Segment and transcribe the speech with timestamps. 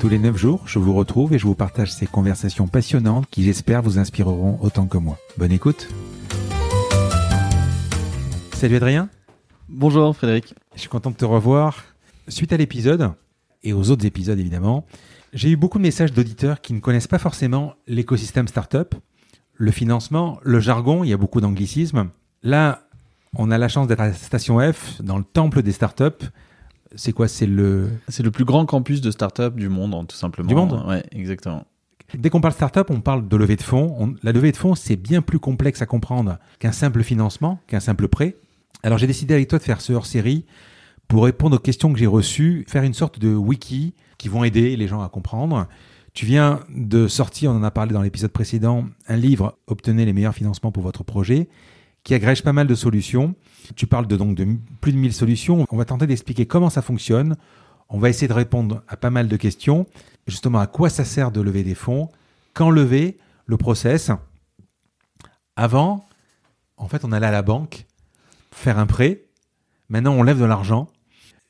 [0.00, 3.42] Tous les 9 jours, je vous retrouve et je vous partage ces conversations passionnantes qui
[3.42, 5.18] j'espère vous inspireront autant que moi.
[5.36, 5.88] Bonne écoute.
[8.52, 9.08] Salut Adrien.
[9.68, 10.54] Bonjour Frédéric.
[10.76, 11.84] Je suis content de te revoir.
[12.28, 13.10] Suite à l'épisode,
[13.64, 14.86] et aux autres épisodes évidemment,
[15.32, 18.94] j'ai eu beaucoup de messages d'auditeurs qui ne connaissent pas forcément l'écosystème startup,
[19.54, 22.10] le financement, le jargon, il y a beaucoup d'anglicismes.
[22.44, 22.82] Là,
[23.34, 26.30] on a la chance d'être à la Station F, dans le temple des startups,
[26.94, 27.90] c'est quoi C'est le.
[28.08, 30.48] C'est le plus grand campus de start-up du monde, hein, tout simplement.
[30.48, 30.84] Du monde?
[30.86, 31.64] Ouais, exactement.
[32.14, 34.14] Dès qu'on parle start-up, on parle de levée de fonds.
[34.22, 38.08] La levée de fonds, c'est bien plus complexe à comprendre qu'un simple financement, qu'un simple
[38.08, 38.34] prêt.
[38.82, 40.46] Alors j'ai décidé avec toi de faire ce hors-série
[41.06, 44.76] pour répondre aux questions que j'ai reçues, faire une sorte de wiki qui vont aider
[44.76, 45.66] les gens à comprendre.
[46.14, 50.12] Tu viens de sortir, on en a parlé dans l'épisode précédent, un livre Obtenez les
[50.12, 51.48] meilleurs financements pour votre projet
[52.08, 53.34] qui agrège pas mal de solutions.
[53.76, 54.46] Tu parles de, donc de
[54.80, 55.66] plus de 1000 solutions.
[55.70, 57.36] On va tenter d'expliquer comment ça fonctionne.
[57.90, 59.86] On va essayer de répondre à pas mal de questions.
[60.26, 62.08] Justement, à quoi ça sert de lever des fonds?
[62.54, 64.10] Quand lever Le process?
[65.54, 66.08] Avant,
[66.78, 67.84] en fait, on allait à la banque
[68.52, 69.24] faire un prêt.
[69.90, 70.88] Maintenant, on lève de l'argent.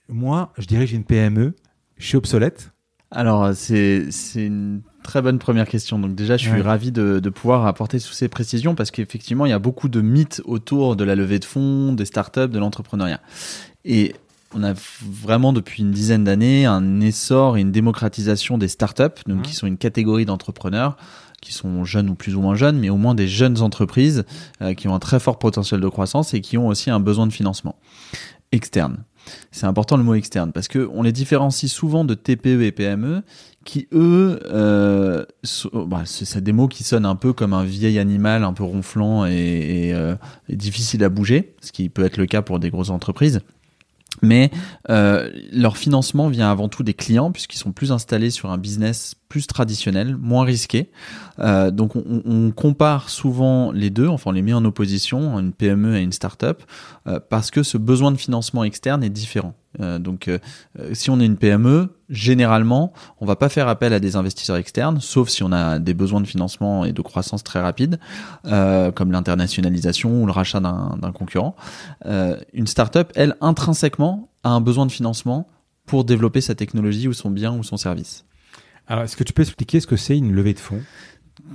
[0.09, 1.55] Moi, je dirige une PME.
[1.99, 2.73] Je suis obsolète.
[3.11, 5.99] Alors, c'est une très bonne première question.
[5.99, 9.51] Donc déjà, je suis ravi de, de, pouvoir apporter toutes ces précisions parce qu'effectivement, il
[9.51, 13.21] y a beaucoup de mythes autour de la levée de fonds, des startups, de l'entrepreneuriat.
[13.87, 14.15] Et
[14.55, 19.43] on a vraiment depuis une dizaine d'années un essor et une démocratisation des startups, donc
[19.43, 20.97] qui sont une catégorie d'entrepreneurs
[21.41, 24.25] qui sont jeunes ou plus ou moins jeunes, mais au moins des jeunes entreprises
[24.61, 27.27] euh, qui ont un très fort potentiel de croissance et qui ont aussi un besoin
[27.27, 27.77] de financement
[28.53, 29.05] externe.
[29.51, 33.23] C'est important le mot externe parce que on les différencie souvent de TPE et PME
[33.65, 35.27] qui eux, euh,
[35.75, 39.27] bah, c'est des mots qui sonnent un peu comme un vieil animal un peu ronflant
[39.27, 40.15] et, euh,
[40.49, 43.41] et, difficile à bouger, ce qui peut être le cas pour des grosses entreprises.
[44.23, 44.51] Mais
[44.91, 49.15] euh, leur financement vient avant tout des clients puisqu'ils sont plus installés sur un business
[49.29, 50.91] plus traditionnel, moins risqué.
[51.39, 55.97] Euh, donc on, compare souvent les deux, enfin on les met en opposition, une PME
[55.97, 56.63] et une start-up,
[57.07, 59.55] euh, parce que ce besoin de financement externe est différent.
[59.81, 60.39] Euh, donc euh,
[60.93, 65.01] si on est une PME, généralement, on va pas faire appel à des investisseurs externes,
[65.01, 67.99] sauf si on a des besoins de financement et de croissance très rapides,
[68.45, 71.55] comme l'internationalisation ou le rachat d'un concurrent.
[72.07, 75.49] une start-up, elle, intrinsèquement, a un besoin de financement
[75.85, 78.25] pour développer sa technologie ou son bien ou son service.
[78.87, 80.81] Alors, est-ce que tu peux expliquer ce que c'est une levée de fonds?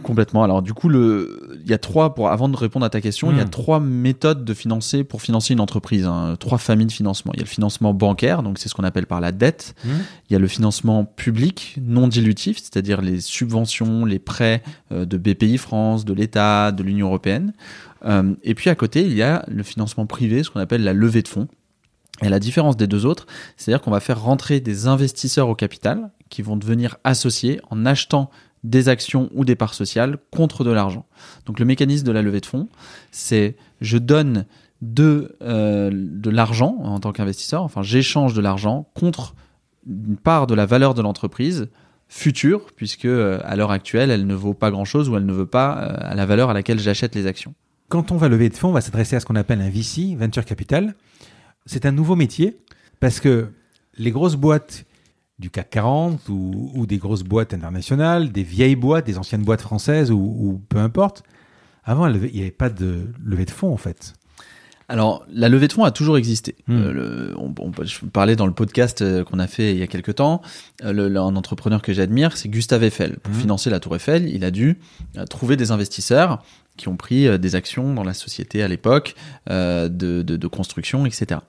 [0.01, 0.44] Complètement.
[0.44, 3.31] Alors du coup, le, il y a trois pour avant de répondre à ta question,
[3.31, 3.49] il y a hmm.
[3.49, 6.05] trois méthodes de financer pour financer une entreprise.
[6.05, 6.35] Hein.
[6.39, 7.31] trois familles de financement.
[7.33, 9.75] Il y a le financement bancaire, donc c'est ce qu'on appelle par la dette.
[9.85, 9.89] Hmm.
[10.29, 15.17] Il y a le financement public non dilutif, c'est-à-dire les subventions, les prêts euh, de
[15.17, 17.53] BPI France, de l'État, de l'Union européenne.
[18.05, 20.93] Euh, et puis à côté, il y a le financement privé, ce qu'on appelle la
[20.93, 21.47] levée de fonds.
[22.22, 23.25] Et la différence des deux autres,
[23.57, 28.29] c'est-à-dire qu'on va faire rentrer des investisseurs au capital qui vont devenir associés en achetant
[28.63, 31.06] des actions ou des parts sociales contre de l'argent.
[31.46, 32.69] Donc le mécanisme de la levée de fonds,
[33.12, 34.46] c'est je donne
[34.81, 39.35] de, euh, de l'argent en tant qu'investisseur, enfin j'échange de l'argent contre
[39.87, 41.70] une part de la valeur de l'entreprise
[42.08, 45.47] future, puisque euh, à l'heure actuelle, elle ne vaut pas grand-chose ou elle ne veut
[45.47, 47.53] pas euh, à la valeur à laquelle j'achète les actions.
[47.90, 50.16] Quand on va lever de fonds, on va s'adresser à ce qu'on appelle un VC,
[50.16, 50.96] Venture Capital.
[51.66, 52.58] C'est un nouveau métier
[52.99, 53.47] parce que
[53.97, 54.85] les grosses boîtes
[55.40, 60.12] du CAC 40 ou, des grosses boîtes internationales, des vieilles boîtes, des anciennes boîtes françaises
[60.12, 61.24] ou, peu importe.
[61.84, 64.14] Avant, il n'y avait pas de levée de fonds en fait.
[64.90, 66.56] Alors, la levée de fonds a toujours existé.
[66.68, 66.82] Hmm.
[66.84, 67.53] Euh, on,
[67.84, 70.41] je parlais dans le podcast euh, qu'on a fait il y a quelques temps.
[70.84, 73.18] Euh, un entrepreneur que j'admire, c'est Gustave Eiffel.
[73.20, 73.40] Pour hmm.
[73.40, 74.78] financer la Tour Eiffel, il a dû
[75.30, 76.44] trouver des investisseurs
[76.76, 79.14] qui ont pris des actions dans la société à l'époque
[79.47, 81.41] de, de, construction, etc.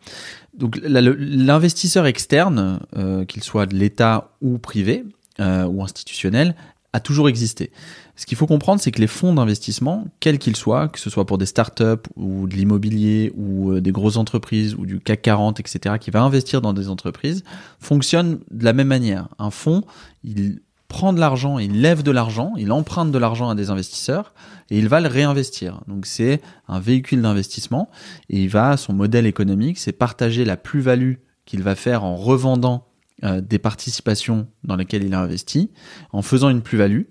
[0.52, 2.80] Donc l'investisseur externe,
[3.26, 5.06] qu'il soit de l'État ou privé
[5.40, 6.54] ou institutionnel,
[6.92, 7.70] a toujours existé.
[8.16, 11.26] Ce qu'il faut comprendre, c'est que les fonds d'investissement, quels qu'ils soient, que ce soit
[11.26, 15.60] pour des startups ou de l'immobilier ou euh, des grosses entreprises ou du CAC 40,
[15.60, 17.42] etc., qui va investir dans des entreprises,
[17.80, 19.28] fonctionnent de la même manière.
[19.38, 19.82] Un fonds,
[20.22, 24.32] il prend de l'argent, il lève de l'argent, il emprunte de l'argent à des investisseurs
[24.70, 25.80] et il va le réinvestir.
[25.88, 27.90] Donc c'est un véhicule d'investissement
[28.30, 31.14] et il va, son modèle économique, c'est partager la plus-value
[31.46, 32.86] qu'il va faire en revendant
[33.24, 35.72] euh, des participations dans lesquelles il a investi,
[36.12, 37.02] en faisant une plus-value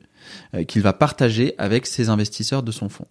[0.67, 3.07] qu'il va partager avec ses investisseurs de son fonds.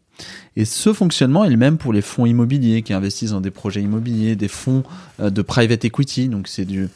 [0.56, 3.82] Et ce fonctionnement est le même pour les fonds immobiliers qui investissent dans des projets
[3.82, 4.82] immobiliers, des fonds
[5.20, 6.88] euh, de private equity, donc c'est du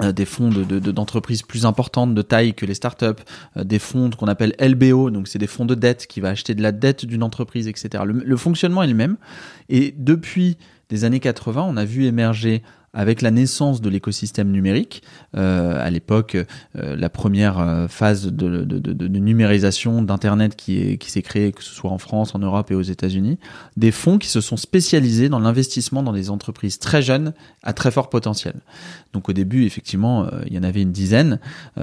[0.00, 3.22] euh, des fonds d'entreprises de, plus importantes de taille que les startups,
[3.56, 6.54] euh, des fonds qu'on appelle LBO, donc c'est des fonds de dette qui va acheter
[6.54, 8.04] de la dette d'une entreprise, etc.
[8.06, 9.16] Le, le, fonctionnement est le même.
[9.68, 10.56] Et depuis
[10.88, 12.62] des années 80, on a vu émerger
[12.98, 15.04] avec la naissance de l'écosystème numérique,
[15.36, 16.36] euh, à l'époque,
[16.76, 21.92] euh, la première euh, phase de, numérisation d'Internet qui, qui s'est créée, que ce soit
[21.92, 23.38] en France, en Europe et aux États-Unis,
[23.76, 27.92] des fonds qui se sont spécialisés dans l'investissement dans des entreprises très jeunes à très
[27.92, 28.54] fort potentiel.
[29.12, 31.38] Donc au début, effectivement, il y en avait une dizaine.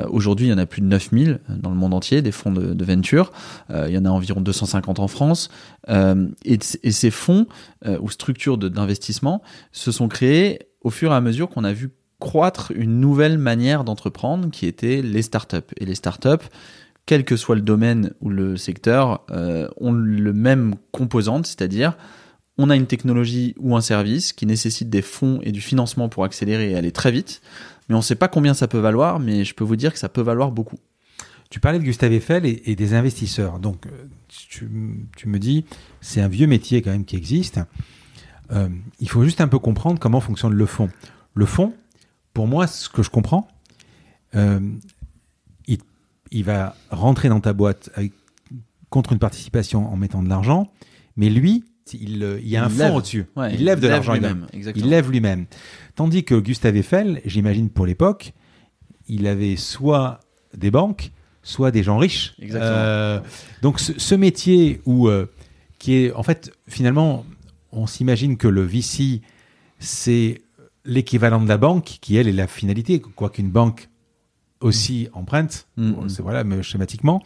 [0.09, 2.73] Aujourd'hui, il y en a plus de 9000 dans le monde entier, des fonds de,
[2.73, 3.31] de venture.
[3.69, 5.49] il y en a environ 250 en France.
[5.89, 7.47] Et, et, ces fonds
[7.85, 9.41] ou structures d'investissement
[9.71, 11.89] se sont créés au fur et à mesure qu'on a vu
[12.19, 15.73] croître une nouvelle manière d'entreprendre qui était les startups.
[15.77, 16.45] Et les startups,
[17.07, 21.97] quel que soit le domaine ou le secteur, euh, ont le même composante, c'est-à-dire
[22.59, 26.23] on a une technologie ou un service qui nécessite des fonds et du financement pour
[26.23, 27.41] accélérer et aller très vite,
[27.89, 29.99] mais on ne sait pas combien ça peut valoir, mais je peux vous dire que
[29.99, 30.77] ça peut valoir beaucoup.
[31.49, 33.59] Tu parlais de Gustave Eiffel et, des investisseurs.
[33.59, 33.89] Donc, euh,
[34.27, 34.69] tu,
[35.17, 35.65] tu me dis,
[35.99, 37.59] c'est un vieux métier quand même qui existe.
[38.51, 38.69] Euh,
[38.99, 40.89] il faut juste un peu comprendre comment fonctionne le fond.
[41.33, 41.73] Le fond,
[42.33, 43.47] pour moi, ce que je comprends,
[44.35, 44.59] euh,
[46.31, 47.89] il, va rentrer dans ta boîte
[48.89, 50.69] contre une participation en mettant de l'argent,
[51.15, 51.63] mais lui,
[51.93, 53.25] il, y a un fond au-dessus.
[53.51, 54.47] il lève de l'argent lui-même.
[54.53, 55.45] Il lève lui-même.
[55.95, 58.33] Tandis que Gustave Eiffel, j'imagine pour l'époque,
[59.07, 60.19] il avait soit
[60.57, 61.11] des banques,
[61.41, 62.35] soit des gens riches.
[62.41, 63.21] Euh,
[63.61, 65.09] donc ce, métier où
[65.79, 67.23] qui est en fait finalement
[67.75, 69.21] on s'imagine que le VC,
[69.79, 70.41] c'est
[70.85, 73.89] l'équivalent de la banque, qui elle est la finalité, quoi qu'une banque
[74.61, 76.07] aussi emprunte, mm.
[76.07, 77.21] c'est voilà, mais schématiquement.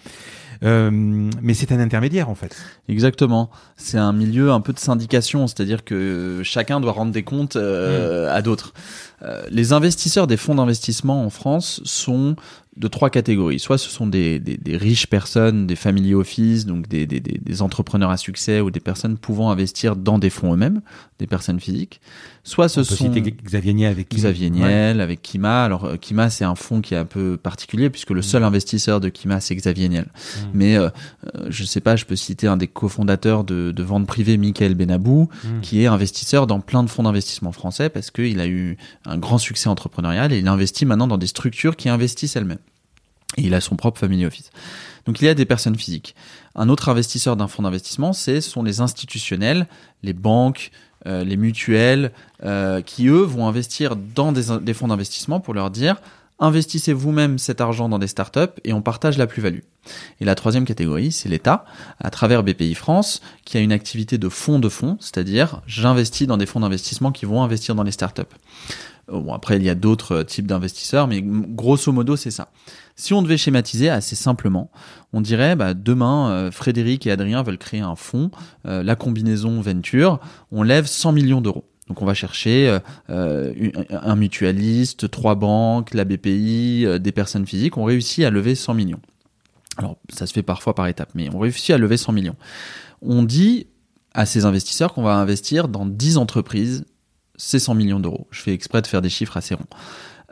[0.64, 2.56] Euh, mais c'est un intermédiaire en fait.
[2.88, 3.50] Exactement.
[3.78, 8.28] C'est un milieu un peu de syndication, c'est-à-dire que chacun doit rendre des comptes euh,
[8.28, 8.36] mm.
[8.36, 8.74] à d'autres.
[9.22, 12.36] Euh, les investisseurs des fonds d'investissement en France sont
[12.78, 13.60] de trois catégories.
[13.60, 18.10] Soit ce sont des, des, des riches personnes, des family office, donc des, des, entrepreneurs
[18.10, 20.82] à succès ou des personnes pouvant investir dans des fonds eux-mêmes,
[21.20, 22.00] des personnes physiques.
[22.44, 23.12] Soit ce sont
[23.44, 25.66] Xavier Niel avec Xavier Niel avec Kima.
[25.66, 28.46] Alors euh, Kima c'est un fonds qui est un peu particulier puisque le seul mm.
[28.46, 30.06] investisseur de Kima c'est Xavier Niel.
[30.06, 30.49] Mm.
[30.54, 30.90] Mais euh,
[31.36, 34.75] euh, je sais pas, je peux citer un des cofondateurs de, de vente privée, Michael
[34.75, 35.62] Benabou, mm.
[35.62, 39.38] qui est investisseur dans plein de fonds d'investissement français parce qu'il a eu un grand
[39.38, 42.60] succès entrepreneurial et il investit maintenant dans des structures qui investissent elles-mêmes.
[43.38, 44.51] Et il a son propre family office.
[45.06, 46.16] Donc il y a des personnes physiques.
[46.56, 49.68] Un autre investisseur d'un fonds d'investissement, ce sont les institutionnels,
[50.04, 50.72] les banques,
[51.06, 52.12] euh, les mutuelles,
[52.44, 56.02] euh, qui eux vont investir dans des, des fonds d'investissement pour leur dire
[56.40, 59.59] investissez vous-même cet argent dans des startups et on partage la plus-value.
[60.19, 61.66] Et la troisième catégorie, c'est l'État,
[62.00, 66.38] à travers BPI France, qui a une activité de fonds de fonds, c'est-à-dire j'investis dans
[66.38, 68.24] des fonds d'investissement qui vont investir dans les startups.
[69.12, 72.52] Bon, après, il y a d'autres types d'investisseurs, mais grosso modo, c'est ça.
[72.95, 74.69] Si on devait schématiser assez simplement,
[75.14, 78.30] on dirait bah, demain, euh, Frédéric et Adrien veulent créer un fonds,
[78.68, 80.19] euh, la combinaison Venture,
[80.52, 81.66] on lève 100 millions d'euros.
[81.88, 82.78] Donc on va chercher
[83.09, 87.78] euh, un mutualiste, trois banques, la BPI, des personnes physiques.
[87.78, 89.02] On réussit à lever 100 millions.
[89.80, 92.36] Alors ça se fait parfois par étapes, mais on réussit à lever 100 millions.
[93.02, 93.68] On dit
[94.14, 96.86] à ces investisseurs qu'on va investir dans 10 entreprises
[97.38, 98.28] ces 100 millions d'euros.
[98.31, 99.68] Je fais exprès de faire des chiffres assez ronds.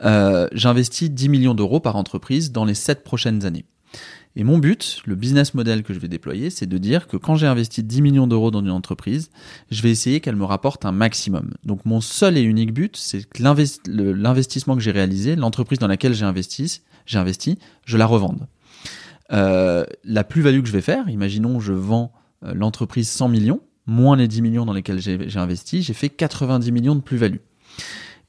[0.04, 3.64] Euh, j'investis 10 millions d'euros par entreprise dans les 7 prochaines années.
[4.36, 7.34] Et mon but, le business model que je vais déployer, c'est de dire que quand
[7.34, 9.30] j'ai investi 10 millions d'euros dans une entreprise,
[9.70, 11.54] je vais essayer qu'elle me rapporte un maximum.
[11.64, 16.14] Donc mon seul et unique but, c'est que l'investissement que j'ai réalisé, l'entreprise dans laquelle
[16.14, 18.46] j'ai investi, j'ai investi, je la revende.
[19.32, 22.12] Euh, la plus-value que je vais faire, imaginons je vends
[22.44, 26.72] euh, l'entreprise 100 millions, moins les 10 millions dans lesquels j'ai investi, j'ai fait 90
[26.72, 27.38] millions de plus-value.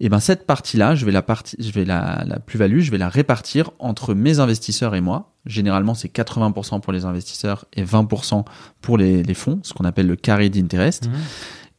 [0.01, 2.97] Et ben cette partie-là, je vais la partie, je vais la, la plus-value, je vais
[2.97, 5.35] la répartir entre mes investisseurs et moi.
[5.45, 8.45] Généralement, c'est 80% pour les investisseurs et 20%
[8.81, 11.07] pour les, les fonds, ce qu'on appelle le carry d'interest.
[11.07, 11.11] Mmh.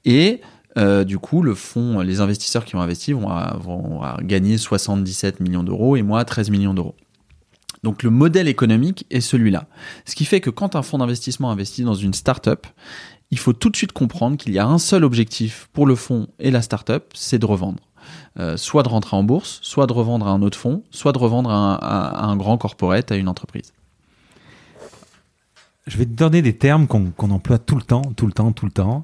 [0.05, 0.41] Et
[0.77, 5.63] euh, du coup, le fonds, les investisseurs qui ont investi vont, vont gagner 77 millions
[5.63, 6.97] d'euros et moi 13 millions d'euros.
[7.83, 9.67] Donc le modèle économique est celui-là.
[10.05, 12.67] Ce qui fait que quand un fonds d'investissement investit dans une start-up,
[13.31, 16.29] il faut tout de suite comprendre qu'il y a un seul objectif pour le fonds
[16.39, 17.81] et la start-up, c'est de revendre.
[18.39, 21.19] Euh, soit de rentrer en bourse, soit de revendre à un autre fonds, soit de
[21.19, 23.73] revendre à un, grand corporate, à une entreprise.
[25.87, 28.67] Je vais te donner des termes qu'on emploie tout le temps, tout le temps, tout
[28.67, 29.01] le temps.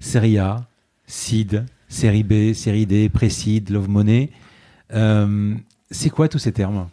[0.00, 0.66] Série A,
[1.06, 4.30] seed, série B, série D, pré-seed, love money.
[4.92, 5.54] Euh,
[5.90, 6.88] c'est quoi tous ces termes?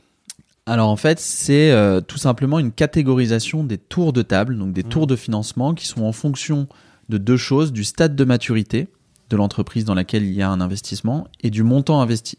[0.65, 4.83] Alors en fait, c'est euh, tout simplement une catégorisation des tours de table, donc des
[4.83, 4.89] mmh.
[4.89, 6.67] tours de financement qui sont en fonction
[7.09, 8.87] de deux choses, du stade de maturité
[9.29, 12.37] de l'entreprise dans laquelle il y a un investissement et du montant investi.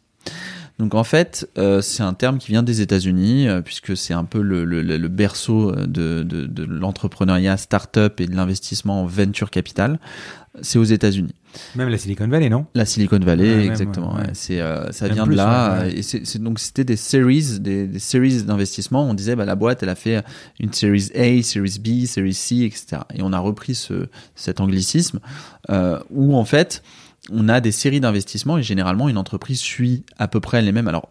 [0.78, 4.24] Donc en fait, euh, c'est un terme qui vient des États-Unis, euh, puisque c'est un
[4.24, 9.50] peu le, le, le berceau de, de, de l'entrepreneuriat start-up et de l'investissement en venture
[9.50, 9.98] capital.
[10.62, 11.34] C'est aux États-Unis.
[11.74, 12.66] Même la Silicon Valley, non?
[12.74, 14.16] La Silicon Valley, exactement.
[14.32, 15.86] C'est, euh, ça vient de là.
[15.86, 19.08] Et c'est, donc c'était des series, des, des series d'investissement.
[19.08, 20.22] On disait, bah, la boîte, elle a fait
[20.60, 23.02] une series A, series B, series C, etc.
[23.14, 25.20] Et on a repris ce, cet anglicisme
[25.70, 26.82] euh, où en fait
[27.30, 30.88] on a des séries d'investissements et généralement une entreprise suit à peu près les mêmes.
[30.88, 31.10] Alors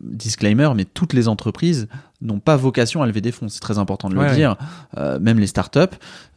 [0.00, 1.88] disclaimer, mais toutes les entreprises
[2.22, 3.48] n'ont pas vocation à lever des fonds.
[3.48, 4.56] C'est très important de le dire.
[4.96, 5.80] Euh, même les startups,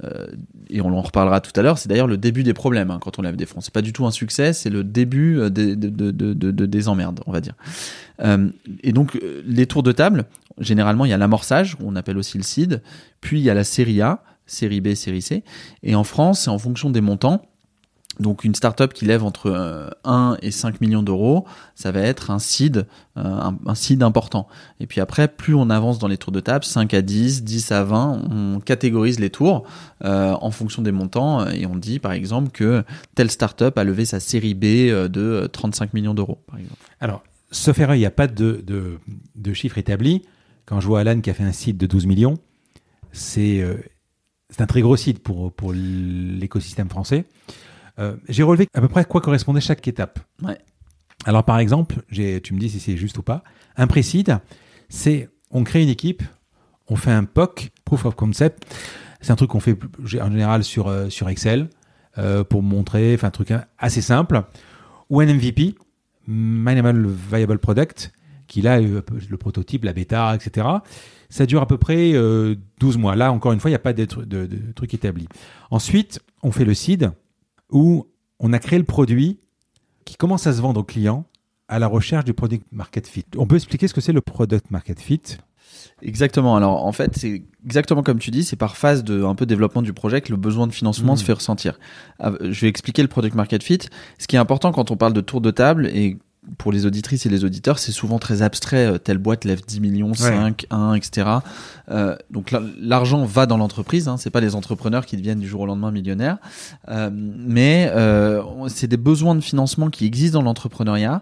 [0.03, 0.27] euh,
[0.69, 3.19] et on en reparlera tout à l'heure, c'est d'ailleurs le début des problèmes hein, quand
[3.19, 3.61] on lève des fonds.
[3.61, 7.21] C'est pas du tout un succès, c'est le début euh, de, de, de, des emmerdes,
[7.25, 7.53] on va dire.
[8.21, 8.49] Euh,
[8.83, 10.25] et donc les tours de table,
[10.59, 12.81] généralement il y a l'amorçage, on appelle aussi le seed,
[13.21, 15.43] puis il y a la série A, série B, série C,
[15.83, 17.41] et en France, c'est en fonction des montants.
[18.19, 22.29] Donc une startup qui lève entre 1 euh, et 5 millions d'euros, ça va être
[22.29, 22.85] un seed,
[23.17, 24.47] euh, un, seed important.
[24.79, 27.71] Et puis après, plus on avance dans les tours de table, 5 à 10, 10
[27.71, 29.63] à 20, on catégorise les tours
[30.03, 32.83] euh, en fonction des montants et on dit par exemple que
[33.15, 34.65] telle startup a levé sa série B
[35.09, 36.79] de 35 millions d'euros, par exemple.
[36.99, 38.99] Alors, sauf erreur, il n'y a pas de, de,
[39.35, 40.23] de chiffre établi.
[40.65, 42.37] Quand je vois Alan qui a fait un site de 12 millions,
[43.13, 43.65] c'est
[44.49, 47.23] c'est un très gros site pour, pour l'écosystème français.
[48.01, 50.19] Euh, j'ai relevé à peu près à quoi correspondait chaque étape.
[51.25, 53.43] Alors par exemple, tu me dis si c'est juste ou pas,
[53.77, 54.39] un précide,
[54.89, 56.23] c'est on crée une équipe,
[56.87, 58.65] on fait un POC, Proof of Concept.
[59.21, 59.77] C'est un truc qu'on fait
[60.19, 61.69] en général sur, euh, sur Excel
[62.17, 64.41] euh, pour montrer, enfin un truc assez simple.
[65.11, 65.75] Ou un MVP,
[66.27, 68.11] Minimal Viable Product,
[68.47, 70.67] qui là, le prototype, la bêta, etc.
[71.29, 72.13] Ça dure à peu près
[72.79, 73.15] 12 mois.
[73.15, 75.27] Là, encore une fois, il n'y a pas de, de, de truc établi.
[75.69, 77.11] Ensuite, on fait le seed,
[77.71, 78.07] où
[78.39, 79.39] on a créé le produit
[80.05, 81.25] qui commence à se vendre aux clients
[81.67, 83.25] à la recherche du product market fit.
[83.37, 85.21] On peut expliquer ce que c'est le product market fit?
[86.01, 86.57] Exactement.
[86.57, 89.81] Alors en fait, c'est exactement comme tu dis, c'est par phase de un peu développement
[89.81, 91.25] du projet que le besoin de financement se mmh.
[91.25, 91.79] fait ressentir.
[92.19, 93.79] Ah, je vais expliquer le product market fit.
[94.17, 96.17] Ce qui est important quand on parle de tour de table et
[96.57, 98.93] pour les auditrices et les auditeurs, c'est souvent très abstrait.
[98.93, 101.27] Euh, telle boîte lève 10 millions, 5, 1, etc.
[101.89, 104.07] Euh, donc l'argent va dans l'entreprise.
[104.07, 106.37] Hein, c'est pas les entrepreneurs qui deviennent du jour au lendemain millionnaires,
[106.89, 111.21] euh, mais euh, c'est des besoins de financement qui existent dans l'entrepreneuriat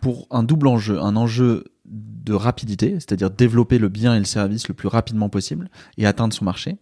[0.00, 4.68] pour un double enjeu, un enjeu de rapidité, c'est-à-dire développer le bien et le service
[4.68, 6.78] le plus rapidement possible et atteindre son marché,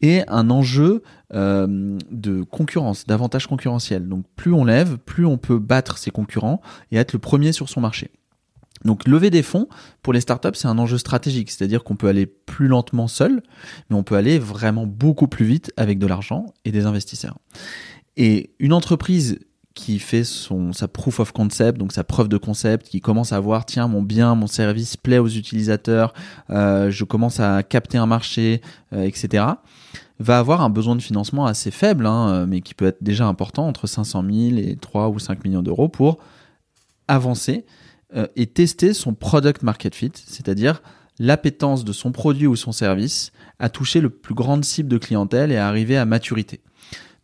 [0.00, 1.02] et un enjeu
[1.34, 4.08] euh, de concurrence, d'avantage concurrentiel.
[4.08, 7.68] Donc plus on lève, plus on peut battre ses concurrents et être le premier sur
[7.68, 8.10] son marché.
[8.84, 9.68] Donc lever des fonds
[10.02, 13.42] pour les startups, c'est un enjeu stratégique, c'est-à-dire qu'on peut aller plus lentement seul,
[13.90, 17.38] mais on peut aller vraiment beaucoup plus vite avec de l'argent et des investisseurs.
[18.16, 19.38] Et une entreprise
[19.78, 23.64] qui fait sa proof of concept, donc sa preuve de concept, qui commence à voir
[23.64, 26.12] tiens mon bien, mon service plaît aux utilisateurs,
[26.50, 28.60] euh, je commence à capter un marché,
[28.92, 29.44] euh, etc.
[30.18, 33.26] va avoir un besoin de financement assez faible, hein, euh, mais qui peut être déjà
[33.26, 36.18] important entre 500 000 et 3 ou 5 millions d'euros pour
[37.06, 37.64] avancer
[38.36, 40.82] et tester son product market fit, c'est-à-dire
[41.18, 45.52] l'appétence de son produit ou son service à toucher le plus grande cible de clientèle
[45.52, 46.60] et à arriver à maturité.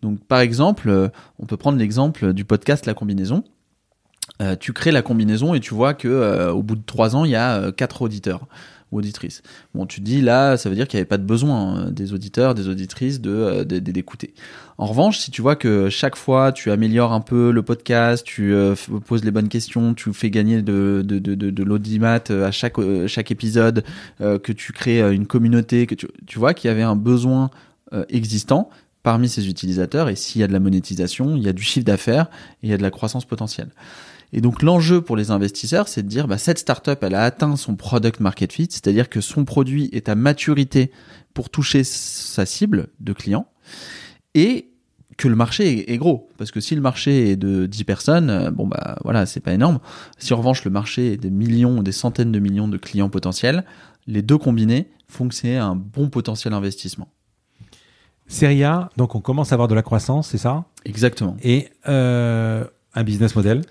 [0.05, 1.09] Donc, par exemple, euh,
[1.39, 3.43] on peut prendre l'exemple du podcast La Combinaison.
[4.43, 7.25] Euh, tu crées la combinaison et tu vois que euh, au bout de trois ans,
[7.25, 8.47] il y a quatre auditeurs
[8.91, 9.43] ou auditrices.
[9.75, 12.13] Bon, tu te dis là, ça veut dire qu'il n'y avait pas de besoin des
[12.13, 14.35] auditeurs, des auditrices de d'écouter.
[14.77, 18.55] En revanche, si tu vois que chaque fois tu améliores un peu le podcast, tu
[19.07, 23.85] poses les bonnes questions, tu fais gagner de de l'audimat à chaque épisode,
[24.19, 27.51] que tu crées une communauté, que tu vois qu'il y avait un besoin
[28.09, 28.71] existant,
[29.05, 31.87] parmi ses utilisateurs et s'il y a de la monétisation, il y a du chiffre
[31.87, 32.27] d'affaires
[32.63, 33.71] et il y a de la croissance potentielle.
[34.33, 37.55] Et donc l'enjeu pour les investisseurs, c'est de dire bah, cette startup, elle a atteint
[37.55, 40.91] son product market fit, c'est-à-dire que son produit est à maturité
[41.35, 43.47] pour toucher sa cible de clients
[44.35, 44.71] et
[45.17, 48.51] que le marché est, gros parce que si le marché est de 10 personnes euh,
[48.51, 49.79] bon bah voilà c'est pas énorme
[50.19, 53.65] si en revanche le marché est des millions des centaines de millions de clients potentiels
[54.09, 57.09] les deux combinés font que c'est un bon potentiel investissement.
[58.27, 60.65] Série A, donc on commence à avoir de la croissance, c'est ça?
[60.85, 61.37] Exactement.
[61.43, 62.65] Et euh,
[62.95, 63.63] un business model?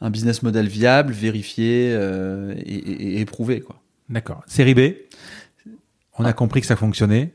[0.00, 3.60] Un business model viable, vérifié euh, et, et, et, éprouvé.
[3.60, 3.76] quoi.
[4.10, 4.42] D'accord.
[4.46, 4.80] Série B,
[6.18, 7.34] on a compris que ça fonctionnait.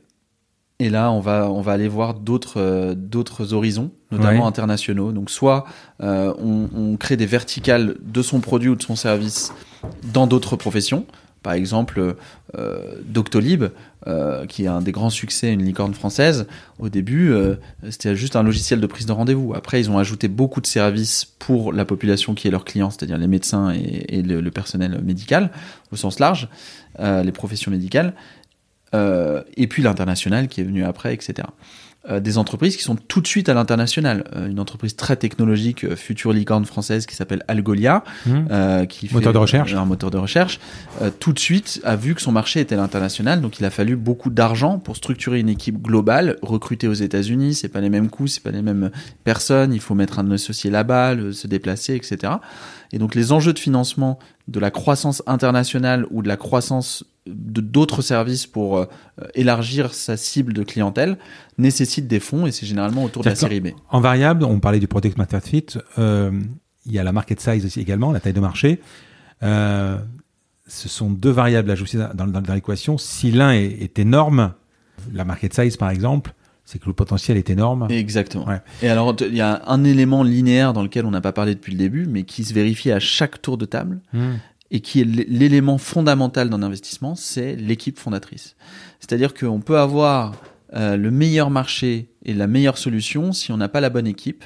[0.78, 4.46] Et là, on va, on va aller voir d'autres, euh, d'autres horizons, notamment Ouais.
[4.46, 5.12] internationaux.
[5.12, 5.64] Donc, soit
[6.00, 9.52] on, on crée des verticales de son produit ou de son service
[10.12, 11.04] dans d'autres professions.
[11.42, 12.16] Par exemple,
[13.04, 13.64] Doctolib,
[14.06, 16.46] euh, qui est un des grands succès, une licorne française.
[16.78, 17.56] Au début, euh,
[17.90, 19.52] c'était juste un logiciel de prise de rendez-vous.
[19.54, 23.18] Après, ils ont ajouté beaucoup de services pour la population qui est leur client, c'est-à-dire
[23.18, 25.50] les médecins et, le, personnel médical
[25.92, 26.48] au sens large,
[26.98, 28.14] euh, les professions médicales.
[28.94, 31.46] Euh, et puis l'international qui est venu après, etc.
[32.08, 34.24] Euh, des entreprises qui sont tout de suite à l'international.
[34.34, 38.46] Euh, une entreprise très technologique, euh, future licorne française qui s'appelle Algolia, Hmm.
[38.50, 39.74] euh, qui fait Moteur de recherche.
[39.74, 40.60] un moteur de recherche,
[41.02, 43.70] euh, tout de suite a vu que son marché était à l'international, donc il a
[43.70, 48.08] fallu beaucoup d'argent pour structurer une équipe globale, recruter aux États-Unis, c'est pas les mêmes
[48.08, 48.90] coûts, c'est pas les mêmes
[49.24, 52.32] personnes, il faut mettre un associé là-bas, se déplacer, etc.
[52.92, 57.04] Et donc les enjeux de financement de la croissance internationale ou de la croissance
[57.34, 58.86] d'autres services pour euh,
[59.34, 61.18] élargir sa cible de clientèle
[61.58, 63.68] nécessitent des fonds et c'est généralement autour de la série B.
[63.90, 65.66] En variable, on parlait du Product Market Fit.
[65.98, 66.30] euh,
[66.86, 68.80] il y a la market size aussi également, la taille de marché.
[69.42, 69.98] Euh,
[70.66, 72.96] ce sont deux variables à ajouter dans, dans, dans l'équation.
[72.98, 74.54] Si l'un est, est énorme,
[75.12, 76.32] la market size par exemple,
[76.64, 77.88] c'est que le potentiel est énorme.
[77.90, 78.46] Exactement.
[78.46, 78.60] Ouais.
[78.80, 81.72] Et alors, il y a un élément linéaire dans lequel on n'a pas parlé depuis
[81.72, 84.34] le début, mais qui se vérifie à chaque tour de table Hmm.
[84.70, 88.56] Et qui est l'élément fondamental d'un investissement, c'est l'équipe fondatrice.
[89.00, 90.34] C'est-à-dire qu'on peut avoir
[90.74, 94.44] euh, le meilleur marché et la meilleure solution si on n'a pas la bonne équipe.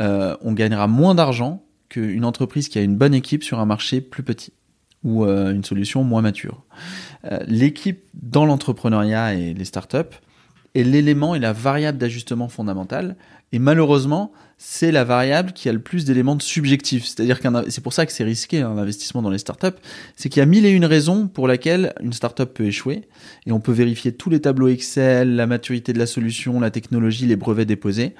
[0.00, 4.00] euh, on gagnera moins d'argent qu'une entreprise qui a une bonne équipe sur un marché
[4.00, 4.54] plus petit
[5.04, 6.64] ou euh, une solution moins mature.
[7.46, 10.16] L'équipe dans l'entrepreneuriat et les startups
[10.74, 13.16] est l'élément et la variable d'ajustement fondamentale.
[13.52, 14.32] Et malheureusement,
[14.64, 17.04] c'est la variable qui a le plus d'éléments de subjectifs.
[17.04, 19.76] C'est-à-dire qu'un, c'est pour ça que c'est risqué un investissement dans les startups,
[20.14, 23.02] c'est qu'il y a mille et une raisons pour lesquelles une startup peut échouer.
[23.44, 27.26] Et on peut vérifier tous les tableaux Excel, la maturité de la solution, la technologie,
[27.26, 28.14] les brevets déposés.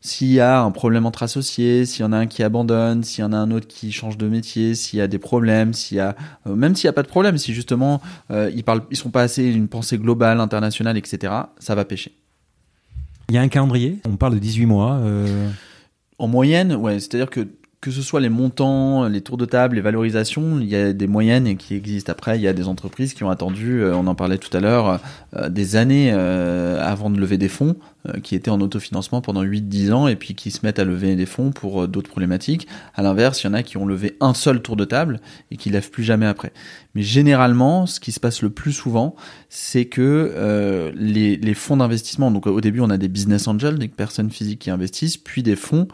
[0.00, 3.22] S'il y a un problème entre associés, s'il y en a un qui abandonne, s'il
[3.22, 5.98] y en a un autre qui change de métier, s'il y a des problèmes, s'il
[5.98, 6.16] y a
[6.48, 9.10] euh, même s'il n'y a pas de problème, si justement euh, ils parlent, ils sont
[9.10, 11.32] pas assez une pensée globale, internationale, etc.
[11.60, 12.12] Ça va pêcher.
[13.28, 14.94] Il y a un calendrier, on parle de 18 mois.
[14.94, 15.48] euh,
[16.18, 17.46] En moyenne, ouais, c'est-à-dire que
[17.80, 21.06] que ce soit les montants, les tours de table, les valorisations, il y a des
[21.06, 22.10] moyennes qui existent.
[22.10, 24.60] Après, il y a des entreprises qui ont attendu, euh, on en parlait tout à
[24.60, 24.98] l'heure,
[25.36, 27.76] euh, des années euh, avant de lever des fonds,
[28.22, 31.26] qui étaient en autofinancement pendant 8-10 ans et puis qui se mettent à lever des
[31.26, 32.68] fonds pour d'autres problématiques.
[32.94, 35.56] À l'inverse, il y en a qui ont levé un seul tour de table et
[35.56, 36.52] qui lèvent plus jamais après.
[36.94, 39.16] Mais généralement, ce qui se passe le plus souvent,
[39.48, 44.30] c'est que les, fonds d'investissement, donc au début on a des business angels, des personnes
[44.30, 45.88] physiques qui investissent, puis des fonds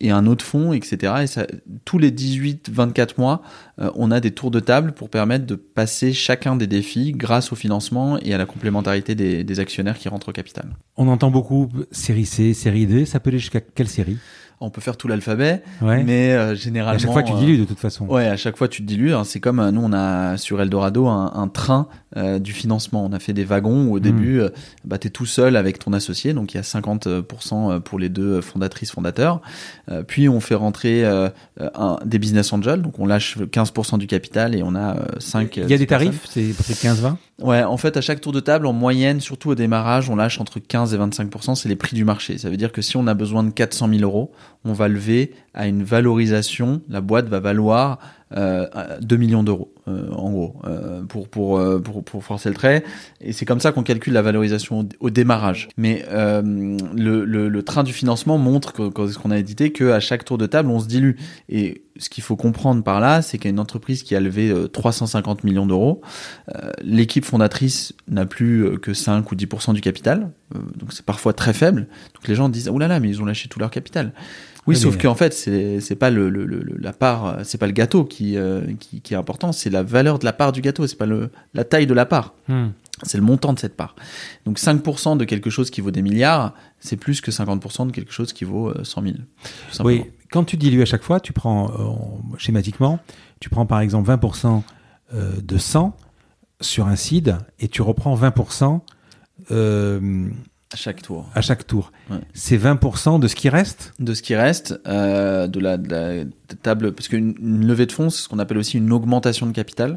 [0.00, 1.24] et un autre fonds, etc.
[1.24, 3.42] Et tous les 18-24 mois,
[3.80, 7.52] euh, on a des tours de table pour permettre de passer chacun des défis grâce
[7.52, 10.76] au financement et à la complémentarité des, des actionnaires qui rentrent au capital.
[10.96, 13.06] on entend beaucoup série C, série D.
[13.06, 14.18] Ça peut aller jusqu'à quelle série?
[14.60, 16.02] On peut faire tout l'alphabet, Ouais.
[16.02, 16.98] mais euh, À généralement...
[16.98, 18.06] chaque fois, tu euh, dilues de toute façon.
[18.06, 19.12] Ouais, à chaque fois tu te dilues.
[19.14, 19.24] hein.
[19.24, 23.04] C'est comme euh, nous, on a sur Eldorado un, un train euh, du financement.
[23.04, 24.48] On a fait des wagons où au début, euh,
[24.84, 28.08] bah, tu es tout seul avec ton associé, donc il y a 50% pour les
[28.08, 29.40] deux fondatrices fondateurs.
[30.08, 34.62] Puis on fait rentrer un, des business angels, donc on lâche 15% du capital et
[34.62, 38.00] on a 5 Il y a des tarifs, c'est peut-être 15-20 Ouais, en fait, à
[38.00, 41.54] chaque tour de table, en moyenne, surtout au démarrage, on lâche entre 15 et 25%
[41.54, 42.38] c'est les prix du marché.
[42.38, 44.32] Ça veut dire que si on a besoin de 400 000 euros,
[44.64, 46.82] on va lever à une valorisation.
[46.88, 47.98] La boîte va valoir
[48.34, 48.66] euh,
[49.00, 52.82] 2 millions d'euros, euh, en gros, euh, pour, euh, pour, pour forcer le trait.
[53.20, 55.68] Et c'est comme ça qu'on calcule la valorisation au, démarrage.
[55.76, 60.38] Mais le, le, train du financement montre, que, ce qu'on a édité, qu'à chaque tour
[60.38, 61.12] de table, on se dilue.
[61.48, 64.20] Et ce qu'il faut comprendre par là, c'est qu'il y a une entreprise qui a
[64.20, 66.00] levé euh, 350 millions d'euros.
[66.82, 71.86] L'équipe fondatrice n'a plus que 5 ou 10% du capital, donc c'est parfois très faible.
[72.14, 74.12] Donc les gens disent oh là là, mais ils ont lâché tout leur capital.
[74.66, 77.58] Oui, Oui, sauf qu'en fait, c'est pas le, le- le- le- la part, euh, c'est
[77.58, 80.50] pas le gâteau qui, euh, qui, qui est important, c'est la valeur de la part
[80.52, 82.68] du gâteau, c'est pas le, la taille de la part, Hmm.
[83.04, 83.94] c'est le montant de cette part.
[84.44, 88.12] Donc 5% de quelque chose qui vaut des milliards, c'est plus que 50% de quelque
[88.12, 89.14] chose qui vaut euh, 100 000.
[89.14, 89.20] tout
[89.70, 90.02] simplement.
[90.04, 92.98] Oui, quand tu dilues à chaque fois, tu prends euh, schématiquement,
[93.38, 94.62] tu prends par exemple 20%
[95.14, 95.96] euh, de 100
[96.60, 98.80] sur un seed et tu reprends 20%
[99.52, 100.28] euh,
[100.72, 101.26] À chaque tour.
[101.34, 101.92] À chaque tour.
[102.10, 102.16] Ouais.
[102.34, 103.94] C'est 20% de ce qui reste?
[104.00, 106.24] De ce qui reste, euh, de, la, de la
[106.60, 109.52] table, parce qu'une une levée de fonds, c'est ce qu'on appelle aussi une augmentation de
[109.52, 109.96] capital.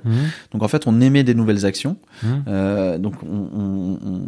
[0.51, 1.97] Donc en fait, on émet des nouvelles actions.
[2.21, 2.43] Mhm.
[2.47, 4.21] Euh, donc on, on, on,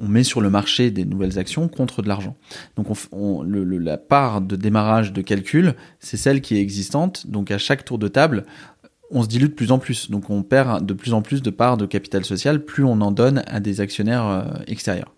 [0.00, 2.36] on met sur le marché des nouvelles actions contre de l'argent.
[2.76, 2.86] Donc
[3.44, 7.26] le, le- la part de démarrage de calcul, c'est celle qui est existante.
[7.26, 8.46] Donc à chaque tour de table,
[9.10, 10.10] on se dilue de plus en plus.
[10.10, 13.12] Donc on perd de plus en plus de parts de capital social, plus on en
[13.12, 15.12] donne à des actionnaires euh, extérieurs.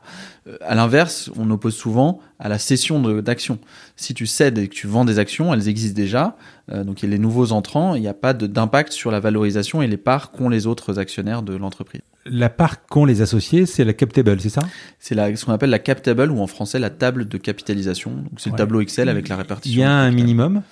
[0.49, 3.59] Euh, à l'inverse, on oppose souvent à la cession d'actions.
[3.97, 6.37] Si tu cèdes et que tu vends des actions, elles existent déjà.
[6.71, 9.21] Euh, donc il y a les nouveaux entrants, il n'y a pas d'impact sur la
[9.21, 12.03] valorisation et les parts qu'ont les autres actionnaires de l'entreprise.
[12.29, 14.63] La part qu'ont les associés, c'est la cap table, c'est ça?
[14.99, 18.11] C'est ce qu'on appelle la cap table ou en français la table de capitalisation.
[18.11, 18.55] Donc c'est Ouais.
[18.55, 19.77] le tableau Excel avec la répartition.
[19.79, 20.63] Il y a un minimum?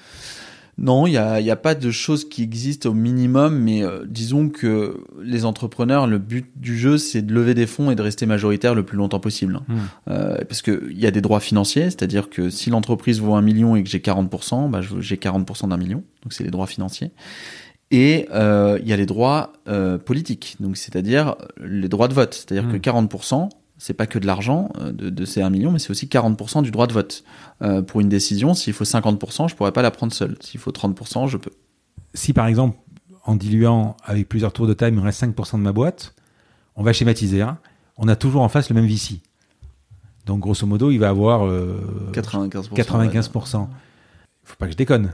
[0.77, 4.05] Non, il n'y a, y a pas de choses qui existent au minimum, mais euh,
[4.09, 8.03] disons que les entrepreneurs, le but du jeu, c'est de lever des fonds et de
[8.03, 9.61] rester majoritaire le plus longtemps possible.
[9.69, 9.77] Hmm.
[10.09, 13.77] Euh, parce qu'il y a des droits financiers, c'est-à-dire que si l'entreprise vaut un million
[13.77, 17.13] et que j'ai 40%, bah, j'ai 40% d'un million, donc c'est les droits financiers.
[17.91, 22.35] Et euh, il y a les droits euh, politiques, donc c'est-à-dire les droits de vote,
[22.35, 22.73] c'est-à-dire Hmm.
[22.73, 25.91] que 40%, c'est pas que de l'argent euh, de, de ces 1 million, mais c'est
[25.91, 27.25] aussi 40% du droit de vote.
[27.63, 30.37] Euh, pour une décision, s'il faut 50%, je pourrais pas la prendre seule.
[30.41, 31.51] S'il faut 30%, je peux.
[32.15, 32.77] Si par exemple,
[33.25, 36.15] en diluant avec plusieurs tours de taille, il me reste 5% de ma boîte,
[36.77, 37.43] on va schématiser.
[37.43, 37.59] hein.
[37.97, 39.21] On a toujours en face le même VC.
[40.27, 41.81] Donc grosso modo, il va avoir euh,
[42.13, 42.75] 95%.
[42.75, 43.67] 95%.
[44.47, 45.13] Faut pas que je déconne.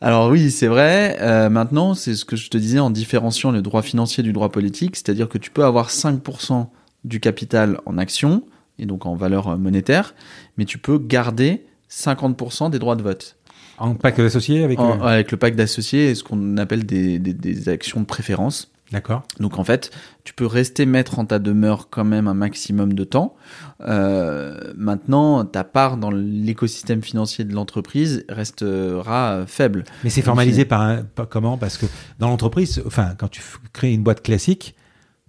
[0.00, 1.16] Alors oui, c'est vrai.
[1.20, 4.50] Euh, maintenant, c'est ce que je te disais en différenciant le droit financier du droit
[4.50, 6.66] politique, c'est-à-dire que tu peux avoir 5%
[7.04, 8.44] du capital en actions
[8.78, 10.14] et donc en valeur euh, monétaire,
[10.56, 13.36] mais tu peux garder 50% des droits de vote.
[13.78, 14.78] En pacte d'associés avec.
[14.78, 18.06] En- euh, avec le pacte d'associés et ce qu'on appelle des, des- des actions de
[18.06, 18.70] préférence.
[18.92, 19.22] D'accord.
[19.40, 19.90] Donc en fait,
[20.22, 23.34] tu peux rester maître en ta demeure quand même un maximum de temps.
[23.80, 29.84] Euh, maintenant, ta part dans l'écosystème financier de l'entreprise restera euh, faible.
[30.04, 31.56] Mais c'est formalisé par, un- par- comment?
[31.58, 31.86] Parce que
[32.18, 34.74] dans l'entreprise, enfin, quand tu crées une boîte classique,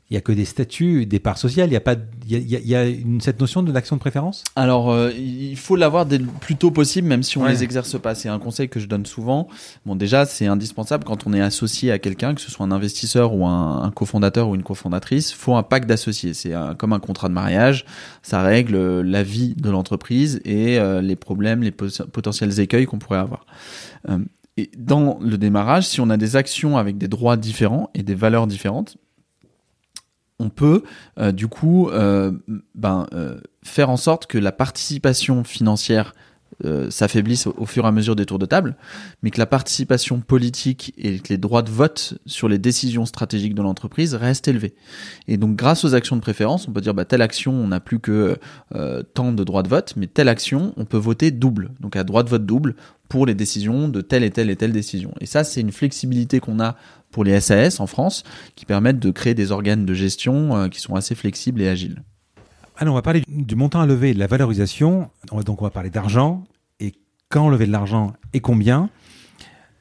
[0.09, 1.69] il y a que des statuts, des parts sociales.
[1.69, 3.39] Il y a pas, il y a, il y a- il y a une, cette
[3.39, 4.43] notion de l'action de préférence?
[4.55, 7.49] Alors, euh, il faut l'avoir dès le plus tôt possible, même si on Ouais.
[7.51, 8.13] les exerce pas.
[8.13, 9.47] C'est un conseil que je donne souvent.
[9.85, 13.33] Bon, déjà, c'est indispensable quand on est associé à quelqu'un, que ce soit un investisseur
[13.33, 16.33] ou un, un cofondateur ou une cofondatrice, faut un pacte d'associés.
[16.33, 17.85] C'est comme un contrat de mariage.
[18.21, 22.99] Ça règle euh, la vie de l'entreprise et euh, les problèmes, les potentiels écueils qu'on
[22.99, 23.45] pourrait avoir.
[24.09, 24.19] Euh,
[24.57, 28.13] et dans le démarrage, si on a des actions avec des droits différents et des
[28.15, 28.97] valeurs différentes,
[30.43, 30.83] on peut
[31.19, 32.31] euh, du coup euh,
[32.75, 36.13] ben, euh, faire en sorte que la participation financière
[36.89, 38.77] s'affaiblisse au, fur et à mesure des tours de table,
[39.21, 43.55] mais que la participation politique et que les droits de vote sur les décisions stratégiques
[43.55, 44.73] de l'entreprise restent élevés.
[45.27, 47.81] Et donc grâce aux actions de préférence, on peut dire bah, telle action, on n'a
[47.81, 48.37] plus que
[49.13, 52.23] tant de droits de vote, mais telle action, on peut voter double, donc à droit
[52.23, 52.75] de vote double
[53.09, 55.13] pour les décisions de telle et telle et telle décision.
[55.19, 56.75] Et ça, c'est une flexibilité qu'on a
[57.13, 58.23] pour les SAS en France
[58.55, 62.03] qui permettent de créer des organes de gestion euh, qui sont assez flexibles et agiles.
[62.75, 65.09] Alors, on va parler du, montant à lever et de la valorisation.
[65.31, 66.43] On va- donc, on va parler d'argent
[66.81, 66.93] et
[67.29, 68.89] quand lever de l'argent et combien.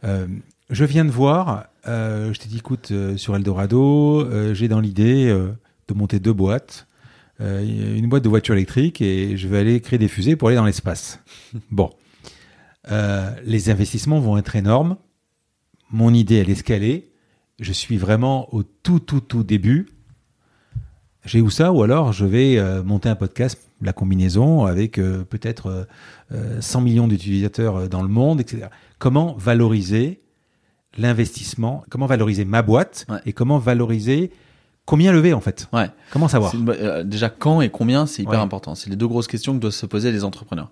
[0.04, 0.26] Euh,
[0.70, 5.26] je viens de voir, euh, je t'ai dit, écoute, euh, sur Eldorado, j'ai dans l'idée
[5.26, 6.86] de monter deux boîtes.
[7.40, 10.64] Une boîte de voitures électriques et je vais aller créer des fusées pour aller dans
[10.66, 11.18] l'espace.
[11.70, 11.90] Bon.
[13.44, 14.96] Les investissements vont être énormes.
[15.90, 17.11] Mon idée, elle est scalée.
[17.60, 19.88] Je suis vraiment au tout, tout, tout début.
[21.24, 25.24] J'ai où ça Ou alors je vais euh, monter un podcast, la combinaison, avec euh,
[25.24, 25.84] peut-être euh,
[26.32, 28.66] euh, 100 millions d'utilisateurs euh, dans le monde, etc.
[28.98, 30.20] Comment valoriser
[30.98, 31.84] l'investissement?
[31.90, 33.06] Comment valoriser ma boîte?
[33.08, 33.18] Ouais.
[33.26, 34.32] Et comment valoriser
[34.84, 35.68] combien lever en fait?
[35.72, 35.90] Ouais.
[36.10, 36.52] Comment savoir?
[36.54, 38.38] Une euh, déjà, quand et combien, c'est hyper Ouais.
[38.38, 38.74] important.
[38.74, 40.70] C'est les deux grosses questions que doivent se poser les entrepreneurs.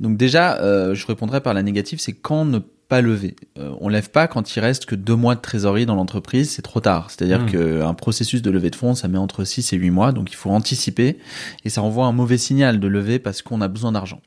[0.00, 2.58] Donc déjà, euh, je répondrai par la négative, c'est quand ne
[2.92, 3.36] pas lever.
[3.58, 6.60] Euh, on lève pas quand il reste que deux mois de trésorerie dans l'entreprise, c'est
[6.60, 7.10] trop tard.
[7.10, 7.50] C'est-à-dire Mm.
[7.52, 10.36] qu'un processus de levée de fonds, ça met entre 6 et 8 mois, donc il
[10.36, 11.16] faut anticiper
[11.64, 14.20] et ça envoie un mauvais signal de lever parce qu'on a besoin d'argent.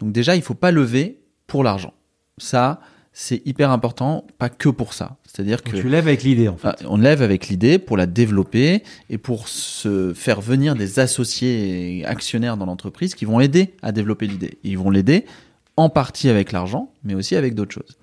[0.00, 1.92] Donc déjà, il faut pas lever pour l'argent.
[2.38, 2.80] Ça,
[3.12, 5.16] c'est hyper important, pas que pour ça.
[5.24, 6.68] C'est-à-dire que Tu lèves avec l'idée en fait.
[6.68, 11.98] ah, On lève avec l'idée pour la développer et pour se faire venir des associés
[12.00, 14.58] et actionnaires dans l'entreprise qui vont aider à développer l'idée.
[14.64, 15.24] Ils vont l'aider
[15.78, 17.96] en partie avec l'argent, mais aussi avec d'autres choses.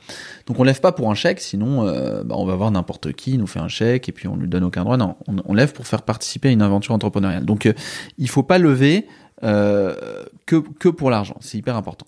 [0.47, 3.37] Donc on lève pas pour un chèque, sinon euh, bah, on va voir n'importe qui
[3.37, 4.95] nous fait un chèque et puis on lui donne aucun droit.
[4.95, 7.43] Non, on, lève pour faire participer à une aventure entrepreneuriale.
[7.43, 7.73] Donc euh,
[8.17, 9.07] il faut pas lever
[9.43, 11.35] euh, que que pour l'argent.
[11.41, 12.07] C'est hyper important.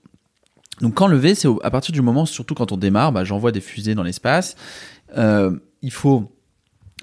[0.79, 3.59] Donc quand lever, c'est à partir du moment, surtout quand on démarre, bah, j'envoie des
[3.59, 4.55] fusées dans l'espace.
[5.17, 5.51] Euh,
[5.81, 6.31] il faut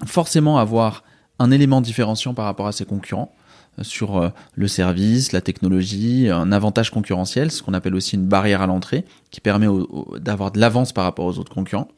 [0.07, 1.03] forcément avoir
[1.37, 3.31] un élément différenciant par rapport à ses concurrents.
[3.81, 8.67] Sur le service, la technologie, un avantage concurrentiel, ce qu'on appelle aussi une barrière à
[8.67, 9.67] l'entrée, qui permet
[10.19, 11.89] d'avoir de l'avance par rapport aux autres concurrents.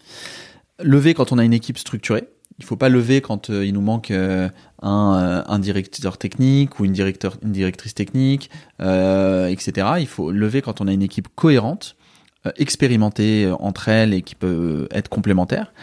[0.80, 2.28] Lever quand on a une équipe structurée,
[2.60, 7.94] il faut pas lever quand il nous manque un, un, directeur technique ou une, directrice
[7.94, 8.50] technique,
[8.82, 9.88] euh, etc.
[10.00, 11.96] Il faut lever quand on a une équipe cohérente,
[12.56, 15.74] expérimentée entre elles et qui peut être complémentaire.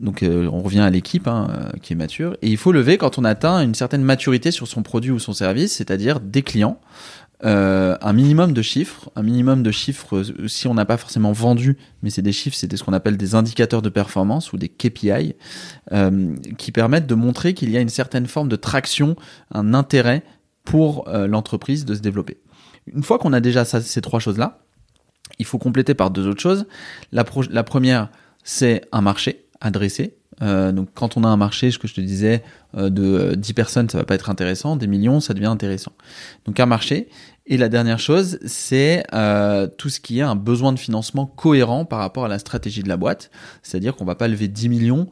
[0.00, 2.36] Donc euh, on revient à l'équipe hein, euh, qui est mature.
[2.42, 5.32] Et il faut lever quand on atteint une certaine maturité sur son produit ou son
[5.32, 6.80] service, c'est-à-dire des clients,
[7.44, 11.76] euh, un minimum de chiffres, un minimum de chiffres si on n'a pas forcément vendu,
[12.02, 15.34] mais c'est des chiffres, c'est ce qu'on appelle des indicateurs de performance ou des KPI,
[16.58, 19.16] qui permettent de montrer qu'il y a une certaine forme de traction,
[19.52, 20.24] un intérêt
[20.64, 22.38] pour l'entreprise de se développer.
[22.92, 24.58] Une fois qu'on a déjà ces trois choses-là,
[25.38, 26.66] il faut compléter par deux autres choses.
[27.12, 28.10] La, la première,
[28.42, 30.18] c'est un marché adressé.
[30.42, 32.42] Euh, donc quand on a un marché, ce que je te disais,
[32.76, 35.92] euh, de 10 euh, personnes, ça va pas être intéressant, des millions, ça devient intéressant.
[36.44, 37.08] Donc un marché.
[37.50, 39.04] Et la dernière chose, c'est
[39.78, 42.90] tout ce qui est un besoin de financement cohérent par rapport à la stratégie de
[42.90, 43.30] la boîte.
[43.62, 45.08] C'est-à-dire qu'on va pas lever 10 millions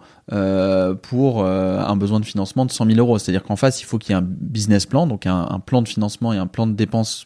[1.01, 3.19] pour un besoin de financement de 100 000 euros.
[3.19, 5.81] C'est-à-dire qu'en face, il faut qu'il y ait un business plan, donc un, un, plan
[5.81, 7.25] de financement et un plan de dépenses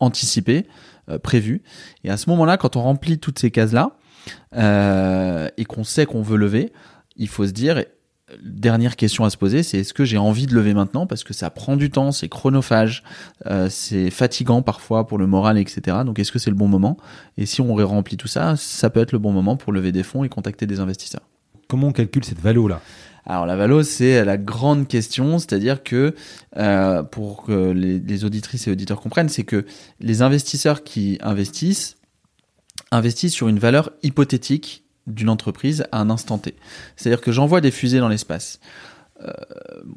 [0.00, 0.66] anticipé,
[1.22, 1.62] prévu.
[2.02, 3.92] Et à ce moment-là, quand on remplit toutes ces cases-là,
[4.54, 6.72] euh, et qu'on sait qu'on veut lever,
[7.16, 7.82] il faut se dire,
[8.42, 11.32] dernière question à se poser, c'est est-ce que j'ai envie de lever maintenant parce que
[11.32, 13.02] ça prend du temps, c'est chronophage,
[13.46, 15.98] euh, c'est fatigant parfois pour le moral, etc.
[16.04, 16.96] Donc est-ce que c'est le bon moment?
[17.36, 20.02] Et si on remplit tout ça, ça peut être le bon moment pour lever des
[20.02, 21.22] fonds et contacter des investisseurs.
[21.68, 22.80] Comment on calcule cette valo là?
[23.26, 26.14] Alors la valo, c'est la grande question, c'est-à-dire que
[26.56, 29.66] euh, pour que les, les, auditrices et auditeurs comprennent, c'est que
[30.00, 31.97] les investisseurs qui investissent
[32.90, 36.54] investis sur une valeur hypothétique d'une entreprise à un instant T.
[36.96, 38.60] C'est-à-dire que j'envoie des fusées dans l'espace.
[39.22, 39.32] Euh,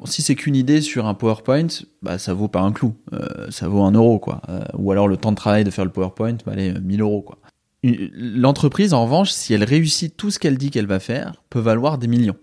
[0.04, 1.68] si c'est qu'une idée sur un PowerPoint,
[2.02, 4.40] bah, ça vaut pas un clou, euh, ça vaut un euro, quoi.
[4.48, 7.22] Euh, ou alors le temps de travail de faire le PowerPoint, bah, allez, 1000 euros,
[7.22, 7.38] quoi.
[7.84, 11.98] L'entreprise, en revanche, si elle réussit tout ce qu'elle dit qu'elle va faire, peut valoir
[11.98, 12.36] des millions,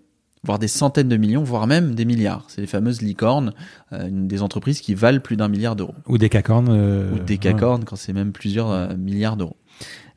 [0.44, 2.46] voire des centaines de millions, voire même des milliards.
[2.50, 3.54] C'est les fameuses licornes,
[3.94, 5.96] des entreprises qui valent plus d'un milliard d'euros.
[6.08, 7.14] Ou des cacornes.
[7.14, 9.56] Ou des cacornes quand c'est même plusieurs milliards d'euros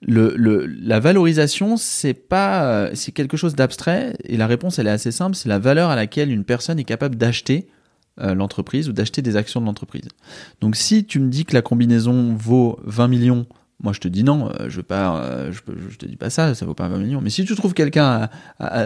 [0.07, 5.13] la valorisation, c'est pas, euh, c'est quelque chose d'abstrait et la réponse elle est assez
[5.13, 7.69] simple, c'est la valeur à laquelle une personne est capable d'acheter
[8.21, 10.09] euh, l'entreprise ou d'acheter des actions de l'entreprise.
[10.61, 13.47] Donc si tu me dis que la combinaison vaut 20 millions,
[13.81, 16.55] moi je te dis non, euh, je veux pas, je, je, te dis pas ça,
[16.55, 17.21] ça vaut pas 20 millions.
[17.21, 18.29] Mais si tu trouves quelqu'un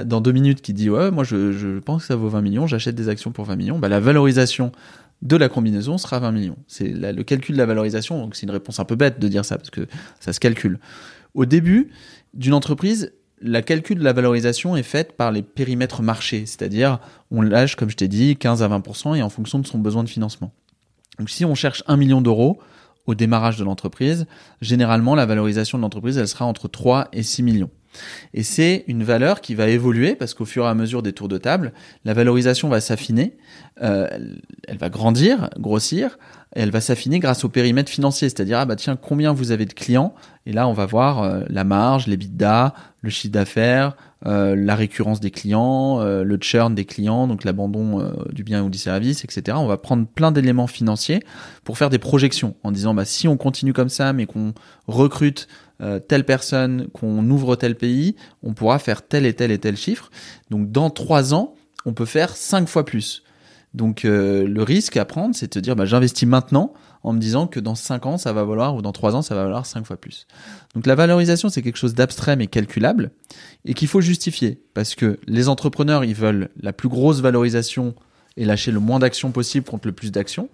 [0.04, 2.66] dans deux minutes qui dit ouais, moi je, je pense que ça vaut 20 millions,
[2.66, 4.70] j'achète des actions pour 20 millions, bah la valorisation
[5.22, 6.58] de la combinaison sera 20 millions.
[6.66, 9.44] C'est le calcul de la valorisation, donc c'est une réponse un peu bête de dire
[9.44, 9.86] ça parce que
[10.20, 10.78] ça se calcule.
[11.34, 11.90] Au début
[12.34, 16.98] d'une entreprise, la calcul de la valorisation est faite par les périmètres marchés, c'est-à-dire
[17.30, 20.04] on lâche, comme je t'ai dit, 15 à 20% et en fonction de son besoin
[20.04, 20.52] de financement.
[21.18, 22.58] Donc si on cherche 1 million d'euros
[23.06, 24.26] au démarrage de l'entreprise,
[24.60, 27.70] généralement la valorisation de l'entreprise, elle sera entre 3 et 6 millions.
[28.34, 31.28] Et c'est une valeur qui va évoluer parce qu'au fur et à mesure des tours
[31.28, 31.72] de table,
[32.04, 33.36] la valorisation va s'affiner,
[33.82, 34.08] euh,
[34.66, 36.18] elle va grandir, grossir,
[36.54, 39.74] et elle va s'affiner grâce au périmètre financier, c'est-à-dire ah bah combien vous avez de
[39.74, 40.14] clients?
[40.46, 44.74] Et là on va voir euh, la marge, les bidas, le chiffre d'affaires, euh, la
[44.74, 49.58] récurrence des clients, le churn des clients, donc l'abandon du bien ou du service, etc.
[49.60, 51.22] On va prendre plein d'éléments financiers
[51.64, 54.54] pour faire des projections en disant bah si on continue comme ça mais qu'on
[54.86, 55.48] recrute
[55.80, 59.76] euh, telle personne, qu'on ouvre tel pays, on pourra faire tel et tel et tel
[59.76, 60.10] chiffre.
[60.50, 63.22] Donc dans trois ans, on peut faire cinq fois plus.
[63.74, 67.20] Donc euh, le risque à prendre, c'est de se dire bah, j'investis maintenant en me
[67.20, 69.66] disant que dans cinq ans ça va valoir ou dans trois ans ça va valoir
[69.66, 70.26] cinq fois plus.
[70.74, 73.10] Donc la valorisation c'est quelque chose d'abstrait mais calculable
[73.66, 77.94] et qu'il faut justifier parce que les entrepreneurs ils veulent la plus grosse valorisation
[78.38, 80.48] et lâcher le moins d'actions possible contre le plus d'actions.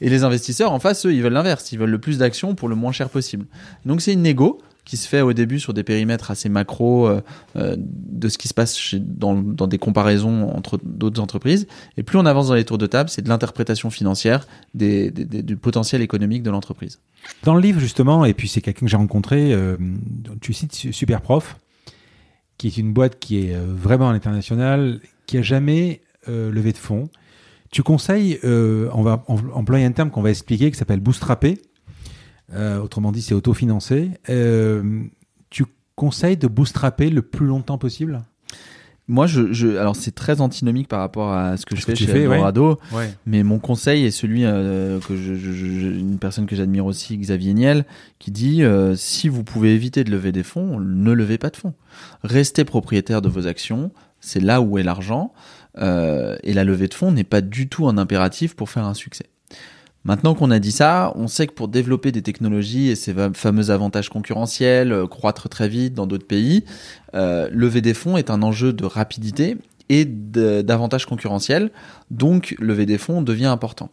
[0.00, 1.72] Et les investisseurs, en face, eux, ils veulent l'inverse.
[1.72, 3.46] Ils veulent le plus d'actions pour le moins cher possible.
[3.84, 7.20] Donc c'est une négo qui se fait au début sur des périmètres assez macro euh,
[7.56, 11.66] euh, de ce qui se passe dans, dans, des comparaisons entre d'autres entreprises.
[11.96, 16.02] Et plus on avance dans les tours de table, c'est de l'interprétation financière du potentiel
[16.02, 17.00] économique de l'entreprise.
[17.42, 19.76] Dans le livre, justement, et puis c'est quelqu'un que j'ai rencontré, euh,
[20.40, 21.58] tu cites Superprof,
[22.56, 27.08] qui est une boîte qui est vraiment à l'international, qui a jamais levé de fonds.
[27.76, 31.58] Tu conseilles, on va employer un terme qu'on va expliquer, qui s'appelle bootstrapper
[32.54, 34.10] euh, autrement dit, c'est autofinancé.
[34.28, 35.02] Euh,
[35.50, 38.22] tu conseilles de bootstrapper le plus longtemps possible?
[39.08, 42.10] Moi, je, je, alors c'est très antinomique par rapport à ce que je fais chez
[42.10, 42.80] Eldorado,
[43.24, 47.54] mais mon conseil est celui euh, que je, je, une personne que j'admire aussi, Xavier
[47.54, 47.84] Niel,
[48.18, 51.56] qui dit euh, si vous pouvez éviter de lever des fonds, ne levez pas de
[51.56, 51.74] fonds.
[52.24, 55.32] Restez propriétaire de vos actions, c'est là où est l'argent,
[55.78, 58.94] euh, et la levée de fonds n'est pas du tout un impératif pour faire un
[58.94, 59.26] succès.
[60.06, 63.70] Maintenant qu'on a dit ça, on sait que pour développer des technologies et ces fameux
[63.70, 66.64] avantages concurrentiels, euh, croître très vite dans d'autres pays,
[67.14, 69.56] euh, lever des fonds est un enjeu de rapidité
[69.88, 71.72] et d'avantages concurrentiels.
[72.12, 73.90] Donc, lever des fonds devient important.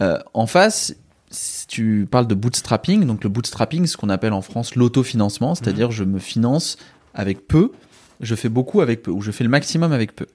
[0.00, 0.96] Euh, en face,
[1.30, 5.90] si tu parles de bootstrapping, donc le bootstrapping, ce qu'on appelle en France l'autofinancement, c'est-à-dire
[5.90, 6.78] je me finance
[7.12, 7.72] avec peu,
[8.20, 10.26] je fais beaucoup avec peu, ou je fais le maximum avec peu.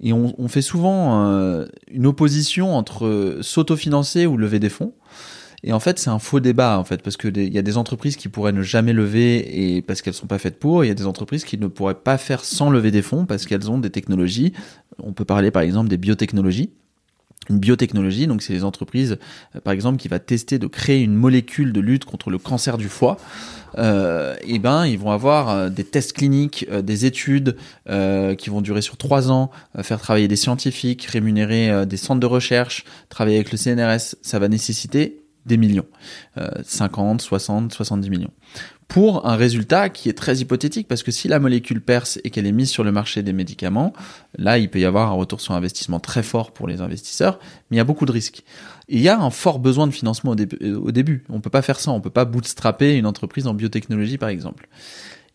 [0.00, 4.92] Et on, fait souvent euh, une opposition entre s'autofinancer ou lever des fonds.
[5.62, 7.78] Et en fait, c'est un faux débat, en fait, parce que il y a des
[7.78, 10.84] entreprises qui pourraient ne jamais lever et parce qu'elles sont pas faites pour.
[10.84, 13.46] Il y a des entreprises qui ne pourraient pas faire sans lever des fonds parce
[13.46, 14.52] qu'elles ont des technologies.
[14.98, 16.70] On peut parler, par exemple, des biotechnologies
[17.50, 19.18] biotechnologie, donc c'est les entreprises,
[19.54, 22.78] euh, par exemple, qui va tester de créer une molécule de lutte contre le cancer
[22.78, 23.18] du foie.
[23.78, 27.56] Euh, et ben, ils vont avoir euh, des tests cliniques, euh, des études
[28.38, 29.50] qui vont durer sur trois ans,
[29.82, 34.16] faire travailler des scientifiques, rémunérer des centres de recherche, travailler avec le CNRS.
[34.22, 35.86] Ça va nécessiter des millions,
[36.64, 38.30] 50, 60, 70 millions
[38.88, 42.46] pour un résultat qui est très hypothétique, parce que si la molécule perce et qu'elle
[42.46, 43.92] est mise sur le marché des médicaments,
[44.38, 47.38] là, il peut y avoir un retour sur investissement très fort pour les investisseurs,
[47.70, 48.44] mais il y a beaucoup de risques.
[48.88, 51.24] Il y a un fort besoin de financement au, au début.
[51.28, 54.68] On peut pas faire ça, on peut pas bootstrapper une entreprise en biotechnologie, par exemple.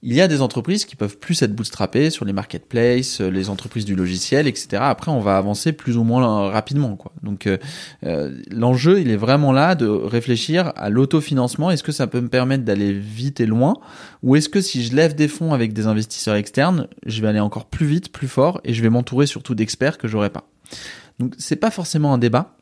[0.04, 3.50] Il y a des entreprises qui peuvent plus être bootstrappées sur les marketplaces, euh, les
[3.50, 4.82] entreprises du logiciel, etc.
[4.82, 6.96] Après, on va avancer plus ou moins rapidement.
[6.96, 7.12] Quoi.
[7.22, 7.60] Donc, euh,
[8.04, 11.70] euh, l'enjeu, il est vraiment là de réfléchir à l'autofinancement.
[11.70, 13.76] Est-ce que ça peut me permettre d'aller vite et loin?
[14.24, 17.40] Ou est-ce que si je lève des fonds avec des investisseurs externes, je vais aller
[17.40, 20.48] encore plus vite, plus fort, et je vais m'entourer surtout d'experts que j'aurais pas?
[21.20, 22.56] Donc, c'est pas forcément un débat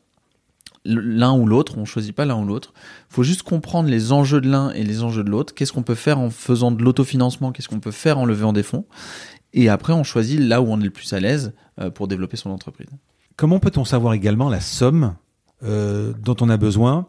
[0.84, 2.72] l'un ou l'autre, on choisit pas l'un ou l'autre.
[3.10, 5.54] Il faut juste comprendre les enjeux de l'un et les enjeux de l'autre.
[5.54, 7.52] Qu'est-ce qu'on peut faire en faisant de l'autofinancement?
[7.52, 8.86] Qu'est-ce qu'on peut faire en levant des fonds?
[9.52, 12.36] Et après, on choisit là où on est le plus à l'aise euh, pour développer
[12.36, 12.88] son entreprise.
[13.36, 15.16] Comment peut-on savoir également la somme
[15.62, 17.06] euh, dont on a besoin?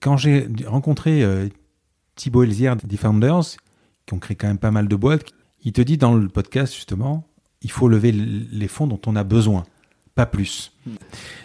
[0.00, 1.48] Quand j'ai rencontré euh,
[2.16, 3.56] Thibaut Elzière des Founders,
[4.06, 5.24] qui ont créé quand même pas mal de boîtes,
[5.62, 7.26] il te dit dans le podcast justement,
[7.62, 9.64] il faut lever les fonds dont on a besoin
[10.14, 10.72] pas plus.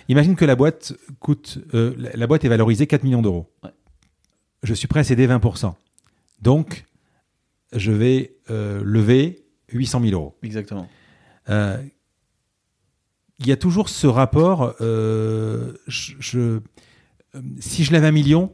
[0.07, 3.51] Imagine que la boîte coûte, euh, la boîte est valorisée 4 millions d'euros.
[4.63, 5.73] Je suis prêt à céder 20%.
[6.41, 6.85] Donc,
[7.73, 10.37] je vais euh, lever 800 000 euros.
[10.43, 10.87] Exactement.
[11.49, 11.81] Euh,
[13.39, 14.75] il y a toujours ce rapport.
[14.79, 16.59] je,
[17.59, 18.51] si je lève un million,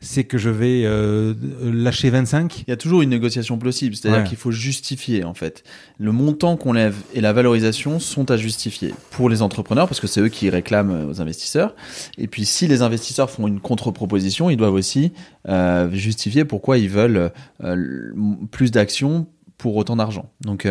[0.00, 4.24] c'est que je vais euh, lâcher 25 Il y a toujours une négociation possible, c'est-à-dire
[4.24, 5.64] qu'il faut justifier en fait.
[5.98, 10.06] Le montant qu'on lève et la valorisation sont à justifier pour les entrepreneurs parce que
[10.06, 11.74] c'est eux qui réclament aux investisseurs.
[12.18, 15.12] Et puis si les investisseurs font une contre-proposition, ils doivent aussi
[15.48, 17.32] euh, justifier pourquoi ils veulent
[17.64, 18.12] euh,
[18.50, 20.30] plus d'actions pour autant d'argent.
[20.42, 20.68] Donc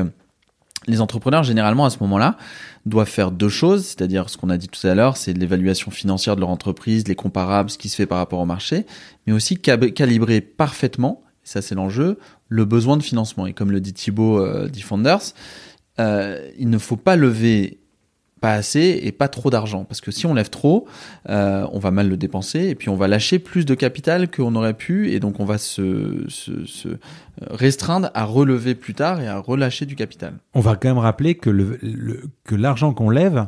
[0.88, 2.38] les entrepreneurs, généralement, à ce moment-là,
[2.86, 6.36] doivent faire deux choses, c'est-à-dire ce qu'on a dit tout à l'heure, c'est l'évaluation financière
[6.36, 8.86] de leur entreprise, les comparables, ce qui se fait par rapport au marché,
[9.26, 12.20] mais aussi calibrer parfaitement, ça c'est l'enjeu,
[12.50, 13.48] le besoin de financement.
[13.48, 15.34] Et comme le dit Thibault euh, Defenders,
[16.00, 17.80] euh, il ne faut pas lever
[18.46, 19.86] pas assez et pas trop d'argent.
[19.86, 20.88] Parce que si on lève trop,
[21.30, 24.54] euh, on va mal le dépenser et puis on va lâcher plus de capital qu'on
[24.54, 26.28] aurait pu et donc on va se,
[27.50, 30.34] restreindre à relever plus tard et à relâcher du capital.
[30.54, 31.80] On va quand même rappeler que le,
[32.44, 33.48] que l'argent qu'on lève,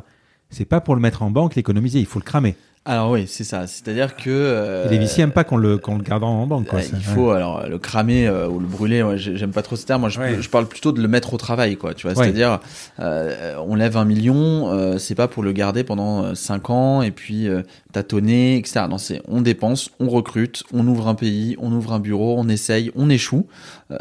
[0.50, 2.56] c'est pas pour le mettre en banque, l'économiser, il faut le cramer.
[2.88, 3.66] Alors oui, c'est ça.
[3.66, 6.68] C'est-à-dire que euh, les viciers n'aiment pas qu'on le qu'on le garde en banque.
[6.68, 9.04] Quoi, il faut alors le cramer euh, ou le brûler.
[9.16, 10.00] J'aime pas trop ce terme.
[10.00, 11.92] Moi, je, je, parle plutôt de le mettre au travail, quoi.
[11.92, 12.60] Tu vois, c'est-à-dire
[12.98, 17.10] euh, on lève un million, euh, c'est pas pour le garder pendant cinq ans et
[17.10, 17.46] puis
[17.92, 18.86] tâtonner, etc.
[18.88, 22.48] Non, c'est on dépense, on recrute, on ouvre un pays, on ouvre un bureau, on
[22.48, 23.46] essaye, on échoue.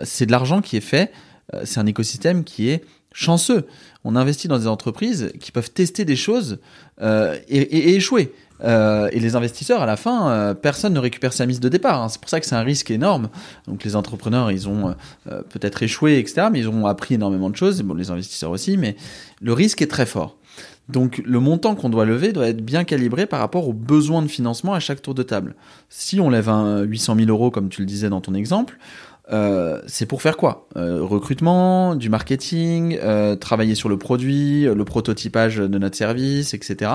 [0.03, 1.11] c'est de l'argent qui est fait.
[1.65, 3.67] c'est un écosystème qui est chanceux.
[4.05, 6.59] On investit dans des entreprises qui peuvent tester des choses
[7.01, 8.31] et, et, et échouer.
[8.63, 12.01] Euh, et les investisseurs, à la fin, euh, personne ne récupère sa mise de départ.
[12.01, 12.09] Hein.
[12.09, 13.29] C'est pour ça que c'est un risque énorme.
[13.67, 14.95] Donc les entrepreneurs, ils ont
[15.29, 17.81] euh, peut-être échoué, etc., mais ils ont appris énormément de choses.
[17.81, 18.95] Bon, les investisseurs aussi, mais
[19.41, 20.37] le risque est très fort.
[20.89, 24.29] Donc le montant qu'on doit lever doit être bien calibré par rapport aux besoins de
[24.29, 25.55] financement à chaque tour de table.
[25.89, 28.77] Si on lève un 800 000 euros, comme tu le disais dans ton exemple,
[29.87, 30.69] c'est pour faire quoi?
[30.75, 32.97] Recrutement, du marketing,
[33.41, 36.91] travailler sur le produit, le prototypage de notre service, etc.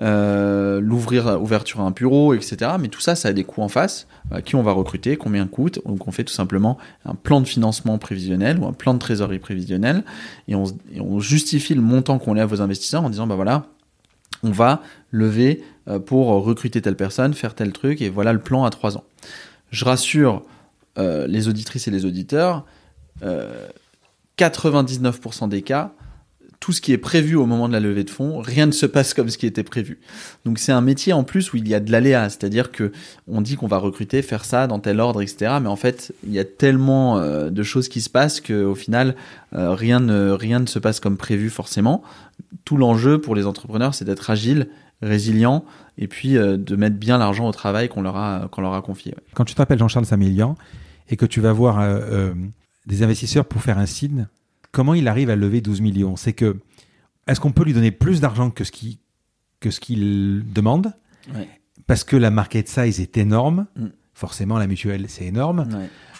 [0.00, 2.72] L'ouvrir, ouverture à un bureau, etc.
[2.78, 4.06] Mais tout ça, ça a des coûts en face.
[4.44, 7.98] qui on va recruter, combien coûte Donc on fait tout simplement un plan de financement
[7.98, 10.04] prévisionnel ou un plan de trésorerie prévisionnel
[10.46, 13.66] et on, justifie le montant qu'on lève aux investisseurs en disant bah voilà,
[14.44, 15.64] on va lever
[16.06, 19.04] pour recruter telle personne, faire tel truc et voilà le plan à trois ans.
[19.70, 20.44] Je rassure
[20.98, 22.66] euh, les auditrices et les auditeurs,
[23.22, 25.92] 99% euh, des cas,
[26.60, 28.86] tout ce qui est prévu au moment de la levée de fonds, rien ne se
[28.86, 30.00] passe comme ce qui était prévu.
[30.44, 32.92] Donc c'est un métier en plus où il y a de l'aléa, c'est-à-dire que
[33.28, 35.58] on dit qu'on va recruter, faire ça dans tel ordre, etc.
[35.62, 39.14] Mais en fait, il y a tellement euh, de choses qui se passent qu'au final,
[39.54, 42.02] euh, rien ne rien ne se passe comme prévu forcément.
[42.64, 44.68] Tout l'enjeu pour les entrepreneurs, c'est d'être agile,
[45.00, 45.64] résilient,
[45.96, 48.82] et puis euh, de mettre bien l'argent au travail qu'on leur a qu'on leur a
[48.82, 49.14] confié.
[49.34, 50.56] Quand tu t'appelles Jean-Charles Samilian
[51.08, 51.82] et que tu vas voir
[52.86, 54.26] des investisseurs pour faire un signe
[54.72, 56.16] comment il arrive à lever 12 millions?
[56.16, 56.56] C'est que,
[57.26, 58.98] est-ce qu'on peut lui donner plus d'argent que ce qu'il
[59.60, 60.92] que ce qu'il demande?
[61.86, 63.66] Parce que la market size est énorme.
[63.76, 63.86] Mm.
[64.14, 65.68] Forcément, la mutuelle, c'est énorme.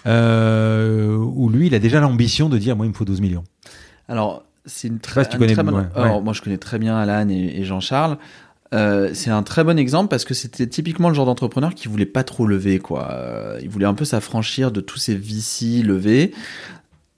[0.06, 3.44] Euh, ou lui, il a déjà l'ambition de dire, moi, il me faut 12 millions.
[4.08, 5.90] Alors, c'est une très, bonne...
[5.94, 8.18] Alors, moi, je connais très bien Alan et, Jean-Charles.
[8.74, 12.04] Euh, c'est un très bon exemple parce que c'était typiquement le genre d'entrepreneur qui voulait
[12.04, 13.10] pas trop lever quoi.
[13.12, 16.34] Euh, il voulait un peu s'affranchir de tous ces VC levés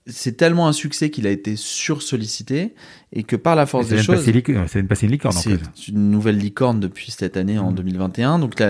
[0.06, 2.74] c'est tellement un succès qu'il a été sursollicité
[3.12, 5.36] et que par la force des choses, c'est passé une licorne.
[5.36, 8.38] C'est une nouvelle licorne depuis cette année en 2021.
[8.38, 8.40] Mm.
[8.40, 8.62] Donc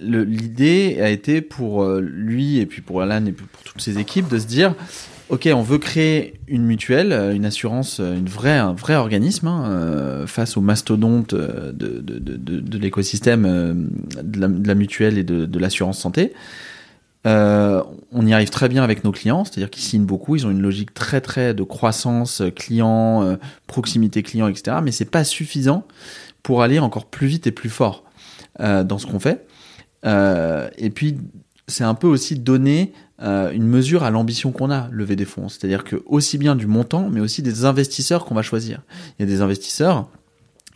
[0.00, 4.28] l'idée a été pour euh, lui et puis pour Alan et pour toutes ses équipes
[4.28, 4.74] de se dire,
[5.30, 9.48] ok, on veut créer une mutuelle, euh, une assurance, euh, une vraie, un vrai organisme
[9.48, 13.88] hein, face aux mastodontes de, de, de, de l'écosystème
[14.22, 16.32] de, la, mutuelle et de, l'assurance santé.
[17.26, 20.50] Euh, on y arrive très bien avec nos clients, c'est-à-dire qu'ils signent beaucoup, ils ont
[20.50, 24.78] une logique très très de croissance euh, client, euh, proximité client, etc.
[24.82, 25.84] Mais c'est pas suffisant
[26.42, 28.04] pour aller encore plus vite et plus fort
[28.58, 29.46] dans ce qu'on fait.
[30.04, 31.18] et puis
[31.68, 35.48] c'est un peu aussi donner une mesure à l'ambition qu'on a, lever des fonds.
[35.48, 38.82] C'est-à-dire que aussi bien du montant, mais aussi des investisseurs qu'on va choisir.
[39.18, 40.08] Il y a des investisseurs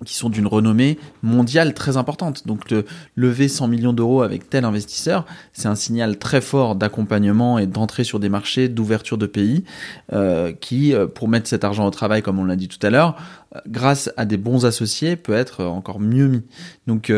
[0.05, 2.46] qui sont d'une renommée mondiale très importante.
[2.46, 2.84] Donc de
[3.16, 8.05] lever 100 millions d'euros avec tel investisseur, c'est un signal très fort d'accompagnement et d'entrée
[8.05, 9.64] sur des marchés, d'ouverture de pays,
[10.12, 12.90] euh, qui, euh, pour mettre cet argent au travail, comme on l'a dit tout à
[12.90, 13.16] l'heure,
[13.55, 16.42] euh, grâce à des bons associés, peut être encore mieux mis.
[16.86, 17.12] Donc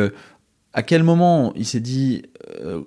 [0.74, 2.22] à quel moment il s'est dit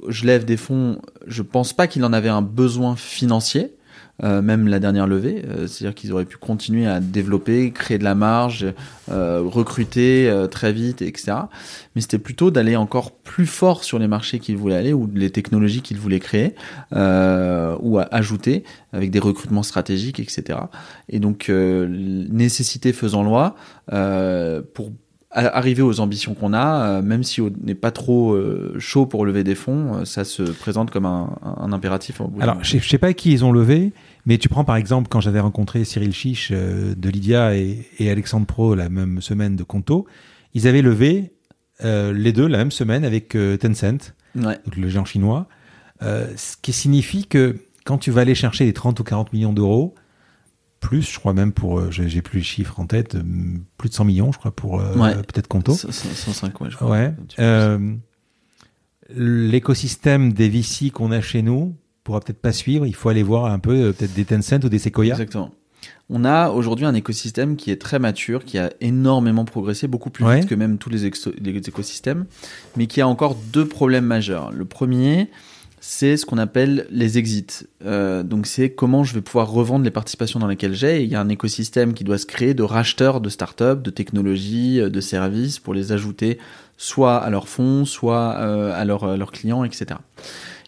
[0.08, 3.76] je lève des fonds Je pense pas qu'il en avait un besoin financier.
[4.24, 5.44] Euh, même la dernière levée.
[5.46, 8.66] Euh, c'est-à-dire qu'ils auraient pu continuer à développer, créer de la marge,
[9.12, 11.38] euh, recruter très vite, etc.
[11.96, 15.32] Mais c'était plutôt d'aller encore plus fort sur les marchés qu'ils voulaient aller ou les
[15.32, 16.56] technologies qu'ils voulaient créer
[16.92, 18.64] ou à ajouter
[18.94, 20.60] avec des recrutements stratégiques, etc.
[21.10, 23.56] Et donc, nécessité faisant loi,
[24.74, 24.92] pour
[25.36, 28.38] arriver aux ambitions qu'on a, même si on n'est pas trop
[28.80, 32.22] chaud pour lever des fonds, ça se présente comme un, impératif.
[32.40, 33.94] Alors, je ne sais pas qui ils ont levé,
[34.26, 38.46] mais tu prends par exemple, quand j'avais rencontré Cyril Chiche euh, de Lydia et, Alexandre
[38.46, 40.06] Pro la même semaine de Conto,
[40.54, 41.34] ils avaient levé
[41.84, 45.48] euh, les deux la même semaine avec euh, Tencent, donc le géant chinois,
[46.02, 47.56] ce qui signifie que
[47.86, 49.96] quand tu vas aller chercher les 30 ou 40 millions d'euros,
[50.80, 53.18] plus, je crois même pour, j'ai plus les chiffres en tête,
[53.78, 55.74] plus de 100 millions, je crois, pour peut-être Conto.
[55.74, 56.90] 105, ouais, je crois.
[56.90, 57.14] Ouais.
[59.10, 62.86] L'écosystème des VC qu'on a chez nous, pourra peut-être pas suivre.
[62.86, 65.12] Il faut aller voir un peu euh, peut-être des Tencent ou des Sequoia.
[65.12, 65.52] Exactement.
[66.10, 70.26] On a aujourd'hui un écosystème qui est très mature, qui a énormément progressé, beaucoup plus
[70.26, 72.26] vite que même tous les, écosystèmes,
[72.76, 74.52] mais qui a encore deux problèmes majeurs.
[74.52, 75.30] Le premier,
[75.88, 77.68] c'est ce qu'on appelle les exits.
[77.86, 81.04] Euh, donc c'est comment je vais pouvoir revendre les participations dans lesquelles j'ai.
[81.04, 84.80] Il y a un écosystème qui doit se créer de racheteurs de startups, de technologies,
[84.80, 86.40] de services pour les ajouter
[86.76, 90.00] soit à leurs fonds, soit euh, à, leurs clients, etc.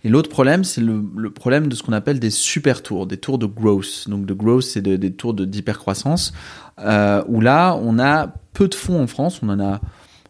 [0.03, 1.01] Et l'autre problème, c'est le,
[1.31, 4.07] problème de ce qu'on appelle des super tours, des tours de growth.
[4.07, 6.31] Donc de growth, c'est des tours d'hypercroissance,
[6.79, 9.81] euh, où là, on a peu de fonds en France, on en a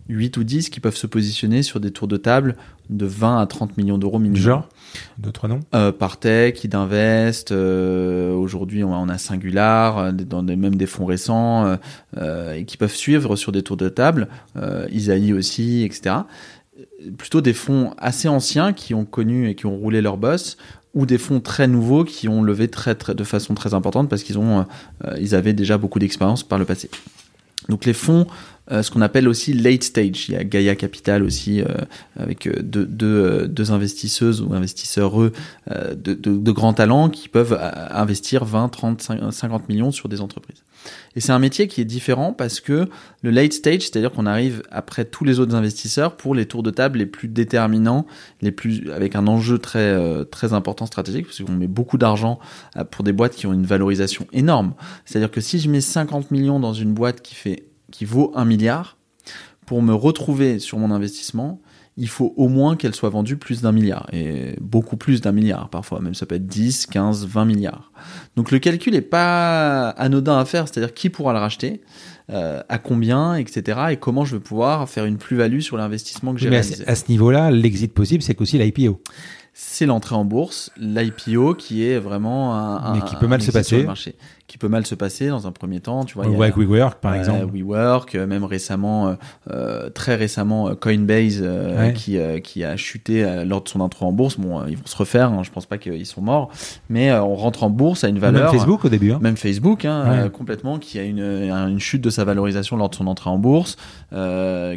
[0.09, 2.55] 8 ou 10 qui peuvent se positionner sur des tours de table
[2.89, 4.41] de 20 à 30 millions d'euros minimum.
[4.41, 4.69] Genre
[5.17, 5.59] Deux, trois noms?
[5.75, 11.05] Euh, Partech, Idinvest, euh, aujourd'hui on, on, a Singular, euh, dans des, même des fonds
[11.05, 11.77] récents,
[12.17, 16.15] euh, et qui peuvent suivre sur des tours de table, euh, Isaïe aussi, etc
[17.17, 20.57] plutôt des fonds assez anciens qui ont connu et qui ont roulé leur boss
[20.93, 24.23] ou des fonds très nouveaux qui ont levé très, très de façon très importante parce
[24.23, 24.65] qu'ils ont
[25.05, 26.89] euh, ils avaient déjà beaucoup d'expérience par le passé.
[27.69, 28.27] Donc les fonds,
[28.71, 30.29] euh, ce qu'on appelle aussi late stage.
[30.29, 31.65] Il y a Gaia Capital aussi, euh,
[32.17, 35.31] avec deux, deux, deux, investisseuses ou investisseurs eux,
[35.69, 37.57] de, de, de, grands talents qui peuvent
[37.91, 40.63] investir 20, 30, 50 millions sur des entreprises.
[41.15, 42.87] Et c'est un métier qui est différent parce que
[43.21, 46.69] le late stage, c'est-à-dire qu'on arrive après tous les autres investisseurs pour les tours de
[46.69, 48.05] table les plus déterminants,
[48.41, 52.39] les plus avec un enjeu très euh, très important stratégique parce qu'on met beaucoup d'argent
[52.75, 54.73] euh, pour des boîtes qui ont une valorisation énorme.
[55.05, 58.45] C'est-à-dire que si je mets 50 millions dans une boîte qui fait qui vaut un
[58.45, 58.97] milliard,
[59.65, 61.61] pour me retrouver sur mon investissement,
[61.97, 65.69] il faut au moins qu'elle soit vendue plus d'un milliard, et beaucoup plus d'un milliard
[65.69, 67.91] parfois, même ça peut être 10, 15, 20 milliards.
[68.35, 71.81] Donc le calcul est pas anodin à faire, c'est-à-dire qui pourra le racheter,
[72.29, 73.79] euh, à combien, etc.
[73.91, 76.87] Et comment je vais pouvoir faire une plus-value sur l'investissement que j'ai réalisé.
[76.87, 79.01] À ce niveau-là, l'exit possible, c'est qu'aussi l'IPO
[79.59, 83.87] c'est l'entrée en bourse, l'IPO qui est vraiment un, mais qui peut mal se passer.
[84.47, 86.05] Qui peut mal se passer dans un premier temps.
[86.05, 87.47] Tu vois, on avec WeWork par exemple.
[87.53, 89.13] WeWork, euh, même récemment, euh,
[89.51, 91.43] euh, très récemment, Coinbase
[91.93, 94.39] qui, qui a chuté lors de son intro en bourse.
[94.39, 95.33] Bon, ils vont se refaire.
[95.33, 96.49] Hein, je pense pas qu'ils sont morts,
[96.89, 98.53] mais on rentre en bourse à une valeur.
[98.53, 99.11] Même Facebook au début.
[99.11, 99.19] Hein.
[99.21, 103.07] Même Facebook, hein, complètement, qui a une, une chute de sa valorisation lors de son
[103.07, 103.75] entrée en bourse,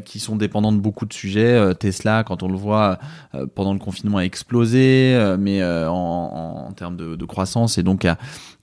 [0.04, 1.74] qui sont dépendants de beaucoup de sujets.
[1.76, 2.98] Tesla, quand on le voit
[3.54, 5.92] pendant le confinement, a explosé, mais en,
[6.66, 8.04] en, termes de, de, croissance et donc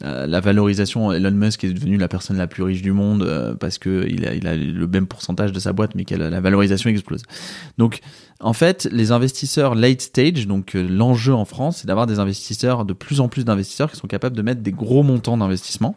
[0.02, 3.78] la valorisation Elon Musk est devenu la personne la plus riche du monde euh, parce
[3.78, 7.24] que il a, a le même pourcentage de sa boîte, mais que la valorisation explose.
[7.78, 8.02] Donc,
[8.40, 12.86] en fait, les investisseurs late stage, donc euh, l'enjeu en France, c'est d'avoir des investisseurs,
[12.86, 15.96] de plus en plus d'investisseurs qui sont capables de mettre des gros montants d'investissement.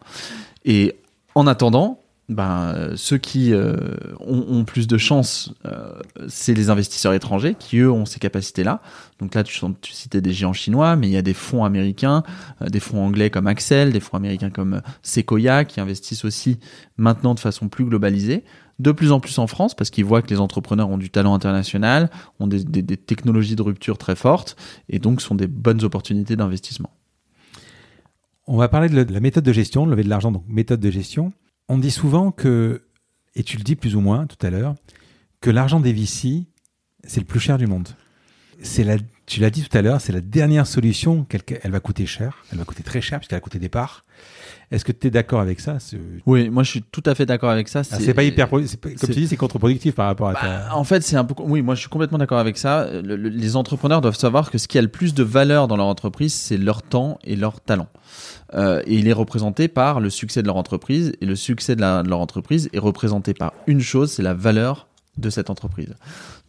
[0.64, 0.96] Et
[1.34, 1.99] en attendant,
[2.30, 3.74] ben, euh, ceux qui euh,
[4.20, 8.80] ont, plus de chance, euh, c'est les investisseurs étrangers qui, eux, ont ces capacités-là.
[9.18, 9.60] Donc là, tu,
[9.90, 12.22] citais des géants chinois, mais il y a des fonds américains,
[12.64, 16.60] des fonds anglais comme Axel, des fonds américains comme Sequoia, qui investissent aussi
[16.96, 18.44] maintenant de façon plus globalisée.
[18.78, 21.34] De plus en plus en France, parce qu'ils voient que les entrepreneurs ont du talent
[21.34, 24.56] international, ont des, des technologies de rupture très fortes,
[24.88, 26.90] et donc sont des bonnes opportunités d'investissement.
[28.46, 31.32] On va parler de la méthode de gestion, lever de l'argent, donc méthode de gestion
[31.70, 32.82] on dit souvent que,
[33.36, 34.74] et tu le dis plus ou moins tout à l'heure,
[35.40, 36.46] que l'argent des VC,
[37.04, 37.88] c'est le plus cher du monde.
[38.60, 38.96] C'est la,
[39.30, 41.24] tu l'as dit tout à l'heure, c'est la dernière solution.
[41.62, 44.04] Elle, va coûter cher, elle va coûter très cher puisqu'elle a coûté des parts.
[44.72, 45.78] Est-ce que tu es d'accord avec ça
[46.26, 47.82] Oui, moi je suis tout à fait d'accord avec ça.
[47.92, 50.40] Ah, c'est pas hyper, comme tu dis, c'est contre-productif par rapport à ta...
[50.40, 51.34] Bah, en fait, c'est un peu.
[51.44, 52.88] Oui, moi je suis complètement d'accord avec ça.
[53.02, 56.34] les entrepreneurs doivent savoir que ce qui a le plus de valeur dans leur entreprise,
[56.34, 57.86] c'est leur temps et leur talent.
[58.54, 61.12] Euh, et il est représenté par le succès de leur entreprise.
[61.20, 65.28] Et le succès de, leur entreprise est représenté par une chose, c'est la valeur de
[65.30, 65.94] cette entreprise.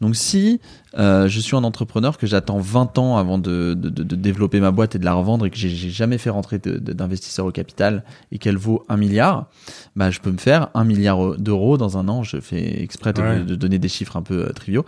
[0.02, 0.62] Donc si
[0.98, 5.00] euh, je suis un entrepreneur que j'attends 20 ans avant de, développer ma boîte et
[5.00, 8.86] de la revendre et que j'ai jamais fait rentrer d'investisseurs au capital et qu'elle vaut
[8.88, 9.50] un milliard,
[9.96, 12.24] bah je peux me faire un milliard d'euros dans un an.
[12.24, 14.86] Je fais exprès de, donner des chiffres un peu euh, triviaux.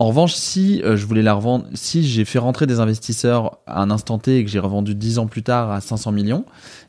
[0.00, 3.82] En revanche, si euh, je voulais la revendre, si j'ai fait rentrer des investisseurs à
[3.82, 6.44] un instant T et que j'ai revendu 10 ans plus tard à 500 millions,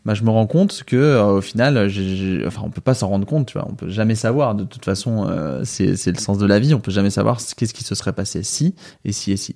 [0.06, 3.08] bah, je me rends compte que euh, au final, j enfin, on peut pas s'en
[3.10, 4.54] rendre compte, tu vois, on peut jamais savoir.
[4.54, 7.74] De toute façon, euh, c'est le sens de la vie, on peut jamais savoir qu'est-ce
[7.74, 9.56] qui se serait passé si et si et si.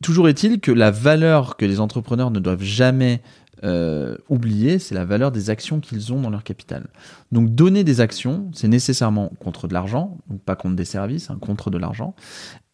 [0.00, 3.20] Toujours est-il que la valeur que les entrepreneurs ne doivent jamais
[3.64, 6.88] euh, oublier, c'est la valeur des actions qu'ils ont dans leur capital.
[7.32, 11.38] Donc donner des actions, c'est nécessairement contre de l'argent, donc pas contre des services, hein,
[11.40, 12.14] contre de l'argent,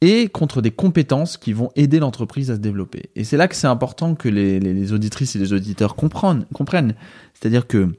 [0.01, 3.11] et contre des compétences qui vont aider l'entreprise à se développer.
[3.17, 6.45] Et c'est là que c'est important que les, auditrices et les auditeurs comprennent.
[6.53, 6.95] comprennent.
[7.33, 7.93] C'est-à-dire que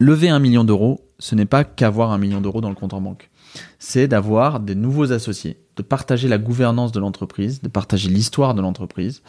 [0.00, 3.00] lever un million d'euros, ce n'est pas qu'avoir un million d'euros dans le compte en
[3.00, 3.30] banque.
[3.78, 8.62] C'est d'avoir des nouveaux associés, de partager la gouvernance de l'entreprise, de partager l'histoire de
[8.62, 9.22] l'entreprise,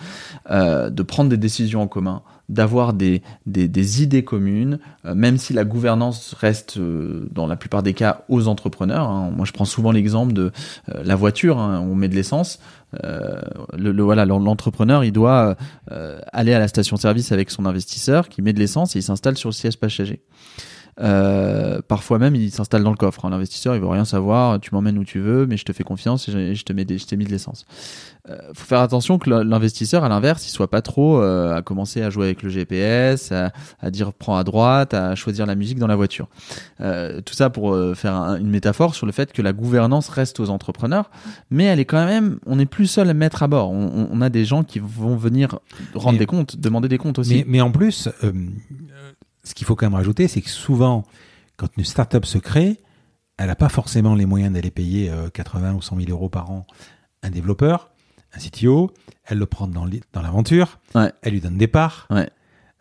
[0.49, 5.53] euh, de prendre des décisions en commun, d'avoir des, des, idées communes, euh, même si
[5.53, 9.09] la gouvernance reste euh, dans la plupart des cas aux entrepreneurs.
[9.09, 9.31] Hein.
[9.35, 10.51] Moi, je prends souvent l'exemple de
[10.89, 12.59] euh, la voiture, hein, on met de l'essence.
[12.93, 15.57] le, voilà, l'entrepreneur, il doit
[16.31, 19.49] aller à la station-service avec son investisseur qui met de l'essence et il s'installe sur
[19.49, 20.21] le siège passager.
[20.99, 23.25] Euh, parfois même, il s'installe dans le coffre.
[23.25, 23.29] Hein.
[23.29, 24.59] L'investisseur, il veut rien savoir.
[24.59, 26.97] Tu m'emmènes où tu veux, mais je te fais confiance et je, te mets des,
[26.97, 27.65] je t'ai mis de l'essence.
[28.29, 32.01] Euh, faut faire attention que l'investisseur, à l'inverse, il soit pas trop euh, à commencer
[32.01, 35.79] à jouer avec le GPS, à, à, dire prends à droite, à choisir la musique
[35.79, 36.27] dans la voiture.
[36.81, 40.39] Euh, tout ça pour euh, faire une métaphore sur le fait que la gouvernance reste
[40.39, 41.09] aux entrepreneurs,
[41.51, 43.71] mais elle est quand même, on n'est plus seul à mettre à bord.
[43.71, 45.59] On, on, a des gens qui vont venir
[45.93, 47.35] rendre des comptes, demander des comptes aussi.
[47.35, 48.09] Mais, mais en plus,
[49.47, 51.03] ce qu'il faut quand même rajouter, c'est que souvent,
[51.55, 52.77] quand une startup se crée,
[53.37, 56.65] elle n'a pas forcément les moyens d'aller payer 80 ou 100 000 euros par an
[57.23, 57.91] un développeur
[58.33, 58.91] un CTO,
[59.25, 59.85] elle le prend dans
[60.21, 62.07] l'aventure, elle lui donne des parts.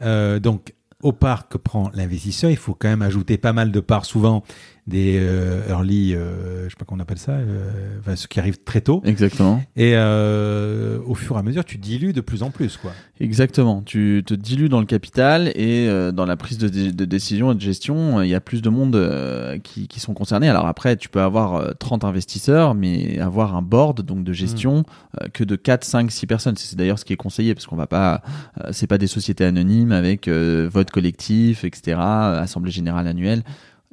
[0.03, 3.81] Euh, donc, au parts que prend l'investisseur, il faut quand même ajouter pas mal de
[3.81, 4.43] parts, souvent
[4.87, 8.39] des euh, early, euh, je sais pas comment on appelle ça, euh, enfin, ceux qui
[8.39, 9.03] arrivent très tôt.
[9.05, 9.61] Exactement.
[9.75, 12.93] Et euh, au fur et à mesure, tu dilues de plus en plus, quoi.
[13.19, 13.83] Exactement.
[13.83, 17.57] Tu te dilues dans le capital et euh, dans la prise de, de, décision et
[17.57, 20.49] de gestion, il y a plus de monde qui, qui, sont concernés.
[20.49, 25.29] Alors après, tu peux avoir 30 investisseurs, mais avoir un board donc de gestion mmh.
[25.33, 26.57] que de 4, 5, 6 personnes.
[26.57, 28.23] C'est d'ailleurs ce qui est conseillé parce qu'on va pas,
[28.71, 33.43] c'est pas des sociétés anonymes avec vote collectif, etc., assemblée générale annuelle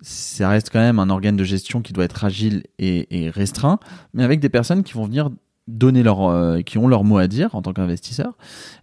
[0.04, 3.80] ça reste quand même un organe de gestion qui doit être agile et, restreint,
[4.14, 5.30] mais avec des personnes qui vont venir
[5.66, 8.34] donner leur, euh, qui ont leur mot à dire en tant qu'investisseur.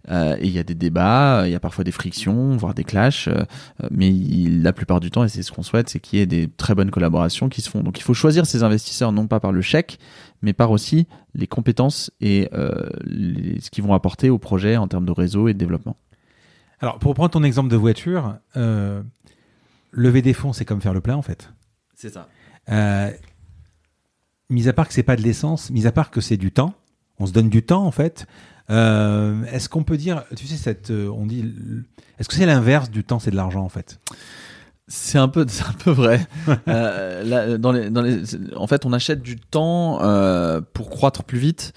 [0.09, 2.83] Euh, et il y a des débats, il y a parfois des frictions, voire des
[2.83, 3.43] clashs, euh,
[3.91, 6.47] mais la plupart du temps, et c'est ce qu'on souhaite, c'est qu'il y ait des
[6.47, 7.81] très bonnes collaborations qui se font.
[7.81, 9.99] Donc il faut choisir ces investisseurs non pas par le chèque,
[10.41, 11.05] mais par aussi
[11.35, 15.59] les compétences et ce qu'ils vont apporter au projet en termes de réseau et de
[15.59, 15.97] développement.
[16.79, 18.37] Alors pour prendre ton exemple de voiture,
[19.91, 21.51] lever des fonds, c'est comme faire le plein en fait.
[21.95, 22.27] C'est ça
[24.51, 26.75] mis à part que c'est pas de l'essence, mis à part que c'est du temps,
[27.17, 28.27] on se donne du temps en fait.
[28.69, 31.51] Euh, est-ce qu'on peut dire, tu sais, cette, euh, on dit,
[32.19, 33.99] est-ce que c'est l'inverse du temps, c'est de l'argent en fait?
[34.87, 36.27] C'est un peu, c'est un peu vrai.
[36.67, 38.21] euh, dans les, dans les,
[38.55, 41.73] en fait, on achète du temps euh, pour croître plus vite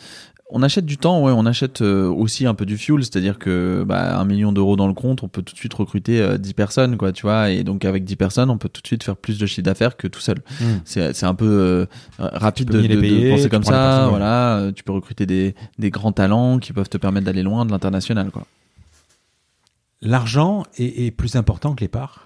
[0.51, 3.83] on achète du temps, ouais, on achète euh, aussi un peu du fuel, c'est-à-dire que
[3.87, 6.53] bah, un million d'euros dans le compte, on peut tout de suite recruter 10 euh,
[6.55, 9.17] personnes, quoi, tu vois, et donc avec 10 personnes, on peut tout de suite faire
[9.17, 10.39] plus de chiffre d'affaires que tout seul.
[10.61, 10.79] Hmm.
[10.85, 11.87] C'est un peu euh,
[12.19, 16.73] rapide de, de, penser comme ça, voilà, tu peux recruter des, des grands talents qui
[16.73, 18.47] peuvent te permettre d'aller loin de l'international, quoi.
[20.03, 22.25] L'argent est, est plus important que les parts?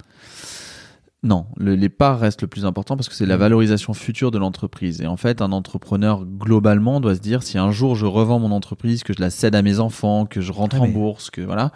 [1.24, 3.40] Non, le, les parts restent le plus important parce que c'est la mmh.
[3.40, 5.00] valorisation future de l'entreprise.
[5.00, 8.52] Et en fait, un entrepreneur, globalement, doit se dire, si un jour je revends mon
[8.52, 11.40] entreprise, que je la cède à mes enfants, que je rentre ah, en bourse, que
[11.40, 11.72] voilà,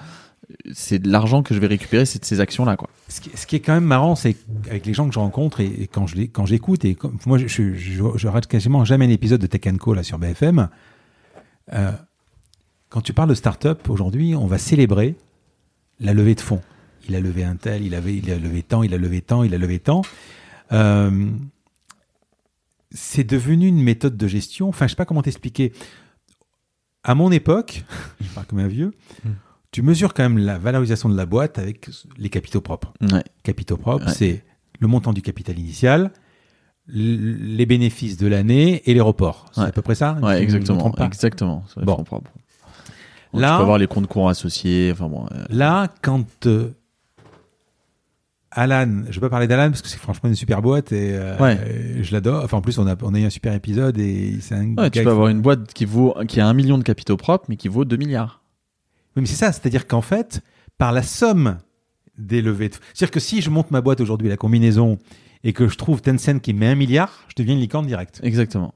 [0.72, 2.88] c'est de l'argent que je vais récupérer, c'est de ces actions-là, quoi.
[3.08, 4.36] Ce qui, ce qui, est quand même marrant, c'est
[4.68, 7.74] avec les gens que je rencontre et, quand je quand j'écoute et moi, je, je,
[7.74, 10.68] je, rate quasiment jamais un épisode de Tech Co là sur BFM.
[11.72, 11.90] Euh,
[12.90, 15.16] quand tu parles de start-up aujourd'hui, on va célébrer
[16.00, 16.60] la levée de fonds
[17.08, 19.42] il a levé un tel, il, avait, il a levé tant, il a levé tant,
[19.42, 20.02] il a levé tant.
[20.72, 21.30] Euh,
[22.90, 24.68] c'est devenu une méthode de gestion.
[24.68, 25.72] Enfin, je sais pas comment t'expliquer.
[27.04, 27.84] À mon époque,
[28.20, 28.92] je parle comme un vieux,
[29.70, 31.88] tu mesures quand même la valorisation de la boîte avec
[32.18, 32.92] les capitaux propres.
[33.42, 34.44] Capitaux propres, c'est
[34.80, 36.12] le montant du capital initial,
[36.86, 39.46] les bénéfices de l'année et les reports.
[39.52, 40.92] C'est à peu près ça Ouais, exactement.
[40.98, 41.64] Exactement.
[41.76, 42.04] Bon.
[43.34, 44.90] Là, tu peux avoir les comptes courants associés.
[44.92, 46.70] Enfin bon, euh, Là, quand euh,
[48.54, 52.02] Alan, je vais pas parler d'Alan parce que c'est franchement une super boîte et, euh,
[52.02, 52.44] je l'adore.
[52.44, 54.74] Enfin, en plus, on a, on a eu un super épisode et c'est un.
[54.74, 57.46] Ouais, tu peux avoir une boîte qui vaut, qui a un million de capitaux propres,
[57.48, 58.42] mais qui vaut 2 milliards.
[59.16, 59.52] Oui, mais c'est ça.
[59.52, 60.42] C'est-à-dire qu'en fait,
[60.78, 61.58] par la somme
[62.18, 62.74] des levées de...
[62.92, 64.98] C'est-à-dire que si je monte ma boîte aujourd'hui, la combinaison,
[65.44, 68.20] et que je trouve Tencent qui met un milliard, je deviens une licorne direct.
[68.22, 68.74] Exactement.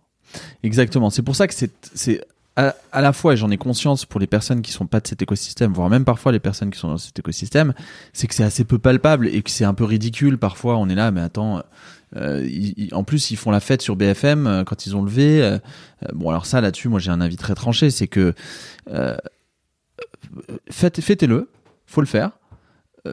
[0.62, 1.11] Exactement.
[1.11, 2.20] C'est pour ça que c'est
[2.57, 5.20] à, la fois, et j'en ai conscience pour les personnes qui sont pas de cet
[5.20, 7.74] écosystème, voire même parfois les personnes qui sont dans cet écosystème,
[8.14, 10.38] c'est que c'est assez peu palpable et que c'est un peu ridicule.
[10.38, 11.62] Parfois, on est là, mais attends,
[12.16, 12.48] euh,
[12.92, 15.42] en plus, ils font la fête sur BFM euh, quand ils ont levé.
[15.42, 15.59] Euh,
[16.14, 18.32] bon, alors ça, là-dessus, moi, j'ai un avis très tranché, c'est que
[20.70, 21.50] fêtez-le,
[21.86, 22.38] faut le faire,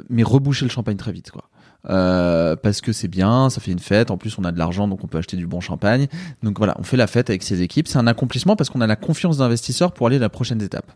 [0.09, 1.49] mais rebouchez le champagne très vite, quoi.
[1.89, 4.11] Euh, parce que c'est bien, ça fait une fête.
[4.11, 6.07] En plus, on a de l'argent, donc on peut acheter du bon champagne.
[6.41, 7.88] Donc voilà, on fait la fête avec ses équipes.
[7.88, 10.91] C'est un accomplissement parce qu'on a la confiance d'investisseurs pour aller à la prochaine étape.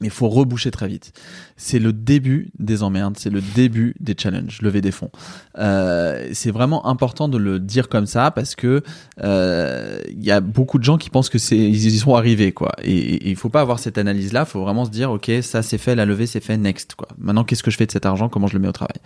[0.00, 1.12] Mais faut reboucher très vite.
[1.56, 5.10] C'est le début des emmerdes, c'est le début des challenges, lever des fonds.
[5.58, 8.82] Euh, c'est vraiment important de le dire comme ça parce que
[9.22, 12.52] euh, il y a beaucoup de gens qui pensent que c'est ils y sont arrivés
[12.52, 12.72] quoi.
[12.82, 14.44] Et, il faut pas avoir cette analyse là.
[14.46, 17.08] Il faut vraiment se dire ok ça c'est fait, la levée c'est fait, next quoi.
[17.18, 18.96] Maintenant qu'est-ce que je fais de cet argent, comment je le mets au travail?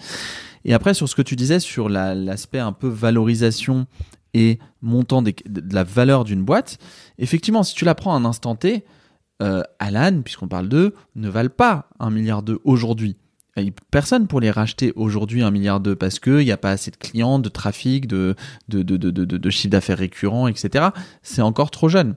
[0.64, 3.86] Et après sur ce que tu disais sur l'aspect un peu valorisation
[4.34, 5.34] et montant de
[5.72, 6.78] la valeur d'une boîte,
[7.18, 8.84] effectivement si tu la prends à un instant T
[9.40, 13.16] euh, Alan, puisqu'on parle d'eux, ne valent pas un milliard d'eux aujourd'hui.
[13.90, 16.96] Personne pour les racheter aujourd'hui un milliard d'eux parce qu'il n'y a pas assez de
[16.96, 18.34] clients, de trafic, de,
[18.68, 20.88] de, de, de, de chiffre d'affaires récurrent, etc.
[21.22, 22.14] C'est encore trop jeune.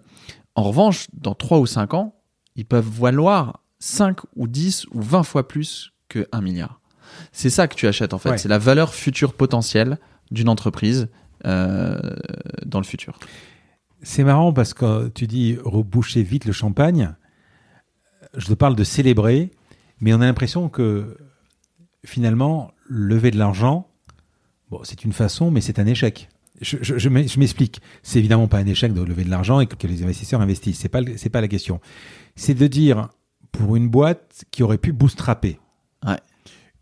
[0.56, 2.16] En revanche, dans 3 ou 5 ans,
[2.56, 6.80] ils peuvent valoir 5 ou 10 ou 20 fois plus que 1 milliard.
[7.32, 8.38] C'est ça que tu achètes en fait.
[8.38, 9.98] C'est la valeur future potentielle
[10.32, 11.10] d'une entreprise
[11.46, 12.00] euh,
[12.66, 13.20] dans le futur.
[14.04, 17.16] C'est marrant parce que tu dis reboucher vite le champagne.
[18.36, 19.52] Je te parle de célébrer,
[20.02, 21.18] mais on a l'impression que
[22.06, 23.88] finalement, lever de l'argent,
[24.70, 26.30] bon, c'est une façon, mais c'est un échec.
[26.62, 27.82] Je, je, je m'explique.
[28.04, 30.80] C'est évidemment pas un échec de lever de l'argent et que, les investisseurs investissent.
[30.80, 31.80] C'est pas c'est pas la question.
[32.36, 33.10] C'est de dire
[33.52, 35.60] pour une boîte qui aurait pu bootstrapper,
[36.06, 36.20] ouais.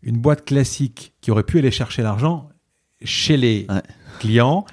[0.02, 2.48] une boîte classique qui aurait pu aller chercher l'argent
[3.04, 3.66] chez les
[4.20, 4.64] clients,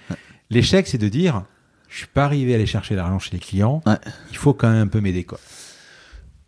[0.50, 1.46] l'échec c'est de dire
[1.90, 3.82] je suis pas arrivé à aller chercher l'argent chez les clients.
[4.32, 5.40] Il faut quand même un peu m'aider, quoi.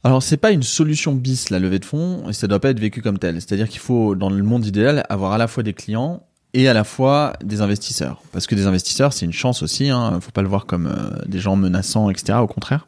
[0.04, 2.80] Alors c'est pas une solution bis la levée de fonds et ça doit pas être
[2.80, 3.36] vécu comme tel.
[3.36, 6.24] C'est-à-dire qu'il faut dans le monde idéal avoir à la fois des clients
[6.54, 8.22] et à la fois des investisseurs.
[8.32, 9.90] Parce que des investisseurs c'est une chance aussi.
[9.90, 10.20] Hein.
[10.20, 12.40] Faut pas le voir comme euh, des gens menaçants, etc.
[12.40, 12.88] Au contraire.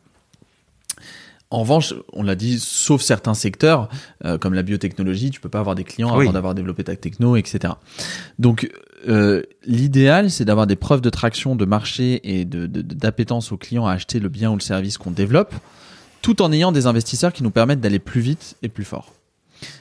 [1.51, 3.87] En revanche, on l'a dit, sauf certains secteurs,
[4.25, 7.35] euh, comme la biotechnologie, tu peux pas avoir des clients avant d'avoir développé ta techno,
[7.35, 7.75] etc.
[8.39, 8.71] Donc,
[9.07, 13.85] euh, l'idéal, c'est d'avoir des preuves de traction de marché et de, d'appétence aux clients
[13.85, 15.53] à acheter le bien ou le service qu'on développe,
[16.21, 19.13] tout en ayant des investisseurs qui nous permettent d'aller plus vite et plus fort.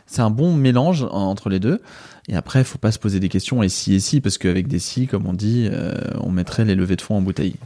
[0.07, 1.81] C'est un bon mélange entre les deux.
[2.29, 4.69] Et après, il faut pas se poser des questions et si et si, parce qu'avec
[4.69, 7.57] des si, comme on dit, euh, on mettrait les levées de fonds en bouteille.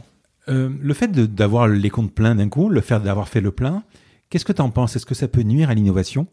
[0.49, 3.83] Euh, le fait d'avoir les comptes pleins d'un coup, le fait d'avoir fait le plein,
[4.29, 4.95] qu'est-ce que tu en penses?
[4.95, 6.25] Est-ce que ça peut nuire à l'innovation?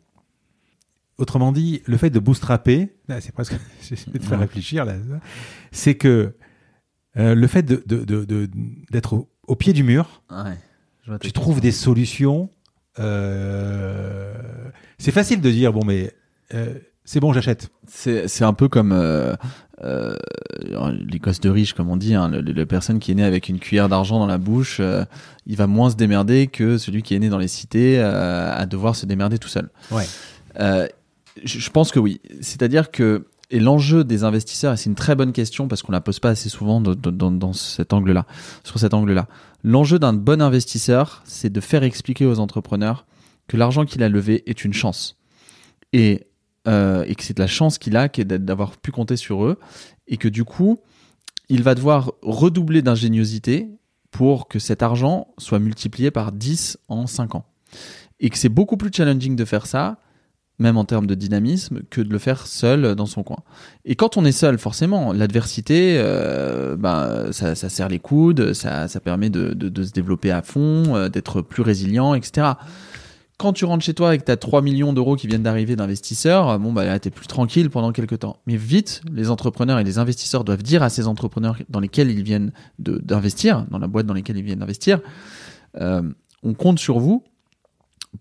[1.17, 3.55] Autrement dit, le fait de bootstrapper, c'est presque,
[3.89, 4.95] j'essaie de faire réfléchir là,
[5.71, 6.35] c'est que
[7.17, 8.49] euh, le fait d'être de, de,
[9.47, 10.23] au, pied du mur,
[11.21, 12.51] tu trouves des solutions.
[12.99, 14.35] Euh,
[14.99, 16.13] c'est facile de dire bon, mais
[16.53, 17.71] euh, c'est bon, j'achète.
[17.87, 18.93] C'est un peu comme
[19.81, 23.61] les gosses de riches, comme on dit, hein, la personne qui est née avec une
[23.61, 24.81] cuillère d'argent dans la bouche,
[25.47, 28.97] il va moins se démerder que celui qui est né dans les cités à devoir
[28.97, 29.71] se démerder tout seul.
[29.93, 30.07] Ouais
[31.43, 32.21] je pense que oui.
[32.41, 36.01] C'est-à-dire que et l'enjeu des investisseurs, et c'est une très bonne question parce qu'on la
[36.01, 38.27] pose pas assez souvent dans cet angle-là,
[38.65, 39.29] sur cet angle-là.
[39.63, 43.07] L'enjeu d'un bon investisseur, c'est de faire expliquer aux entrepreneurs
[43.47, 45.19] que l'argent qu'il a levé est une chance
[45.93, 46.27] et,
[46.67, 49.59] euh, et que c'est de la chance qu'il a d'avoir pu compter sur eux
[50.09, 50.79] et que du coup,
[51.49, 53.69] il va devoir redoubler d'ingéniosité
[54.11, 57.45] pour que cet argent soit multiplié par 10 en 5 ans.
[58.21, 59.99] Et que c'est beaucoup plus challenging de faire ça
[60.59, 63.39] même en termes de dynamisme, que de le faire seul dans son coin.
[63.85, 68.87] Et quand on est seul, forcément, l'adversité, euh, ben, ça, ça, serre les coudes, ça,
[68.87, 72.53] ça permet de, de, de, se développer à fond, euh, d'être plus résilient, etc.
[73.37, 75.75] Quand tu rentres chez toi et que tu as 3 millions d'euros qui viennent d'arriver
[75.75, 78.37] d'investisseurs, bon, bah, là, tu es plus tranquille pendant quelques temps.
[78.47, 82.23] Mais vite, les entrepreneurs et les investisseurs doivent dire à ces entrepreneurs dans lesquels ils
[82.23, 85.01] viennent d'investir, dans la boîte dans laquelle ils viennent d'investir,
[85.81, 86.03] euh,
[86.45, 87.25] on compte sur vous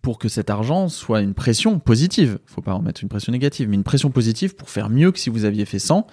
[0.02, 2.39] pour que cet argent soit une pression positive.
[2.46, 5.20] Faut pas en mettre une pression négative, mais une pression positive pour faire mieux que
[5.20, 6.08] si vous aviez fait 100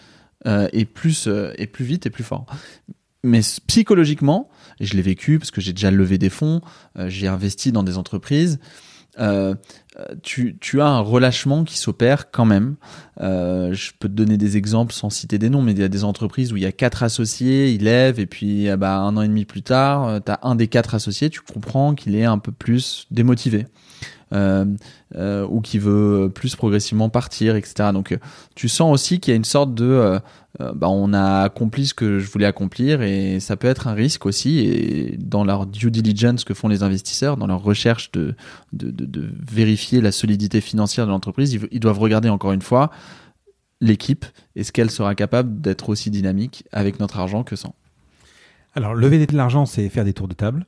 [0.47, 2.47] euh, et plus euh, et plus vite et plus fort.
[3.23, 6.63] Mais psychologiquement, et je l'ai vécu parce que j'ai déjà levé des fonds,
[6.99, 8.59] euh, j'ai investi dans des entreprises.
[9.19, 9.55] Euh,
[10.23, 12.77] tu, tu, as un relâchement qui s'opère quand même.
[13.21, 15.89] Euh, je peux te donner des exemples sans citer des noms, mais il y a
[15.89, 19.17] des entreprises où il y a quatre associés, ils lèvent et puis ah bah, un
[19.17, 22.15] an et demi plus tard, euh, tu as un des quatre associés, tu comprends qu'il
[22.15, 23.67] est un peu plus démotivé.
[24.33, 24.65] Euh,
[25.17, 27.91] euh, ou qui veut plus progressivement partir, etc.
[27.93, 28.17] Donc
[28.55, 31.95] tu sens aussi qu'il y a une sorte de euh, bah, on a accompli ce
[31.95, 34.61] que je voulais accomplir et ça peut être un risque aussi.
[34.61, 38.37] Et dans leur due diligence que font les investisseurs, dans leur recherche de,
[38.73, 42.91] de, de, vérifier la solidité financière de l'entreprise, ils, doivent regarder encore une fois
[43.81, 44.25] l'équipe.
[44.55, 47.75] Est-ce qu'elle sera capable d'être aussi dynamique avec notre argent que sans
[48.75, 50.67] Alors, lever de l'argent, c'est faire des tours de table.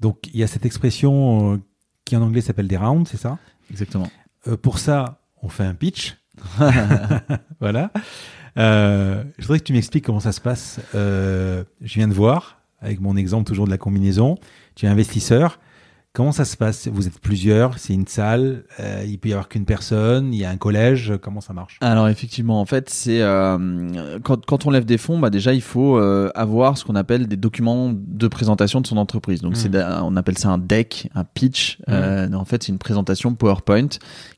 [0.00, 1.58] Donc, il y a cette expression euh,
[2.10, 3.38] qui en anglais s'appelle des rounds, c'est ça?
[3.70, 4.10] Exactement.
[4.48, 6.16] Euh, pour ça, on fait un pitch.
[7.60, 7.92] voilà.
[8.58, 10.80] Euh, je voudrais que tu m'expliques comment ça se passe.
[10.96, 14.38] Euh, je viens de voir, avec mon exemple toujours de la combinaison,
[14.74, 15.60] tu es investisseur.
[16.12, 16.88] Comment ça se passe?
[16.88, 20.44] Vous êtes plusieurs, c'est une salle, euh, il peut y avoir qu'une personne, il y
[20.44, 21.78] a un collège, comment ça marche?
[21.80, 25.62] Alors effectivement, en fait, c'est euh, quand, quand, on lève des fonds, bah déjà il
[25.62, 29.40] faut euh, avoir ce qu'on appelle des documents de présentation de son entreprise.
[29.40, 30.00] Donc c'est mmh.
[30.02, 31.78] on appelle ça un deck, un pitch.
[31.78, 31.92] Mmh.
[31.92, 33.90] Euh, en fait, c'est une présentation PowerPoint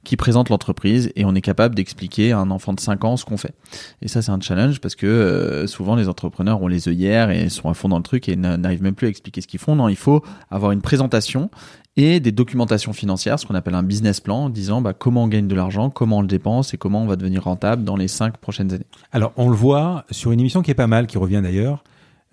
[0.04, 3.24] qui présente l'entreprise et on est capable d'expliquer à un enfant de 5 ans ce
[3.24, 3.54] qu'on fait.
[4.02, 7.70] Et ça, c'est un challenge parce que souvent les entrepreneurs ont les œillères et sont
[7.70, 9.74] à fond dans le truc et n'arrivent même plus à expliquer ce qu'ils font.
[9.74, 11.50] Non, il faut avoir une présentation
[11.96, 15.48] et des documentations financières, ce qu'on appelle un business plan, disant bah, comment on gagne
[15.48, 18.38] de l'argent, comment on le dépense et comment on va devenir rentable dans les cinq
[18.38, 18.86] prochaines années.
[19.12, 21.84] Alors, on le voit sur une émission qui est pas mal, qui revient d'ailleurs,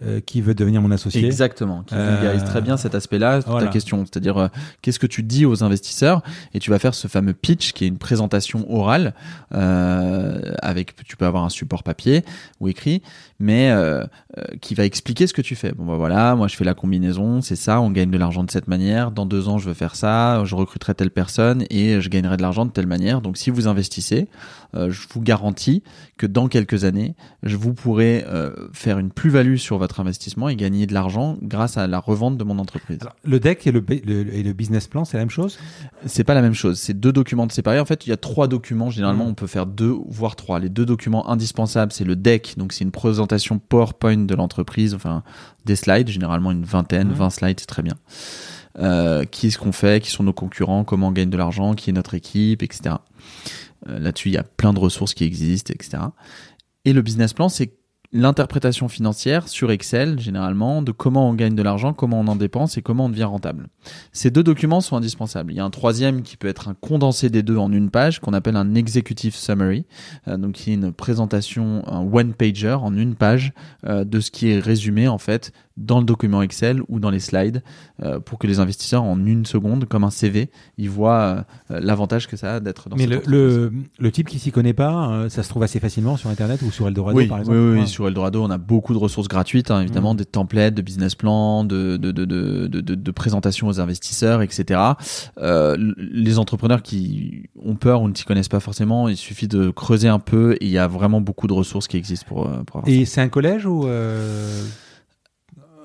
[0.01, 1.25] euh, qui veut devenir mon associé.
[1.25, 4.05] Exactement, qui vulgarise très bien cet aspect-là, ta question.
[4.05, 4.47] C'est-à-dire, euh,
[4.81, 7.89] qu'est-ce que tu dis aux investisseurs Et tu vas faire ce fameux pitch qui est
[7.89, 9.13] une présentation orale,
[9.53, 12.23] euh, avec, tu peux avoir un support papier
[12.61, 13.01] ou écrit,
[13.39, 14.03] mais euh,
[14.37, 15.71] euh, qui va expliquer ce que tu fais.
[15.71, 18.51] Bon, bah voilà, moi je fais la combinaison, c'est ça, on gagne de l'argent de
[18.51, 19.11] cette manière.
[19.11, 22.41] Dans deux ans, je veux faire ça, je recruterai telle personne et je gagnerai de
[22.41, 23.21] l'argent de telle manière.
[23.21, 24.27] Donc, si vous investissez,
[24.75, 25.83] euh, je vous garantis
[26.17, 30.55] que dans quelques années, je vous pourrez euh, faire une plus-value sur votre investissement et
[30.55, 32.99] gagner de l'argent grâce à la revente de mon entreprise.
[33.23, 35.57] le deck et le, et le business plan, c'est la même chose?
[36.05, 36.77] C'est pas la même chose.
[36.77, 37.79] C'est deux documents séparés.
[37.79, 38.89] En fait, il y a trois documents.
[38.89, 39.29] Généralement, mmh.
[39.29, 40.59] on peut faire deux, voire trois.
[40.59, 42.55] Les deux documents indispensables, c'est le deck.
[42.57, 43.28] Donc, c'est une présentation
[43.59, 44.93] PowerPoint de l'entreprise.
[44.93, 45.23] Enfin,
[45.65, 46.09] des slides.
[46.09, 47.29] Généralement, une vingtaine, 20 mmh.
[47.29, 47.95] slides, c'est très bien.
[48.77, 51.73] Euh, qui est ce qu'on fait, qui sont nos concurrents, comment on gagne de l'argent,
[51.73, 52.95] qui est notre équipe, etc.
[53.87, 56.03] Euh, là-dessus, il y a plein de ressources qui existent, etc.
[56.85, 57.73] Et le business plan, c'est
[58.11, 62.77] l'interprétation financière sur Excel, généralement, de comment on gagne de l'argent, comment on en dépense
[62.77, 63.67] et comment on devient rentable.
[64.11, 65.51] Ces deux documents sont indispensables.
[65.51, 68.19] Il y a un troisième qui peut être un condensé des deux en une page,
[68.19, 69.85] qu'on appelle un executive summary,
[70.27, 73.53] euh, donc qui est une présentation, un one-pager en une page
[73.85, 77.19] euh, de ce qui est résumé en fait dans le document Excel ou dans les
[77.19, 77.63] slides
[78.03, 82.37] euh, pour que les investisseurs en une seconde, comme un CV, ils voient l'avantage que
[82.37, 85.49] ça a d'être dans Mais le, le, le, type qui s'y connaît pas, ça se
[85.49, 88.49] trouve assez facilement sur Internet ou sur Eldorado par exemple Oui, oui, sur Eldorado, on
[88.49, 90.17] a beaucoup de ressources gratuites, hein, évidemment, mmh.
[90.17, 94.79] des templates, de business plans, de, de, de, de, de, de présentation aux investisseurs, etc.
[95.37, 99.69] Euh, les entrepreneurs qui ont peur ou ne s'y connaissent pas forcément, il suffit de
[99.69, 102.63] creuser un peu et il y a vraiment beaucoup de ressources qui existent pour, euh,
[102.65, 104.63] pour Et c'est un collège ou euh,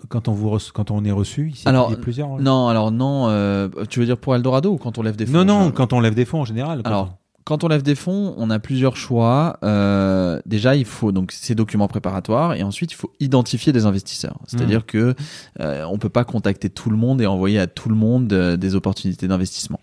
[0.09, 2.91] quand on vous quand on est reçu ici alors il y a plusieurs non alors
[2.91, 5.71] non euh, tu veux dire pour Eldorado ou quand on lève des fonds non non
[5.71, 8.59] quand on lève des fonds en général alors quand on lève des fonds, on a
[8.59, 9.59] plusieurs choix.
[9.63, 14.39] Euh, déjà, il faut donc ces documents préparatoires et ensuite il faut identifier des investisseurs.
[14.47, 14.85] C'est-à-dire mmh.
[14.85, 15.15] que
[15.61, 18.57] euh, on peut pas contacter tout le monde et envoyer à tout le monde euh,
[18.57, 19.81] des opportunités d'investissement.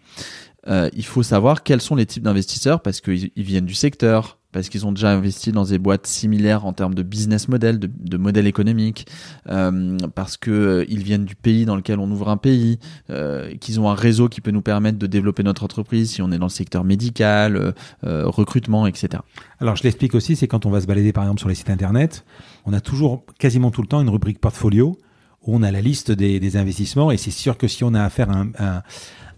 [0.67, 4.69] Euh, il faut savoir quels sont les types d'investisseurs parce qu'ils viennent du secteur, parce
[4.69, 8.47] qu'ils ont déjà investi dans des boîtes similaires en termes de business model, de, modèle
[8.47, 9.07] économique,
[9.49, 12.79] euh, parce que euh, ils viennent du pays dans lequel on ouvre un pays,
[13.09, 16.31] euh, qu'ils ont un réseau qui peut nous permettre de développer notre entreprise si on
[16.31, 17.73] est dans le secteur médical,
[18.03, 19.23] euh, recrutement, etc.
[19.59, 21.69] Alors je l'explique aussi, c'est quand on va se balader par exemple sur les sites
[21.69, 22.25] internet,
[22.65, 24.97] on a toujours quasiment tout le temps une rubrique portfolio
[25.43, 28.29] où on a la liste des, investissements et c'est sûr que si on a affaire
[28.29, 28.83] à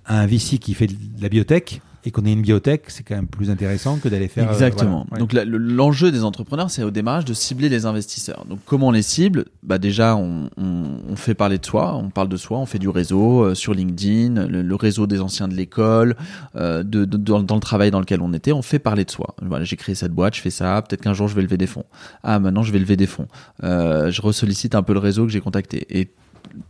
[0.07, 3.27] un VC qui fait de la biotech, et qu'on ait une biotech, c'est quand même
[3.27, 4.47] plus intéressant que d'aller faire.
[4.47, 5.05] Euh, Exactement.
[5.17, 8.45] Donc l'enjeu des entrepreneurs, c'est au démarrage de cibler les investisseurs.
[8.45, 9.45] Donc comment on les cible?
[9.63, 12.79] Bah déjà, on, on, on, fait parler de soi, on parle de soi, on fait
[12.79, 16.15] du réseau euh, sur LinkedIn, le, le, réseau des anciens de l'école,
[16.55, 19.11] euh, de, de, dans, dans, le travail dans lequel on était, on fait parler de
[19.11, 19.35] soi.
[19.41, 20.81] Voilà, j'ai créé cette boîte, je fais ça.
[20.81, 21.85] Peut-être qu'un jour je vais lever des fonds.
[22.23, 23.27] Ah, maintenant je vais lever des fonds.
[23.63, 26.09] Euh, je ressollicite un peu le réseau que j'ai contacté et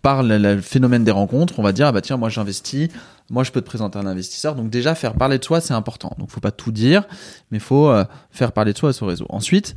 [0.02, 2.90] par le, phénomène des rencontres, on va dire ah bah tiens moi j'investis,
[3.30, 4.56] moi je peux te présenter un investisseur.
[4.56, 6.14] Donc déjà faire parler de soi c'est important.
[6.18, 7.04] Donc faut pas tout dire,
[7.52, 9.26] mais faut euh, faire parler de soi à son réseau.
[9.30, 9.76] Ensuite,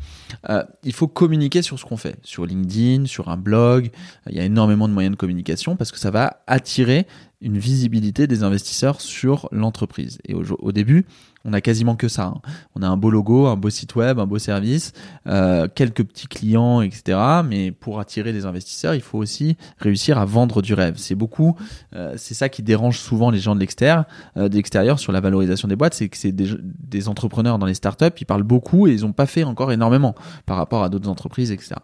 [0.51, 3.91] euh, il faut communiquer sur ce qu'on fait, sur LinkedIn, sur un blog.
[4.29, 7.07] Il y a énormément de moyens de communication parce que ça va attirer
[7.41, 10.19] une visibilité des investisseurs sur l'entreprise.
[10.27, 11.07] Et au, début,
[11.47, 12.25] on a quasiment que ça.
[12.25, 12.41] Hein.
[12.75, 14.93] On a un beau logo, un beau site web, un beau service,
[15.27, 17.19] euh, quelques petits clients, etc.
[17.45, 20.95] Mais pour attirer des investisseurs, il faut aussi réussir à vendre du rêve.
[20.97, 21.57] C'est beaucoup,
[21.95, 24.05] euh, c'est ça qui dérange souvent les gens de l'extérieur,
[24.37, 27.67] euh, de l'extérieur sur la valorisation des boîtes, c'est que c'est des, des, entrepreneurs dans
[27.67, 30.89] les startups, ils parlent beaucoup et ils n'ont pas fait encore énormément par rapport à
[30.89, 31.77] d'autres entreprises, etc.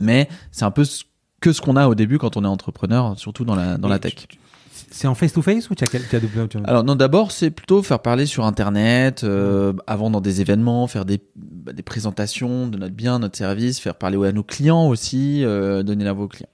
[0.00, 0.84] Mais c'est un peu
[1.40, 3.98] que ce qu'on a au début quand on est entrepreneur, surtout dans la dans la
[3.98, 4.14] tech.
[4.90, 8.44] C'est en face-to-face ou tu as, doublé Alors non, d'abord c'est plutôt faire parler sur
[8.44, 13.36] Internet, euh, avant dans des événements, faire des, bah, des présentations de notre bien, notre
[13.36, 16.48] service, faire parler à nos clients aussi, euh, donner la voix aux clients.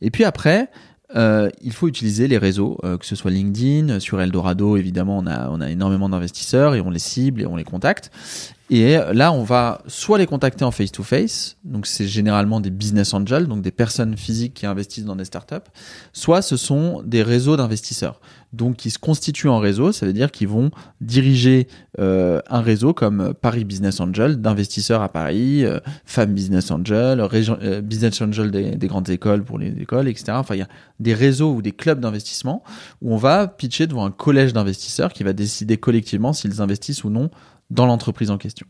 [0.00, 0.70] Et puis après,
[1.14, 5.50] euh, il faut utiliser les réseaux, que ce soit LinkedIn, sur Eldorado évidemment on a,
[5.50, 8.10] on a énormément d'investisseurs et on les cible et on les contacte.
[8.70, 13.46] Et là, on va soit les contacter en face-to-face, donc c'est généralement des business angels,
[13.46, 15.68] donc des personnes physiques qui investissent dans des startups,
[16.12, 18.20] soit ce sont des réseaux d'investisseurs,
[18.52, 22.92] donc qui se constituent en réseau, ça veut dire qu'ils vont diriger euh, un réseau
[22.92, 28.76] comme Paris Business Angel, d'investisseurs à Paris, euh, Femmes Business Angel, euh, Business Angel des,
[28.76, 30.32] des, grandes écoles pour les écoles, etc.
[30.32, 30.68] Enfin, il y a
[31.00, 32.62] des réseaux ou des clubs d'investissement
[33.00, 37.10] où on va pitcher devant un collège d'investisseurs qui va décider collectivement s'ils investissent ou
[37.10, 37.30] non
[37.72, 38.66] dans l'entreprise en question.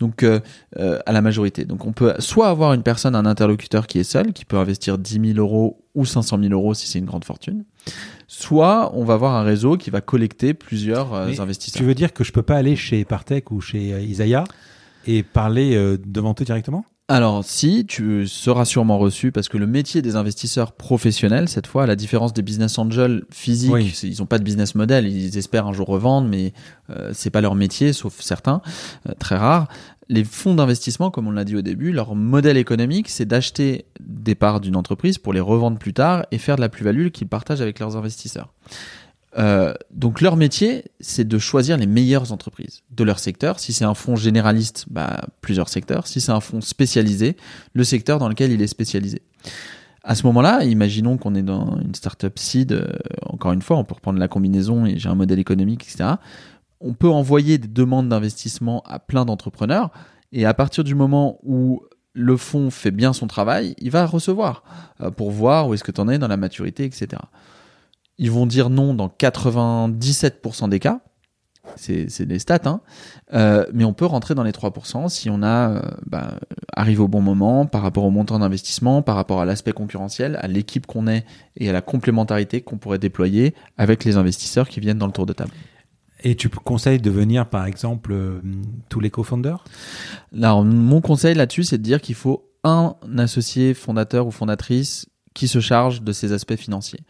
[0.00, 0.40] Donc euh,
[0.78, 1.64] euh, à la majorité.
[1.64, 4.98] Donc on peut soit avoir une personne, un interlocuteur qui est seul, qui peut investir
[4.98, 7.64] 10 000 euros ou 500 000 euros si c'est une grande fortune.
[8.26, 11.78] Soit on va avoir un réseau qui va collecter plusieurs euh, investisseurs.
[11.78, 14.44] Tu veux dire que je peux pas aller chez Partech ou chez euh, Isaiah
[15.06, 16.86] et parler devant eux directement?
[17.06, 21.82] Alors si, tu seras sûrement reçu parce que le métier des investisseurs professionnels, cette fois,
[21.82, 23.94] à la différence des business angels physiques, oui.
[24.04, 26.54] ils n'ont pas de business model, ils espèrent un jour revendre, mais
[26.88, 28.62] euh, c'est pas leur métier, sauf certains,
[29.06, 29.68] euh, très rares.
[30.08, 34.34] Les fonds d'investissement, comme on l'a dit au début, leur modèle économique, c'est d'acheter des
[34.34, 37.60] parts d'une entreprise pour les revendre plus tard et faire de la plus-value qu'ils partagent
[37.60, 38.54] avec leurs investisseurs.
[39.36, 43.58] Euh, donc leur métier, c'est de choisir les meilleures entreprises de leur secteur.
[43.58, 46.06] Si c'est un fonds généraliste, bah, plusieurs secteurs.
[46.06, 47.36] Si c'est un fonds spécialisé,
[47.72, 49.22] le secteur dans lequel il est spécialisé.
[50.02, 52.92] À ce moment-là, imaginons qu'on est dans une startup seed, euh,
[53.26, 56.10] encore une fois, on peut reprendre la combinaison et j'ai un modèle économique, etc.
[56.80, 59.90] On peut envoyer des demandes d'investissement à plein d'entrepreneurs
[60.32, 61.82] et à partir du moment où
[62.12, 64.62] le fonds fait bien son travail, il va recevoir
[65.00, 67.22] euh, pour voir où est-ce que tu en es dans la maturité, etc
[68.18, 71.00] ils vont dire non dans 97% des cas.
[71.76, 72.80] C'est des stats, hein.
[73.32, 76.38] Euh, mais on peut rentrer dans les 3% si on a euh, bah,
[76.72, 80.46] arrive au bon moment par rapport au montant d'investissement, par rapport à l'aspect concurrentiel, à
[80.46, 81.24] l'équipe qu'on est
[81.56, 85.26] et à la complémentarité qu'on pourrait déployer avec les investisseurs qui viennent dans le tour
[85.26, 85.52] de table.
[86.22, 88.40] Et tu conseilles de venir, par exemple, euh,
[88.88, 89.64] tous les co-founders?
[90.34, 95.48] Alors, mon conseil là-dessus, c'est de dire qu'il faut un associé fondateur ou fondatrice qui
[95.48, 97.00] se charge de ces aspects financiers.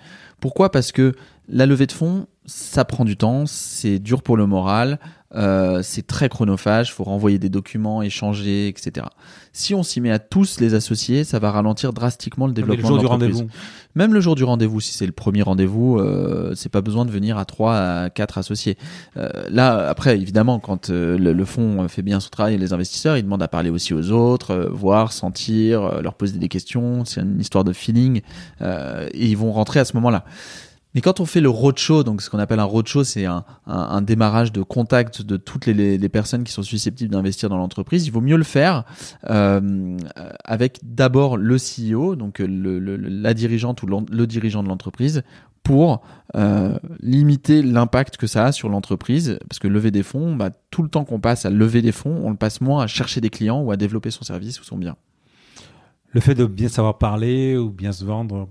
[0.40, 0.72] Pourquoi?
[0.72, 1.14] Parce que
[1.48, 4.98] la levée de fonds, ça prend du temps, c'est dur pour le moral,
[5.34, 9.06] euh, c'est très chronophage, faut renvoyer des documents, échanger, etc.
[9.52, 12.94] Si on s'y met à tous les associés, ça va ralentir drastiquement le développement le
[12.94, 13.46] jour du rendez-vous.
[13.94, 17.10] Même le jour du rendez-vous, si c'est le premier rendez-vous, euh, c'est pas besoin de
[17.12, 18.76] venir à trois, à quatre associés.
[19.16, 23.16] Euh, là, après, évidemment, quand euh, le, le, fonds fait bien son travail, les investisseurs,
[23.16, 27.04] ils demandent à parler aussi aux autres, euh, voir, sentir, euh, leur poser des questions.
[27.04, 28.22] C'est une histoire de feeling,
[28.60, 30.24] et ils vont rentrer à ce moment-là.
[30.94, 33.76] Mais quand on fait le roadshow, donc ce qu'on appelle un roadshow, c'est un, un,
[33.76, 38.06] un, démarrage de contact de toutes les, les personnes qui sont susceptibles d'investir dans l'entreprise.
[38.06, 38.84] Il vaut mieux le faire
[39.28, 39.96] euh,
[40.44, 45.24] avec d'abord le CEO, donc le, le, la dirigeante ou le dirigeant de l'entreprise,
[45.64, 46.02] pour
[46.36, 49.38] euh, limiter l'impact que ça a sur l'entreprise.
[49.48, 52.20] Parce que lever des fonds, bah, tout le temps qu'on passe à lever des fonds,
[52.22, 54.76] on le passe moins à chercher des clients ou à développer son service ou son
[54.76, 54.94] bien.
[56.12, 58.48] Le fait de bien savoir parler ou bien se vendre,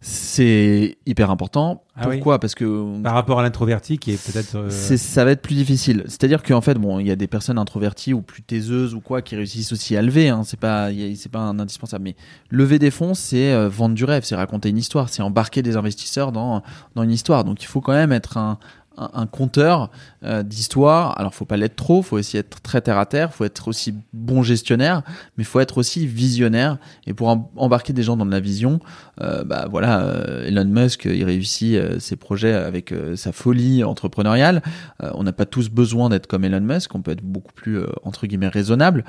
[0.00, 1.84] c'est hyper important.
[1.96, 2.34] Ah Pourquoi?
[2.34, 2.38] Oui.
[2.40, 4.70] Parce que par rapport à l'introverti qui est peut-être euh...
[4.70, 6.04] ça va être plus difficile.
[6.06, 9.22] C'est-à-dire qu'en fait, bon, il y a des personnes introverties ou plus taiseuses ou quoi
[9.22, 10.28] qui réussissent aussi à lever.
[10.28, 10.42] Hein.
[10.44, 12.04] C'est pas, c'est pas un indispensable.
[12.04, 12.16] Mais
[12.50, 15.76] lever des fonds, c'est euh, vendre du rêve, c'est raconter une histoire, c'est embarquer des
[15.76, 16.62] investisseurs dans
[16.94, 17.44] dans une histoire.
[17.44, 18.58] Donc il faut quand même être un
[18.98, 19.90] un, un conteur
[20.24, 21.18] euh, d'histoire.
[21.18, 23.94] Alors, faut pas l'être trop, faut aussi être très terre à terre, faut être aussi
[24.12, 25.02] bon gestionnaire,
[25.36, 26.78] mais faut être aussi visionnaire.
[27.06, 28.80] Et pour em embarquer des gens dans de la vision,
[29.20, 33.84] euh, bah voilà, euh, Elon Musk, il réussit euh, ses projets avec euh, sa folie
[33.84, 34.62] entrepreneuriale.
[35.02, 37.80] Euh, on n'a pas tous besoin d'être comme Elon Musk, on peut être beaucoup plus
[38.02, 39.04] entre guillemets raisonnable.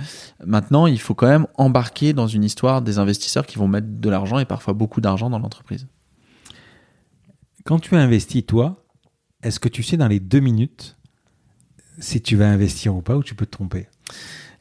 [0.46, 4.10] Maintenant, il faut quand même embarquer dans une histoire des investisseurs qui vont mettre de
[4.10, 5.88] l'argent et parfois beaucoup d'argent dans l'entreprise.
[7.66, 8.84] Quand tu as investi toi,
[9.44, 10.98] est-ce que tu sais dans les deux minutes
[12.00, 13.88] si tu vas investir ou pas ou tu peux te tromper?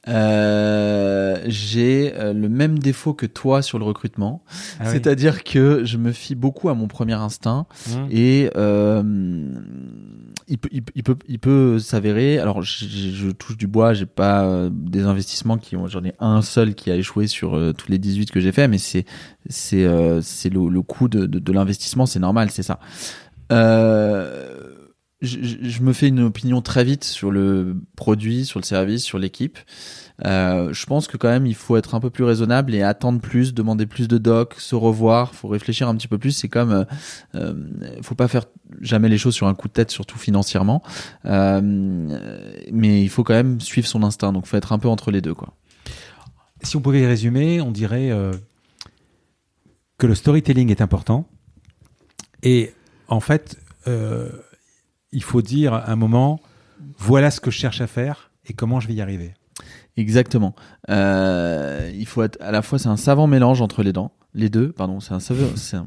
[0.07, 4.43] Euh, j'ai euh, le même défaut que toi sur le recrutement,
[4.81, 5.53] ah c'est-à-dire oui.
[5.53, 7.93] que je me fie beaucoup à mon premier instinct mmh.
[8.11, 9.03] et euh,
[10.47, 12.39] il peut, il, il peut, il peut s'avérer.
[12.39, 16.41] Alors, je, je, touche du bois, j'ai pas des investissements qui ont, j'en ai un
[16.41, 19.05] seul qui a échoué sur tous les 18 que j'ai fait, mais c'est,
[19.51, 19.87] c'est,
[20.23, 22.81] c'est le, le coût de, de, de l'investissement, c'est normal, c'est ça.
[23.51, 24.68] Euh,
[25.21, 29.19] je, je, me fais une opinion très vite sur le produit, sur le service, sur
[29.19, 29.59] l'équipe.
[30.25, 33.21] Euh, je pense que quand même il faut être un peu plus raisonnable et attendre
[33.21, 36.33] plus, demander plus de docs, se revoir, faut réfléchir un petit peu plus.
[36.33, 36.85] C'est comme, euh,
[37.35, 37.55] euh,
[38.03, 38.45] faut pas faire
[38.81, 40.83] jamais les choses sur un coup de tête, surtout financièrement.
[41.25, 41.61] Euh,
[42.73, 44.33] mais il faut quand même suivre son instinct.
[44.33, 45.55] Donc faut être un peu entre les deux, quoi.
[46.63, 48.33] Si on pouvait résumer, on dirait euh,
[49.99, 51.29] que le storytelling est important
[52.45, 52.73] et
[53.09, 53.57] en fait.
[55.13, 56.41] Il faut dire à un moment,
[56.99, 59.35] voilà ce que je cherche à faire et comment je vais y arriver.
[59.97, 60.55] Exactement.
[60.91, 64.49] Euh, il faut être à la fois c'est un savant mélange entre les dents, les
[64.49, 65.87] deux, pardon, c'est un savant, un,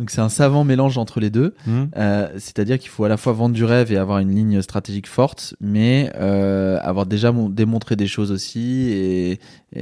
[0.00, 1.54] donc c'est un savant mélange entre les deux.
[1.64, 1.84] Mmh.
[1.96, 5.06] Euh, C'est-à-dire qu'il faut à la fois vendre du rêve et avoir une ligne stratégique
[5.06, 8.88] forte, mais euh, avoir déjà démontré des choses aussi.
[8.90, 9.38] Et,
[9.72, 9.80] et,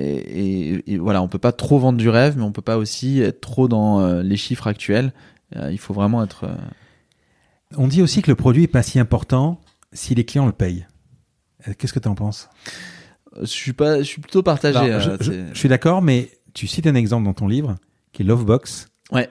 [0.75, 3.21] et, et, voilà, on peut pas trop vendre du rêve, mais on peut pas aussi
[3.21, 5.13] être trop dans les chiffres actuels.
[5.71, 6.51] Il faut vraiment être
[7.77, 9.61] on dit aussi que le produit n'est pas si important
[9.93, 10.87] si les clients le payent.
[11.79, 12.49] Qu'est-ce que tu en penses?
[13.41, 14.79] Je suis pas, je suis plutôt partagé.
[14.79, 17.77] Alors, je, je, je, suis d'accord, mais tu cites un exemple dans ton livre
[18.13, 18.89] qui est Lovebox.
[19.11, 19.29] Ouais.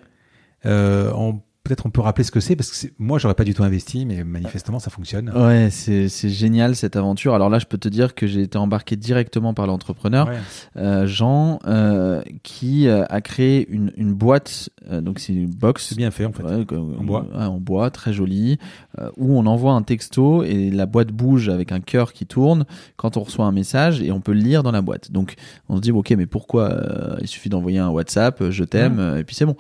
[0.66, 3.54] Euh, on peut-être on peut rappeler ce que c'est parce que moi j'aurais pas du
[3.54, 5.32] tout investi mais manifestement ça fonctionne.
[5.36, 7.34] Ouais, c'est c'est génial cette aventure.
[7.34, 10.38] Alors là, je peux te dire que j'ai été embarqué directement par l'entrepreneur ouais.
[10.78, 15.96] euh, Jean euh, qui a créé une, une boîte euh, donc c'est une box c'est
[15.96, 18.58] bien fait en fait ouais, en bois en bois très jolie
[19.00, 22.66] euh, où on envoie un texto et la boîte bouge avec un cœur qui tourne
[22.96, 25.12] quand on reçoit un message et on peut le lire dans la boîte.
[25.12, 25.36] Donc
[25.70, 29.22] on se dit OK, mais pourquoi euh, il suffit d'envoyer un WhatsApp, je t'aime ouais.
[29.22, 29.56] et puis c'est bon.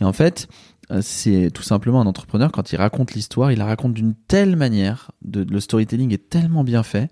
[0.00, 3.64] Et en fait, euh, c'est tout simplement un entrepreneur quand il raconte l'histoire, il la
[3.64, 7.10] raconte d'une telle manière, de, le storytelling est tellement bien fait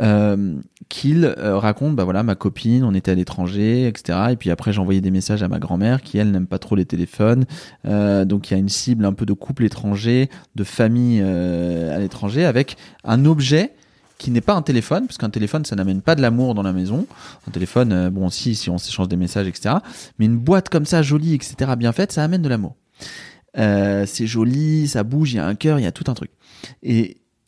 [0.00, 0.56] euh,
[0.88, 4.18] qu'il euh, raconte, bah voilà, ma copine, on était à l'étranger, etc.
[4.30, 6.74] Et puis après j'ai envoyé des messages à ma grand-mère qui elle n'aime pas trop
[6.74, 7.44] les téléphones,
[7.86, 11.94] euh, donc il y a une cible un peu de couple étranger, de famille euh,
[11.94, 13.74] à l'étranger, avec un objet
[14.22, 16.72] qui n'est pas un téléphone, parce qu'un téléphone, ça n'amène pas de l'amour dans la
[16.72, 17.06] maison.
[17.48, 19.76] Un téléphone, euh, bon, si, si on s'échange des messages, etc.
[20.18, 22.76] Mais une boîte comme ça, jolie, etc., bien faite, ça amène de l'amour.
[23.58, 26.14] Euh, c'est joli, ça bouge, il y a un cœur, il y a tout un
[26.14, 26.30] truc.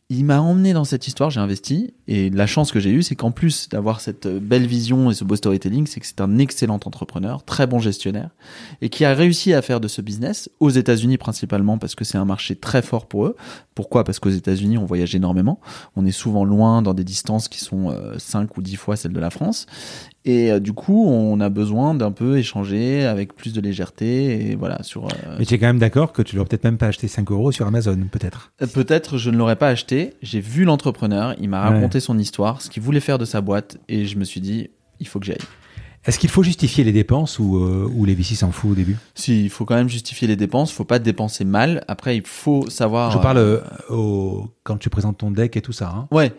[0.09, 3.15] Il m'a emmené dans cette histoire, j'ai investi, et la chance que j'ai eue, c'est
[3.15, 6.75] qu'en plus d'avoir cette belle vision et ce beau storytelling, c'est que c'est un excellent
[6.75, 8.29] entrepreneur, très bon gestionnaire,
[8.81, 12.19] et qui a réussi à faire de ce business, aux États-Unis principalement, parce que c'est
[12.19, 13.35] un marché très fort pour eux.
[13.73, 14.03] Pourquoi?
[14.03, 15.59] Parce qu'aux États-Unis, on voyage énormément,
[15.95, 19.11] on est souvent loin dans des distances qui sont euh, 5 ou 10 fois celles
[19.13, 19.65] de la France,
[20.23, 24.55] et euh, du coup, on a besoin d'un peu échanger avec plus de légèreté, et
[24.55, 25.05] voilà, sur...
[25.05, 27.31] euh, Mais tu es quand même d'accord que tu l'aurais peut-être même pas acheté 5
[27.31, 28.51] euros sur Amazon, peut-être?
[28.61, 29.94] Euh, Peut-être je ne l'aurais pas acheté.
[30.21, 31.75] J'ai vu l'entrepreneur, il m'a Ouais.
[31.75, 34.69] raconté son histoire, ce qu'il voulait faire de sa boîte, et je me suis dit,
[34.99, 35.37] il faut que j'aille.
[36.05, 38.95] Est-ce qu'il faut justifier les dépenses ou, euh, ou les VC s'en fout au début?
[39.15, 41.83] Si, il faut quand même justifier les dépenses, faut pas dépenser mal.
[41.87, 43.09] Après, il faut savoir.
[43.09, 44.47] Je parle euh, au...
[44.63, 45.89] quand tu présentes ton deck et tout ça.
[45.89, 46.07] Hein.
[46.11, 46.31] Ouais.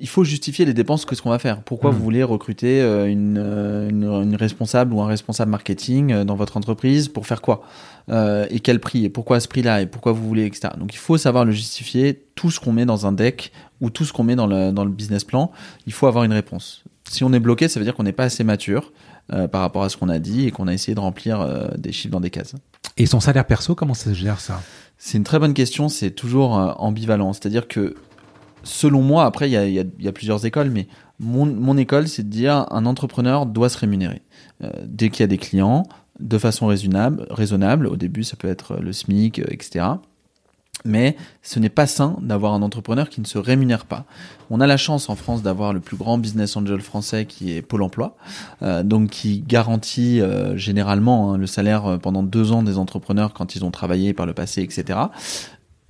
[0.00, 1.62] Il faut justifier les dépenses que ce qu'on va faire.
[1.62, 1.94] Pourquoi Mm.
[1.94, 6.36] vous voulez recruter euh, une, euh, une, une responsable ou un responsable marketing euh, dans
[6.36, 7.62] votre entreprise pour faire quoi?
[8.10, 9.06] Euh, Et quel prix?
[9.06, 9.80] Et pourquoi à ce prix-là?
[9.80, 10.74] Et pourquoi vous voulez, etc.
[10.78, 12.22] Donc il faut savoir le justifier.
[12.34, 14.84] Tout ce qu'on met dans un deck ou tout ce qu'on met dans le, dans
[14.84, 15.50] le business plan,
[15.86, 16.84] il faut avoir une réponse.
[17.08, 18.92] Si on est bloqué, ça veut dire qu'on n'est pas assez mature
[19.32, 21.68] euh, par rapport à ce qu'on a dit et qu'on a essayé de remplir euh,
[21.78, 22.54] des chiffres dans des cases.
[22.98, 24.60] Et son salaire perso, comment ça se gère ça?
[24.98, 27.32] C'est une très bonne question, c'est toujours ambivalent.
[27.32, 27.94] C'est-à-dire que,
[28.62, 30.86] selon moi, après, il y a, plusieurs écoles, mais
[31.18, 34.22] mon, école, c'est de dire un entrepreneur doit se rémunérer.
[34.62, 35.84] Euh, dès qu'il y a des clients,
[36.18, 39.86] de façon raisonnable, raisonnable, au début, ça peut être le SMIC, euh, etc.
[40.86, 44.06] Mais ce n'est pas sain d'avoir un entrepreneur qui ne se rémunère pas.
[44.48, 47.60] On a la chance en France d'avoir le plus grand business angel français qui est
[47.60, 48.16] Pôle Emploi,
[48.62, 50.22] euh, donc qui garantit
[50.54, 54.32] généralement hein, le salaire pendant deux ans des entrepreneurs quand ils ont travaillé par le
[54.32, 54.98] passé, etc.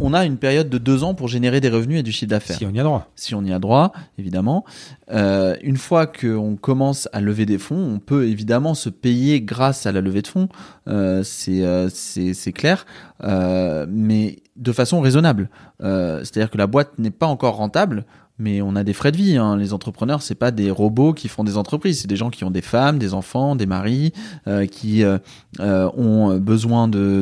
[0.03, 2.57] On a une période de deux ans pour générer des revenus et du chiffre d'affaires
[2.57, 3.09] Si on y a droit.
[3.17, 4.65] si on y a droit, évidemment.
[5.13, 9.85] Euh, une fois qu'on commence à lever des fonds, on peut évidemment se payer grâce
[9.87, 10.49] à la levée de fonds,
[10.89, 12.87] euh, c'est euh, c'est c'est clair,
[13.25, 15.51] euh, mais de façon raisonnable.
[15.83, 18.05] Euh, C'est-à-dire que la boîte n'est pas encore rentable.
[18.41, 19.37] Mais on a des frais de vie.
[19.37, 19.57] Hein.
[19.59, 22.01] Les entrepreneurs, c'est pas des robots qui font des entreprises.
[22.01, 24.13] C'est des gens qui ont des femmes, des enfants, des maris,
[24.49, 25.19] euh, qui euh,
[25.61, 27.21] euh, ont besoin de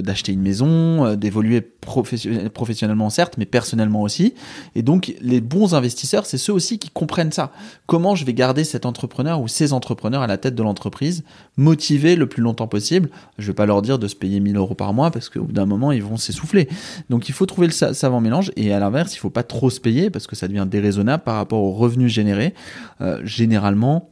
[0.00, 4.34] d'acheter une maison, d'évoluer profession- professionnellement certes, mais personnellement aussi.
[4.74, 7.52] Et donc, les bons investisseurs, c'est ceux aussi qui comprennent ça.
[7.86, 11.22] Comment je vais garder cet entrepreneur ou ces entrepreneurs à la tête de l'entreprise,
[11.56, 13.10] motivés le plus longtemps possible?
[13.38, 15.52] Je vais pas leur dire de se payer 1000 euros par mois parce qu'au bout
[15.52, 16.68] d'un moment, ils vont s'essouffler.
[17.10, 18.50] Donc, il faut trouver le sa- savant mélange.
[18.56, 21.36] Et à l'inverse, il faut pas trop se payer parce que ça devient déraisonnable par
[21.36, 22.52] rapport aux revenus générés.
[23.00, 24.10] Euh, généralement,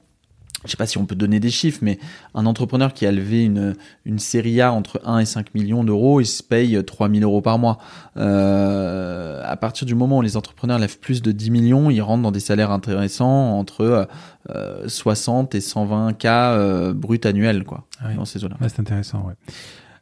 [0.64, 1.98] je sais pas si on peut donner des chiffres, mais
[2.34, 6.20] un entrepreneur qui a levé une, une série A entre 1 et 5 millions d'euros,
[6.20, 7.78] il se paye 3 000 euros par mois.
[8.16, 12.22] Euh, à partir du moment où les entrepreneurs lèvent plus de 10 millions, ils rentrent
[12.22, 14.06] dans des salaires intéressants entre
[14.50, 18.14] euh, 60 et 120 k euh, brut annuels, quoi, Ah oui.
[18.14, 18.44] dans ces.
[18.44, 19.34] Ouais, c'est intéressant, ouais.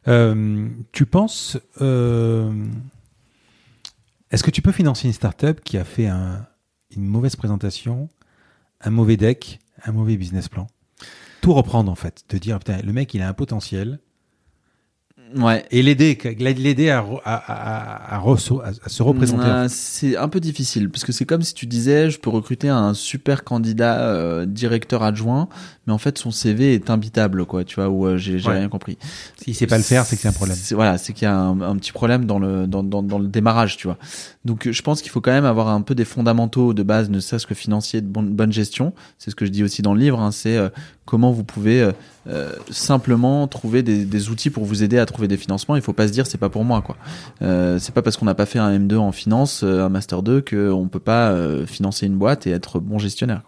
[0.07, 1.57] Euh, tu penses.
[4.31, 6.47] Est-ce que tu peux financer une startup qui a fait un-
[6.95, 8.09] une mauvaise présentation,
[8.79, 10.67] un mauvais deck, un mauvais business plan?
[11.41, 13.99] Tout reprendre en fait, te dire putain, le mec il a un potentiel
[15.35, 15.65] Ouais.
[15.71, 18.37] et l'aider, l'aider à, à, à- à
[18.87, 19.45] se représenter.
[19.45, 22.69] Euh, c'est un peu difficile parce que c'est comme si tu disais je peux recruter
[22.69, 25.47] un super candidat euh, directeur adjoint
[25.87, 28.57] mais en fait son CV est imbitable quoi tu vois ou euh, j'ai Ouais.
[28.59, 28.97] rien compris
[29.41, 30.57] S'il sait pas le faire, c'est que c'est un problème.
[30.71, 33.27] Voilà, c'est qu'il y a un, un petit problème dans le dans, dans, dans le
[33.27, 33.97] démarrage, tu vois.
[34.43, 37.09] Donc euh, je pense qu'il faut quand même avoir un peu des fondamentaux de base,
[37.09, 38.93] ne serait-ce que financier, de bonne, gestion.
[39.17, 40.19] C'est ce que je dis aussi dans le livre.
[40.19, 40.69] hein, c'est euh,
[41.05, 41.91] comment vous pouvez
[42.27, 45.75] euh, simplement trouver des, outils pour vous aider à trouver des financements.
[45.75, 46.97] Il faut pas se dire c'est pas pour moi quoi.
[47.41, 50.41] Euh, c'est pas parce qu'on n'a pas fait un M2 en finance, un master 2
[50.41, 51.35] qu'on peut pas
[51.65, 53.43] financer une boîte et être bon gestionnaire.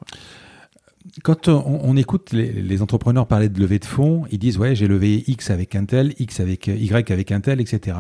[1.22, 5.24] Quand on, écoute les, entrepreneurs parler de levée de fonds, ils disent ouais j'ai levé
[5.28, 7.98] X avec un tel, X avec Y avec un tel, etc.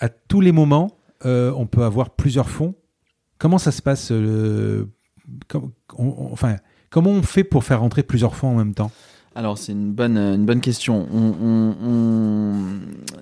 [0.00, 0.96] à tous les moments,
[1.26, 2.74] euh, on peut avoir plusieurs fonds.
[3.38, 4.86] Comment ça se passe euh,
[5.48, 6.56] com- on- on- Enfin,
[6.90, 8.90] comment on fait pour faire rentrer plusieurs fonds en même temps?
[9.36, 11.06] Alors c'est une bonne une bonne question.
[11.12, 12.64] On, on- on-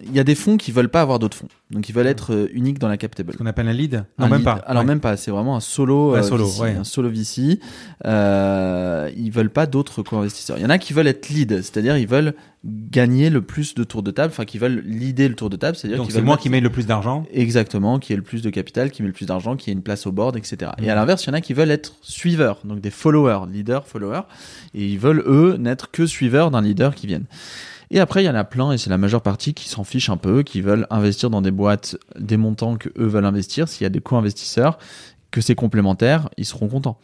[0.04, 2.32] Il y a des fonds qui veulent pas avoir d'autres fonds, donc ils veulent être
[2.32, 3.32] euh, uniques dans la captable.
[3.34, 4.06] Ce qu'on appelle un lead?
[4.18, 4.44] Non, Un même lead.
[4.46, 4.52] pas.
[4.66, 4.86] Alors Ouais.
[4.86, 5.18] même pas.
[5.18, 6.74] C'est vraiment un solo, euh, solo, VC, ouais.
[6.76, 7.60] un solo VC.
[8.06, 10.56] Euh, ils veulent pas d'autres co-investisseurs.
[10.58, 12.34] Il y en a qui veulent être lead, c'est-à-dire ils veulent
[12.64, 15.76] gagner le plus de tours de table, enfin qui veulent leader le tour de table,
[15.76, 17.24] c'est-à-dire c'est moi mettre- qui mets le plus d'argent.
[17.32, 19.82] Exactement, qui ait le plus de capital, qui met le plus d'argent, qui ait une
[19.82, 20.72] place au board, etc.
[20.78, 20.98] Et à Mhm.
[21.00, 24.22] l'inverse, il y en a qui veulent être suiveurs, donc des followers, leaders, followers,
[24.74, 27.26] et ils veulent eux n'être que suiveurs d'un leader qui viennent.
[27.90, 30.10] Et après, il y en a plein, et c'est la majeure partie qui s'en fichent
[30.10, 33.84] un peu, qui veulent investir dans des boîtes, des montants que eux veulent investir, s'il
[33.84, 34.78] y a des co-investisseurs,
[35.30, 36.98] que c'est complémentaire, ils seront contents.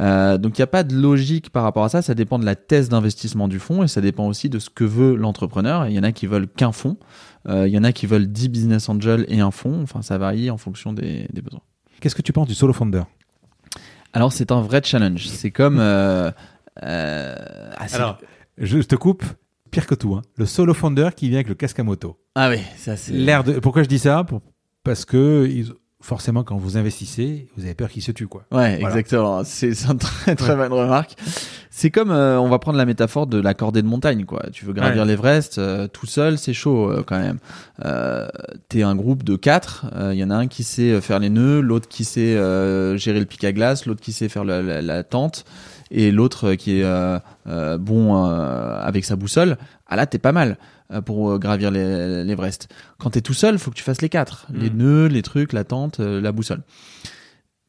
[0.00, 2.44] Euh, donc il n'y a pas de logique par rapport à ça, ça dépend de
[2.44, 5.86] la thèse d'investissement du fonds et ça dépend aussi de ce que veut l'entrepreneur.
[5.86, 6.96] Il y en a qui veulent qu'un fonds,
[7.48, 10.18] euh, il y en a qui veulent 10 business angels et un fonds, enfin ça
[10.18, 11.62] varie en fonction des, des besoins.
[12.00, 13.02] Qu'est-ce que tu penses du solo founder?
[14.12, 15.78] Alors c'est un vrai challenge, c'est comme...
[15.78, 16.30] Euh,
[17.92, 18.18] Alors,
[18.58, 19.24] je te coupe,
[19.70, 20.22] pire que tout, hein.
[20.36, 22.18] le solo founder qui vient avec le casque à moto.
[22.34, 23.12] Ah oui, ça c'est...
[23.12, 23.60] L'air de...
[23.60, 24.26] Pourquoi je dis ça?
[24.82, 25.46] Parce que...
[25.48, 28.44] Ils forcément, quand vous investissez, vous avez peur qu'il se tue, quoi.
[28.50, 29.42] Ouais, exactement.
[29.44, 31.14] C'est une très très bonne remarque.
[31.70, 34.42] C'est comme, euh, on va prendre la métaphore de la cordée de montagne, quoi.
[34.52, 37.38] Tu veux gravir l'Everest euh, tout seul, c'est chaud euh, quand même.
[38.68, 39.86] T'es un groupe de quatre.
[40.12, 42.34] Il y en a un qui sait faire les nœuds, l'autre qui sait
[42.98, 45.44] gérer le pic à glace, l'autre qui sait faire la, la tente,
[45.90, 47.18] et l'autre qui est
[47.78, 49.56] bon avec sa boussole.
[49.86, 50.56] Ah là, t'es pas mal.
[50.92, 52.68] Euh, pour euh, gravir l'Everest.
[52.98, 54.46] Quand tu es tout seul, faut que tu fasses les quatre.
[54.52, 54.76] Les mm.
[54.76, 56.62] nœuds, les trucs, la tente, euh, la boussole.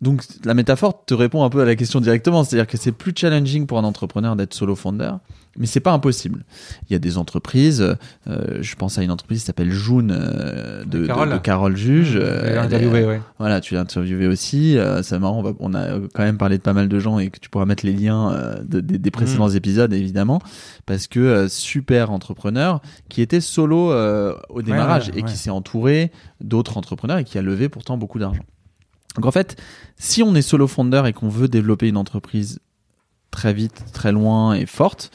[0.02, 3.14] Donc la métaphore te répond un peu à la question directement, c'est-à-dire que c'est plus
[3.16, 5.14] challenging pour un entrepreneur d'être solo founder,
[5.58, 6.46] mais c'est pas impossible.
[6.90, 7.82] Il y a des entreprises,
[8.28, 12.16] euh, je pense à une entreprise qui s'appelle June euh, de, de, Carole Juge.
[12.16, 13.22] Euh, interviewé, ouais.
[13.38, 14.78] Voilà, tu l'as interviewé aussi.
[15.04, 17.30] C'est marrant, on, va, on, a quand même parlé de pas mal de gens et
[17.30, 19.56] que tu pourras mettre les liens de, des précédents mmh.
[19.56, 20.42] épisodes évidemment,
[20.86, 23.94] parce que super entrepreneur qui était solo
[24.50, 28.44] au démarrage et qui s'est entouré d'autres entrepreneurs et qui a levé pourtant beaucoup d'argent.
[29.16, 29.62] Donc en fait,
[29.98, 32.60] si on est solo founder et qu'on veut développer une entreprise
[33.32, 35.12] très vite, très loin et forte,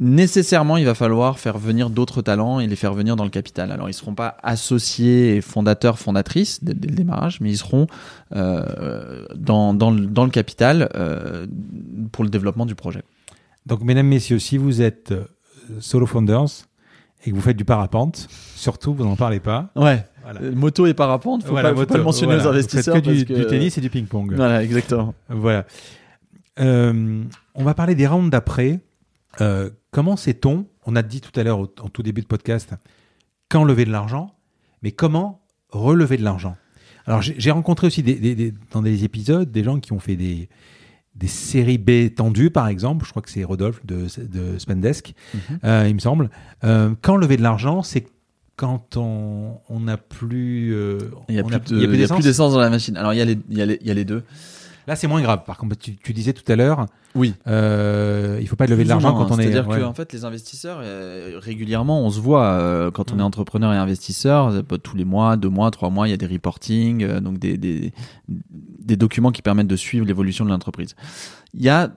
[0.00, 3.72] nécessairement il va falloir faire venir d'autres talents et les faire venir dans le capital.
[3.72, 7.86] Alors ils seront pas associés et fondateurs, fondatrices dès, le démarrage, mais ils seront
[8.34, 11.46] euh, dans, dans, le, dans, le, capital euh,
[12.12, 13.02] pour le développement du projet.
[13.66, 15.24] Donc mesdames, messieurs, si vous êtes euh,
[15.80, 16.66] solo founders
[17.24, 19.70] et que vous faites du parapente, surtout vous n'en parlez pas.
[19.74, 20.04] Ouais.
[20.54, 22.94] Moto et parapente, faut, pas, faut pas le mentionner aux investisseurs.
[22.96, 24.34] que du, tennis et du ping-pong.
[24.36, 25.14] Voilà, exactement.
[25.30, 25.64] Voilà.
[26.60, 27.24] Euh,
[27.54, 28.80] on va parler des rounds d'après.
[29.40, 32.74] Euh, comment sait-on On a dit tout à l'heure, en tout début de podcast,
[33.48, 34.34] quand lever de l'argent,
[34.82, 35.40] mais comment
[35.70, 36.56] relever de l'argent?
[37.06, 40.50] Alors, j'ai rencontré aussi des, dans des épisodes des gens qui ont fait des,
[41.14, 43.06] des séries B tendues, par exemple.
[43.06, 45.86] Je crois que c'est Rodolphe de, de Spendesk, mhm.
[45.86, 46.28] il me semble.
[46.60, 48.06] quand lever de l'argent, c'est
[48.58, 50.98] quand on n'a plus, euh,
[51.28, 52.96] il n'y a, plus d'essence dans la machine.
[52.96, 54.24] Alors il y y y a les deux.
[54.88, 55.44] Là, c'est moins grave.
[55.46, 58.88] Par contre, tu, tu disais tout à l'heure, oui, euh, il faut pas lever de
[58.88, 59.44] l'argent quand on est.
[59.44, 63.22] C'est-à-dire que en fait, les investisseurs euh, régulièrement, on se voit euh, quand on est
[63.22, 63.26] mm.
[63.26, 64.52] entrepreneur et investisseur,
[64.82, 67.56] tous les mois, deux mois, trois mois, il y a des reporting, euh, donc des,
[67.58, 67.92] des
[68.28, 70.96] des documents qui permettent de suivre l'évolution de l'entreprise.
[71.52, 71.90] Il y a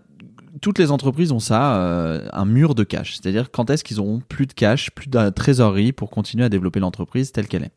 [0.59, 3.13] toutes les entreprises ont ça, euh, un mur de cash.
[3.15, 6.79] C'est-à-dire quand est-ce qu'ils auront plus de cash, plus de trésorerie pour continuer à développer
[6.79, 7.71] l'entreprise telle qu'elle est.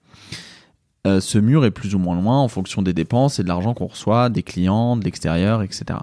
[1.07, 3.75] Euh, ce mur est plus ou moins loin en fonction des dépenses et de l'argent
[3.75, 6.01] qu'on reçoit, des clients, de l'extérieur, etc.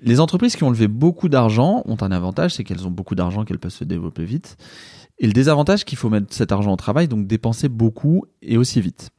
[0.00, 3.44] Les entreprises qui ont levé beaucoup d'argent ont un avantage, c'est qu'elles ont beaucoup d'argent,
[3.44, 4.56] qu'elles peuvent se développer vite.
[5.18, 8.80] Et le désavantage, qu'il faut mettre cet argent au travail, donc dépenser beaucoup et aussi
[8.80, 9.10] vite.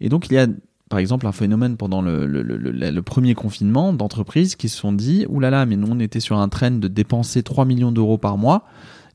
[0.00, 0.46] Et donc il y a
[0.88, 5.66] par exemple un phénomène pendant le, le, premier confinement d'entreprises qui se sont dit là,
[5.66, 8.64] mais nous on était sur un train de dépenser 3 millions d'euros par mois.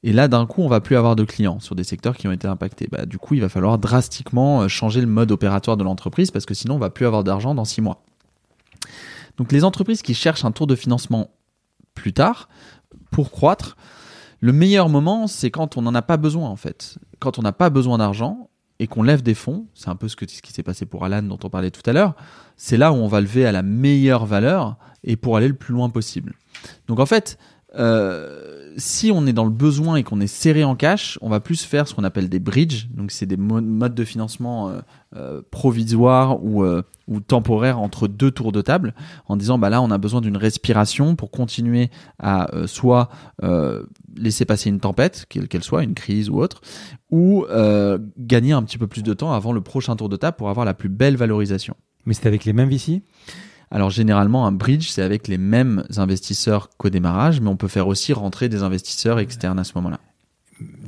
[0.03, 2.31] Et là, d'un coup, on va plus avoir de clients sur des secteurs qui ont
[2.31, 2.87] été impactés.
[2.89, 6.45] Bah, du coup, il va falloir drastiquement euh, changer le mode opératoire de l'entreprise parce
[6.45, 8.03] que sinon, on va plus avoir d'argent dans six mois.
[9.37, 11.31] Donc, les entreprises qui cherchent un tour de financement
[11.93, 12.49] plus tard
[13.11, 13.75] pour croître,
[14.39, 16.97] le meilleur moment, c'est quand on n'en a pas besoin en fait.
[17.19, 18.49] Quand on n'a pas besoin d'argent,
[18.79, 21.37] et qu'on lève des fonds, c'est un peu ce, qui s'est passé pour Alan dont
[21.43, 22.15] on parlait tout à l'heure,
[22.55, 25.73] c'est là où on va lever à la meilleure valeur et pour aller le plus
[25.73, 26.33] loin possible.
[26.87, 27.37] Donc en fait,
[27.75, 31.39] euh, si on est dans le besoin et qu'on est serré en cash, on va
[31.39, 32.87] plus faire ce qu'on appelle des bridges.
[32.93, 34.79] Donc c'est des modes de financement euh,
[35.15, 36.65] euh, provisoires ou,
[37.27, 38.93] temporaires entre deux tours de table,
[39.27, 41.89] en disant bah là on a besoin d'une respiration pour continuer
[42.19, 43.09] à soit
[44.15, 46.61] laisser passer une tempête, quelle qu'elle soit, une crise ou autre,
[47.09, 47.45] ou
[48.17, 50.67] gagner un petit peu plus de temps avant le prochain tour de table pour avoir
[50.67, 51.75] la plus belle valorisation.
[52.05, 53.01] Mais c'est avec les mêmes VC
[53.71, 57.87] alors généralement, un bridge, c'est avec les mêmes investisseurs qu'au démarrage, mais on peut faire
[57.87, 59.99] aussi rentrer des investisseurs externes à ce moment-là.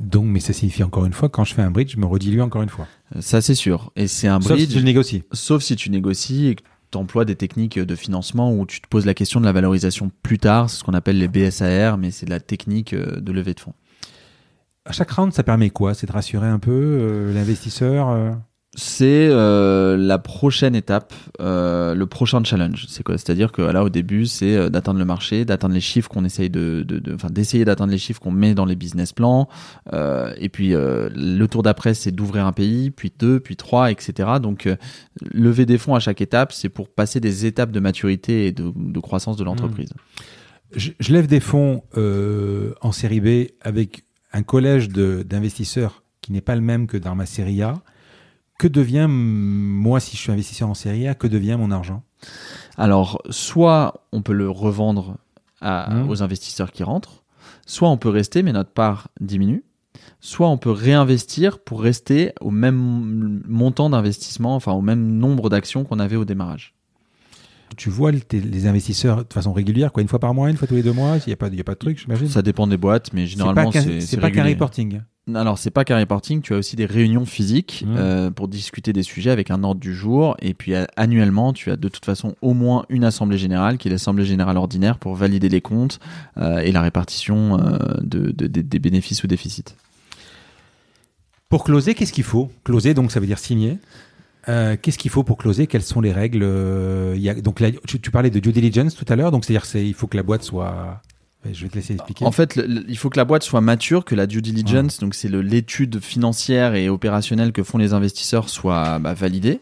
[0.00, 2.42] Donc, mais ça signifie encore une fois, quand je fais un bridge, je me redilue
[2.42, 2.86] encore une fois.
[3.16, 3.92] Euh, ça, c'est sûr.
[3.96, 4.60] Et c'est un bridge.
[4.60, 5.22] Sauf si tu négocies.
[5.32, 8.88] Sauf si tu négocies et que tu emploies des techniques de financement où tu te
[8.88, 10.68] poses la question de la valorisation plus tard.
[10.68, 13.60] C'est ce qu'on appelle les BSAR, mais c'est de la technique euh, de levée de
[13.60, 13.74] fonds.
[14.84, 15.94] À chaque round, ça permet quoi?
[15.94, 18.34] C'est de rassurer un peu euh, l'investisseur
[18.74, 22.86] c'est euh, la prochaine étape, euh, le prochain challenge.
[22.88, 23.18] C'est quoi?
[23.18, 26.48] C'est-à-dire que là, au début, c'est euh, d'atteindre le marché, d'atteindre les chiffres qu'on essaye
[26.48, 29.48] de, de, enfin, d'essayer d'atteindre les chiffres qu'on met dans les business plans.
[29.92, 34.30] et puis, le tour d'après, c'est d'ouvrir un pays, puis deux, puis trois, etc.
[34.40, 34.68] Donc,
[35.20, 38.72] lever des fonds à chaque étape, c'est pour passer des étapes de maturité et de,
[38.74, 39.90] de croissance de l'entreprise.
[39.90, 40.76] Mmh.
[40.76, 41.82] Je, je, lève des fonds
[42.80, 47.26] en série B avec un collège d'investisseurs qui n'est pas le même que dans ma
[47.26, 47.82] série A
[48.58, 52.02] que devient, moi, si je suis investisseur en série A, que devient mon argent?
[52.76, 55.16] Alors, soit on peut le revendre
[55.62, 56.08] mmh.
[56.08, 57.24] aux investisseurs qui rentrent,
[57.66, 59.64] soit on peut rester, mais notre part diminue,
[60.20, 65.84] soit on peut réinvestir pour rester au même montant d'investissement, enfin au même nombre d'actions
[65.84, 66.74] qu'on avait au démarrage.
[67.76, 70.74] Tu vois les investisseurs de façon régulière, quoi, une fois par mois, une fois tous
[70.74, 72.28] les deux mois, il n'y a, pas, a pas de truc, j'imagine?
[72.28, 75.00] Ça dépend des boîtes, mais généralement c'est C'est pas qu'un reporting
[75.32, 77.94] alors c'est pas qu'un reporting, tu as aussi des réunions physiques mmh.
[77.96, 81.70] euh, pour discuter des sujets avec un ordre du jour et puis euh, annuellement tu
[81.70, 85.14] as de toute façon au moins une assemblée générale qui est l'assemblée générale ordinaire pour
[85.14, 86.00] valider les comptes
[86.38, 87.56] euh, et la répartition
[88.00, 89.76] de, des bénéfices ou déficits.
[91.48, 92.50] Pour closer, qu'est-ce qu'il faut?
[92.64, 93.78] Closer donc ça veut dire signer.
[94.46, 95.68] qu'est-ce qu'il faut pour closer?
[95.68, 96.44] Quelles sont les règles?
[97.14, 99.70] Il y a, Donc tu, tu, parlais de due diligence tout à l'heure, donc c'est-à-dire
[99.70, 101.00] qu'il faut que la boîte soit
[101.50, 102.24] je vais te laisser expliquer.
[102.24, 105.28] En fait, il faut que la boîte soit mature, que la due diligence, donc c'est
[105.28, 109.60] l'étude financière et opérationnelle que font les investisseurs, soit bah, validée.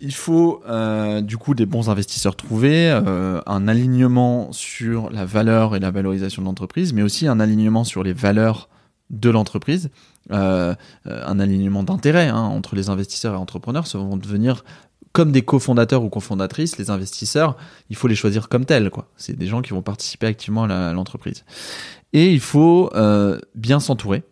[0.00, 5.76] Il faut euh, du coup des bons investisseurs trouvés, euh, un alignement sur la valeur
[5.76, 8.68] et la valorisation de l'entreprise, mais aussi un alignement sur les valeurs
[9.10, 9.90] de l'entreprise,
[10.32, 10.74] euh,
[11.06, 14.64] un alignement d'intérêt hein, entre les investisseurs et entrepreneurs, ça vont devenir
[15.14, 17.56] comme des cofondateurs ou cofondatrices, les investisseurs,
[17.88, 18.90] il faut les choisir comme tels.
[19.16, 21.44] C'est des gens qui vont participer activement à l'entreprise.
[22.12, 24.24] Et il faut euh, bien s'entourer.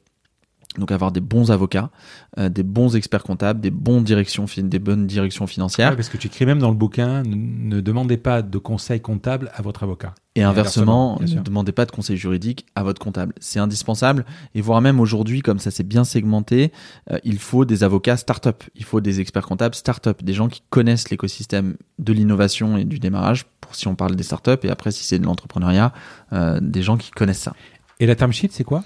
[0.78, 1.90] Donc avoir des bons avocats,
[2.38, 5.94] euh, des bons experts comptables, des, bons directions, des bonnes directions financières.
[5.94, 9.60] parce que tu écris même dans le bouquin, ne, demandez pas de conseils comptables à
[9.60, 10.14] votre avocat.
[10.34, 13.34] Et, inversement, ne demandez pas de conseils juridiques à votre comptable.
[13.38, 14.24] C'est indispensable.
[14.54, 16.72] Et voire même aujourd'hui, comme ça s'est bien segmenté,
[17.10, 18.64] euh, il faut des avocats start-up.
[18.74, 22.98] Il faut des experts comptables start-up, des gens qui connaissent l'écosystème de l'innovation et du
[22.98, 25.92] démarrage, pour si on parle des start-up, et après si c'est de l'entrepreneuriat,
[26.32, 27.52] euh, des gens qui connaissent ça.
[28.00, 28.84] Et la term sheet, c'est quoi?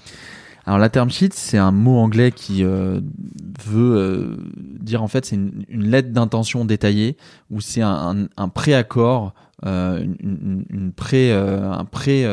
[0.67, 2.99] Alors la term sheet, c'est un mot anglais qui euh,
[3.65, 4.35] veut euh,
[4.81, 7.15] dire en fait c'est une, lettre d'intention détaillée
[7.49, 9.33] ou c'est un, un, préaccord,
[9.65, 12.27] euh, une, une, pré, un pré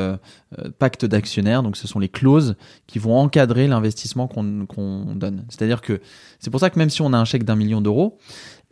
[0.81, 1.63] pacte d'actionnaires.
[1.63, 2.57] Donc ce sont les clauses
[2.89, 5.45] qui vont encadrer l'investissement qu'on donne.
[5.49, 6.01] C'est-à-dire que
[6.41, 8.19] c'est pour ça que même si on a un chèque d'un million d'euros,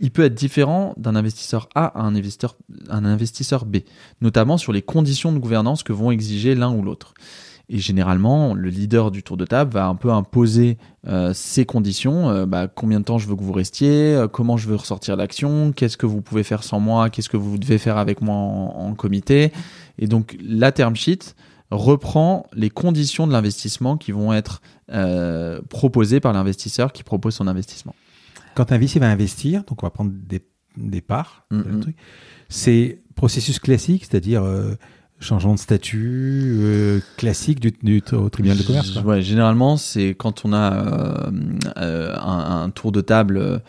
[0.01, 2.57] il peut être différent d'un investisseur A à un investisseur,
[2.91, 3.77] un investisseur B,
[4.23, 7.15] notamment sur les conditions de gouvernance que vont exiger l'un ou l'autre.
[7.69, 12.29] Et généralement, le leader du tour de table va un peu imposer euh, ses conditions.
[12.29, 15.17] Euh, bah, combien de temps je veux que vous restiez euh, Comment je veux ressortir
[15.17, 18.35] l'action Qu'est-ce que vous pouvez faire sans moi Qu'est-ce que vous devez faire avec moi
[18.37, 19.53] en, comité
[19.99, 21.35] Et donc, la term sheet
[21.71, 24.61] reprend les conditions de l'investissement qui vont être
[25.71, 27.95] proposées par l'investisseur qui propose son investissement.
[28.55, 30.43] Quand un VC va investir, donc on va prendre des,
[30.77, 31.95] des parts, mm-hmm.
[32.51, 34.45] c'est processus classique, c'est-à-dire
[35.23, 40.45] changement de statut euh, classique du, du, au tribunal de commerce Ouais, généralement, c'est quand
[40.45, 41.31] on a euh,
[41.79, 43.63] euh, un, un, tour de table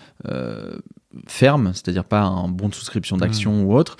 [1.27, 3.65] ferme, c'est-à-dire pas un bon de souscription d'action mmh.
[3.65, 3.97] ou autre.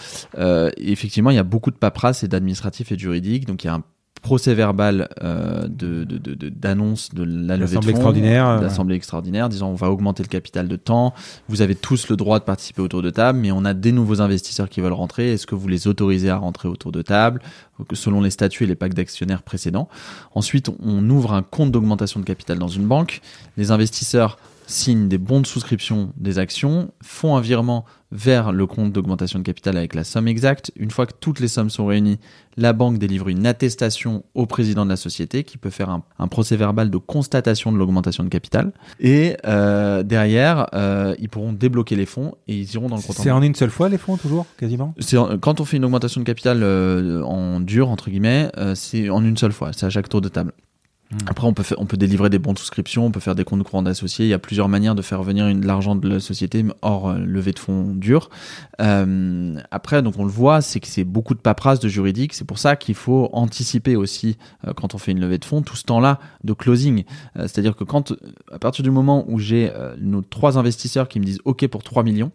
[0.78, 3.70] effectivement, il y a beaucoup de paperasse et d'administratif et de juridique, donc il y
[3.70, 3.84] a un
[4.24, 6.06] procès verbal euh, de,
[6.50, 10.68] d'annonce de, la levée de fonds, extraordinaire, l'assemblée extraordinaire, disant on va augmenter le capital
[10.68, 11.14] de temps,
[11.50, 14.22] vous avez tous le droit de participer autour de table, mais on a des nouveaux
[14.22, 17.42] investisseurs qui veulent rentrer, est-ce que vous les autorisez à rentrer autour de table,
[17.92, 19.90] selon les statuts et les packs d'actionnaires précédents?
[20.34, 23.22] Ensuite, on ouvre un compte d'augmentation de capital dans une banque,
[23.58, 24.38] les investisseurs
[24.68, 27.84] signent des bons de souscription des actions, font un virement
[28.14, 30.72] vers le compte d'augmentation de capital avec la somme exacte.
[30.76, 32.20] Une fois que toutes les sommes sont réunies,
[32.56, 36.56] la banque délivre une attestation au président de la société qui peut faire un, procès
[36.56, 38.72] verbal de constatation de l'augmentation de capital.
[39.00, 43.18] Et euh, derrière, euh, ils pourront débloquer les fonds et ils iront dans le compte.
[43.18, 44.94] C'est en une seule fois les fonds toujours, quasiment?
[45.42, 49.38] Quand on fait une augmentation de capital euh, en dur, entre guillemets, c'est en une
[49.38, 49.72] seule fois.
[49.74, 50.54] C'est à chaque tour de table.
[51.14, 51.18] Hmm.
[51.28, 53.64] Après, on peut, on peut délivrer des bons de souscription, on peut faire des comptes
[53.64, 54.26] courants d'associés.
[54.26, 57.20] Il y a plusieurs manières de faire venir de l'argent de la société hors euh,
[57.20, 58.30] levée de fonds dur.
[58.82, 62.34] Euh, après, donc on le voit, c'est que c'est beaucoup de paperasse, de juridique.
[62.34, 64.38] C'est pour ça qu'il faut anticiper aussi
[64.68, 67.04] euh, quand on fait une levée de fonds tout ce temps-là de closing.
[67.36, 68.14] C'est-à-dire que quand,
[68.52, 72.04] à partir du moment où j'ai nos trois investisseurs qui me disent OK pour 3
[72.04, 72.32] millions,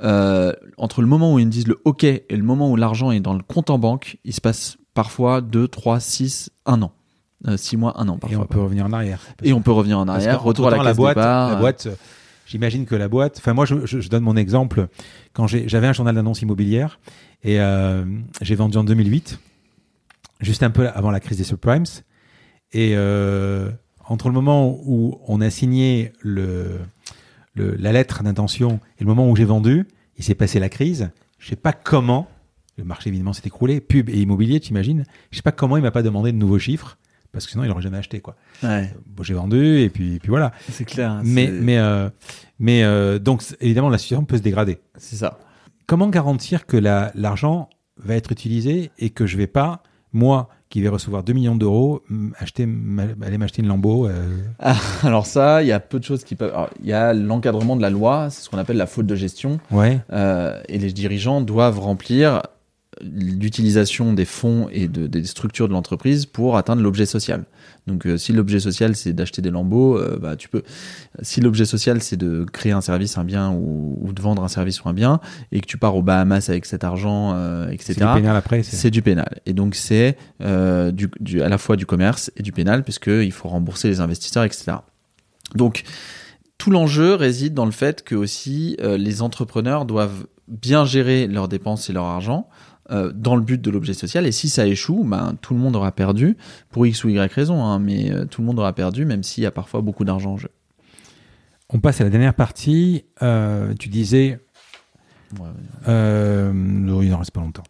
[0.00, 3.20] entre le moment où ils me disent le OK et le moment où l'argent est
[3.20, 6.92] dans le compte en banque, il se passe parfois 2, 3, 6, 1 an.
[7.56, 8.38] 6 euh, mois, un an parfois.
[8.38, 9.20] Et on peut revenir en arrière.
[9.42, 11.88] Et on peut revenir en arrière, retour à la, boîte, La boîte,
[12.46, 13.38] j'imagine que la boîte.
[13.38, 14.88] Enfin, moi, je, je, donne mon exemple.
[15.32, 16.98] Quand j'avais un journal d'annonce immobilière
[17.42, 18.04] et euh,
[18.40, 19.38] j'ai vendu en 2008,
[20.40, 21.84] juste un peu avant la crise des subprimes.
[22.72, 23.70] Et euh,
[24.06, 26.80] entre le moment où on a signé le,
[27.54, 31.10] le la lettre d'intention et le moment où j'ai vendu, il s'est passé la crise.
[31.38, 32.28] Je sais pas comment.
[32.76, 35.04] Le marché évidemment s'est écroulé, pub et immobilier, t'imagines.
[35.30, 36.98] Je sais pas comment il m'a pas demandé de nouveaux chiffres
[37.34, 38.36] parce que sinon il aurait jamais acheté quoi.
[38.62, 38.90] Ouais.
[39.06, 40.52] Bon, j'ai vendu et puis puis voilà.
[40.70, 41.20] C'est clair.
[41.22, 42.08] Mais mais euh,
[42.58, 44.78] mais euh, donc évidemment la situation peut se dégrader.
[44.96, 45.38] C'est ça.
[45.86, 49.82] Comment garantir que la l'argent va être utilisé et que je vais pas
[50.12, 52.02] moi qui vais recevoir 2 millions d'euros
[52.38, 52.66] acheter
[53.22, 54.38] aller m'acheter une Lambo euh...
[54.60, 56.52] ah, Alors ça, il y a peu de choses qui peuvent.
[56.80, 59.60] Il y a l'encadrement de la loi, c'est ce qu'on appelle la faute de gestion.
[59.70, 60.00] Ouais.
[60.68, 62.42] Et les dirigeants doivent remplir
[63.02, 67.44] l'utilisation des fonds et de, des structures de l'entreprise pour atteindre l'objet social.
[67.86, 70.62] Donc euh, si l'objet social c'est d'acheter des lambeaux, euh, bah tu peux.
[71.22, 74.48] Si l'objet social c'est de créer un service, un bien ou, ou, de vendre un
[74.48, 75.20] service ou un bien,
[75.52, 77.94] et que tu pars aux Bahamas avec cet argent, euh, etc.
[77.94, 78.62] C'est du pénal après.
[78.62, 79.40] C'est du pénal.
[79.46, 83.32] Et donc c'est du, du, à la fois du commerce et du pénal puisque il
[83.32, 84.72] faut rembourser les investisseurs, etc.
[85.54, 85.82] Donc
[86.56, 91.90] tout l'enjeu réside dans le fait que aussi les entrepreneurs doivent bien gérer leurs dépenses
[91.90, 92.48] et leur argent
[92.90, 94.26] euh, dans le but de l'objet social.
[94.26, 96.36] Et si ça échoue, ben, tout le monde aura perdu,
[96.70, 99.42] pour X ou Y raison, hein, mais euh, tout le monde aura perdu, même s'il
[99.42, 100.50] y a parfois beaucoup d'argent en jeu.
[101.70, 103.06] On passe à la dernière partie.
[103.22, 104.38] Euh, tu disais.
[105.40, 105.48] Ouais,
[105.88, 107.64] euh, il n'en reste pas longtemps.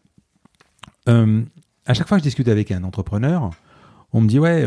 [1.07, 3.51] à chaque fois que je discute avec un entrepreneur,
[4.13, 4.67] on me dit Ouais,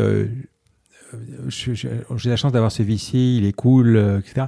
[1.48, 4.46] j'ai la chance d'avoir ce VC, il est cool, etc.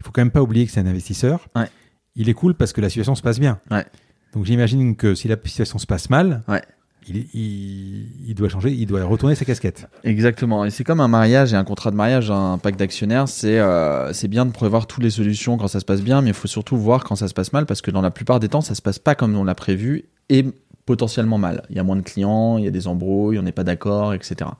[0.00, 1.48] Il faut quand même pas oublier que c'est un investisseur.
[1.56, 1.68] Ouais.
[2.14, 3.60] Il est cool parce que la situation se passe bien.
[3.70, 3.84] Ouais.
[4.34, 6.62] Donc j'imagine que si la situation se passe mal, ouais.
[7.08, 9.88] il, il, il, doit changer, il doit retourner sa casquette.
[10.04, 10.64] Exactement.
[10.64, 13.28] Et c'est comme un mariage et un contrat de mariage, un pacte d'actionnaires.
[13.28, 16.28] C'est euh, c'est bien de prévoir toutes les solutions quand ça se passe bien, mais
[16.28, 18.48] il faut surtout voir quand ça se passe mal parce que dans la plupart des
[18.48, 20.44] temps, ça se passe pas comme on l'a prévu et
[20.86, 21.62] potentiellement mal.
[21.70, 24.14] Il y a moins de clients, il y a des embrouilles, on n'est pas d'accord,
[24.14, 24.50] etc.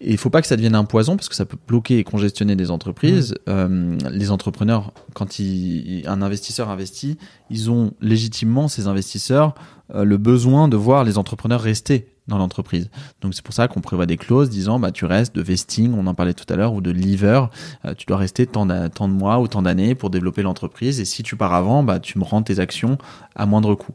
[0.00, 2.04] Et il faut pas que ça devienne un poison parce que ça peut bloquer et
[2.04, 3.32] congestionner des entreprises.
[3.32, 3.50] Mmh.
[3.50, 7.18] Euh, les entrepreneurs, quand un investisseur investit,
[7.50, 9.54] ils ont légitimement ces investisseurs
[9.94, 12.90] euh, le besoin de voir les entrepreneurs rester dans l'entreprise.
[13.20, 16.06] Donc c'est pour ça qu'on prévoit des clauses disant bah tu restes de vesting, on
[16.06, 17.42] en parlait tout à l'heure, ou de lever,
[17.84, 21.00] euh, tu dois rester tant de, tant de mois ou tant d'années pour développer l'entreprise.
[21.00, 22.98] Et si tu pars avant, bah tu me rends tes actions
[23.34, 23.94] à moindre coût.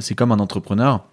[0.00, 1.04] C'est comme un entrepreneur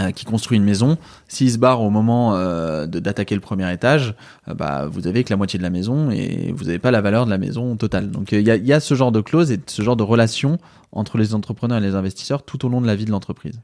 [0.00, 0.96] euh, qui construit une maison,
[1.28, 4.14] s'il se barre au moment euh, d'attaquer le premier étage,
[4.48, 7.02] euh, bah, vous avez que la moitié de la maison et vous n'avez pas la
[7.02, 8.10] valeur de la maison totale.
[8.10, 10.56] Donc il y a, y, a, ce genre de clause et ce genre de relation
[10.92, 13.60] entre les entrepreneurs et les investisseurs tout au long de la vie de l'entreprise.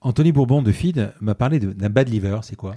[0.00, 2.74] Anthony Bourbon de FID m'a parlé d'un bad liver, c'est quoi?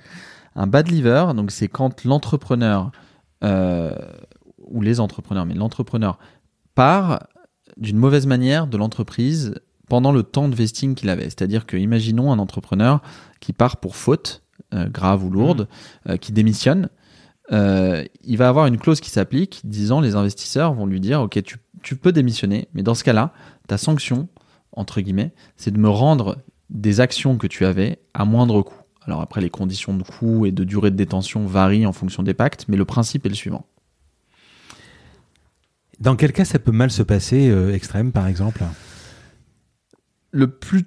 [0.56, 2.92] Un bad liver, donc c'est quand l'entrepreneur
[3.42, 6.20] ou les entrepreneurs, mais l'entrepreneur
[6.76, 7.24] part
[7.78, 9.56] d'une mauvaise manière de l'entreprise
[9.90, 11.26] pendant le temps de vesting qu'il avait.
[11.26, 13.02] C'est-à-dire que, imaginons un entrepreneur
[13.40, 14.44] qui part pour faute,
[14.74, 15.68] euh, grave ou lourde,
[16.06, 16.12] mmh.
[16.12, 16.90] euh, qui démissionne.
[17.52, 21.42] Euh, il va avoir une clause qui s'applique disant les investisseurs vont lui dire Ok,
[21.44, 23.34] tu, tu peux démissionner, mais dans ce cas-là,
[23.68, 24.30] ta sanction,
[24.72, 26.38] entre guillemets, c'est de me rendre
[26.70, 28.82] des actions que tu avais à moindre coût.
[29.06, 32.34] Alors après, les conditions de coût et de durée de détention varient en fonction des
[32.34, 33.66] pactes, mais le principe est le suivant.
[36.00, 38.64] Dans quel cas ça peut mal se passer, extrême par exemple?
[40.34, 40.84] Le plus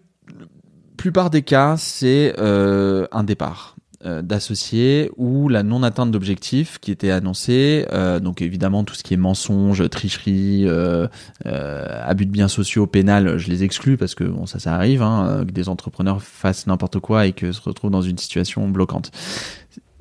[0.96, 6.90] plupart des cas, c'est euh, un départ euh, d'associés ou la non atteinte d'objectifs qui
[6.90, 7.86] était annoncé.
[7.92, 11.06] Euh, donc évidemment tout ce qui est mensonge, tricherie, euh,
[11.44, 15.44] abus de biens sociaux, pénal, je les exclus parce que bon ça ça arrive hein,
[15.46, 19.12] que des entrepreneurs fassent n'importe quoi et que se retrouvent dans une situation bloquante.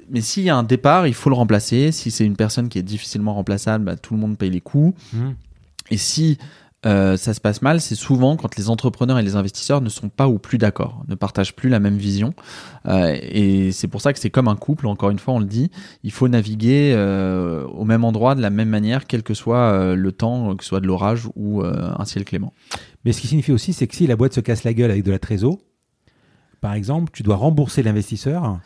[0.09, 1.91] Mais s'il y a un départ, il faut le remplacer.
[1.91, 4.93] Si c'est une personne qui est difficilement remplaçable, bah, tout le monde paye les coûts.
[5.13, 5.31] Mmh.
[5.91, 6.37] Et si
[6.85, 10.09] euh, ça se passe mal, c'est souvent quand les entrepreneurs et les investisseurs ne sont
[10.09, 12.33] pas ou plus d'accord, ne partagent plus la même vision.
[12.87, 15.45] Euh, et c'est pour ça que c'est comme un couple, encore une fois, on le
[15.45, 15.71] dit,
[16.03, 19.95] il faut naviguer euh, au même endroit, de la même manière, quel que soit euh,
[19.95, 22.53] le temps, que ce soit de l'orage ou euh, un ciel clément.
[23.03, 25.03] Mais ce qui signifie aussi, c'est que si la boîte se casse la gueule avec
[25.03, 25.57] de la trésor,
[26.61, 28.59] par exemple, tu dois rembourser l'investisseur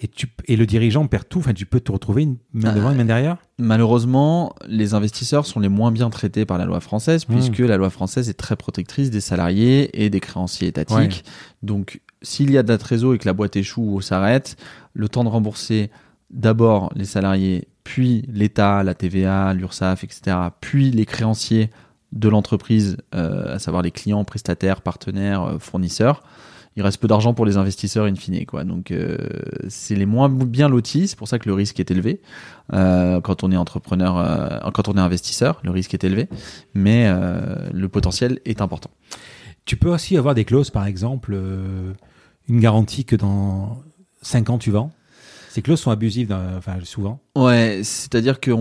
[0.00, 1.40] et, tu, et le dirigeant perd tout.
[1.40, 3.36] Enfin, tu peux te retrouver une main devant, une main derrière.
[3.58, 7.34] Malheureusement, les investisseurs sont les moins bien traités par la loi française, Mmh.
[7.34, 10.96] puisque la loi française est très protectrice des salariés et des créanciers étatiques.
[10.96, 11.30] Ouais.
[11.62, 14.56] Donc, s'il y a de la trésor et que la boîte échoue ou s'arrête,
[14.94, 15.90] le temps de rembourser
[16.30, 21.70] d'abord les salariés, puis l'État, la TVA, l'URSSAF, etc., puis les créanciers
[22.12, 26.22] de l'entreprise, euh, à savoir les clients, prestataires, partenaires, euh, fournisseurs,
[26.80, 28.44] il reste peu d'argent pour les investisseurs in fine.
[28.46, 28.64] Quoi.
[28.64, 28.92] Donc
[29.68, 32.20] c'est les moins bien lotis, c'est pour ça que le risque est élevé.
[32.72, 36.28] quand on est entrepreneur, quand on est investisseur, le risque est élevé,
[36.74, 37.08] mais
[37.72, 38.90] le potentiel est important.
[39.66, 41.38] Tu peux aussi avoir des clauses, par exemple,
[42.48, 43.82] une garantie que dans
[44.22, 44.90] 5 ans tu vends
[45.50, 47.20] ces clauses sont abusives, enfin, souvent.
[47.34, 48.52] Ouais, c'est-à-dire que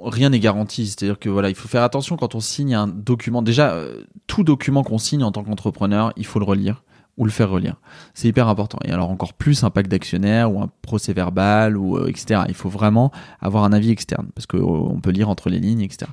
[0.00, 0.86] rien n'est garanti.
[0.86, 3.42] C'est-à-dire que voilà, il faut faire attention quand on signe un document.
[3.42, 6.84] Déjà, euh, tout document qu'on signe en tant qu'entrepreneur, il faut le relire
[7.16, 7.76] ou le faire relire.
[8.14, 8.78] C'est hyper important.
[8.84, 12.42] Et alors encore plus un pacte d'actionnaires ou un procès verbal ou euh, etc.
[12.48, 13.10] Il faut vraiment
[13.40, 16.10] avoir un avis externe parce qu'on euh, peut lire entre les lignes, etc.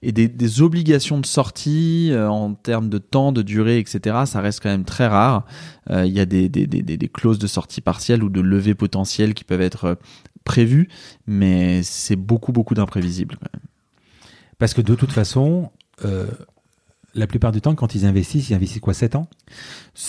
[0.00, 4.20] Et des, des obligations de sortie euh, en termes de temps, de durée, etc.
[4.24, 5.44] Ça reste quand même très rare.
[5.90, 9.42] Il y a des, des, des, clauses de sortie partielle ou de levée potentielle qui
[9.42, 9.96] peuvent être
[10.44, 10.90] prévues,
[11.26, 13.38] mais c'est beaucoup beaucoup d'imprévisibles.
[14.58, 15.70] Parce que de toute façon,
[17.18, 19.28] la plupart du temps, quand ils investissent, ils investissent quoi 7 ans?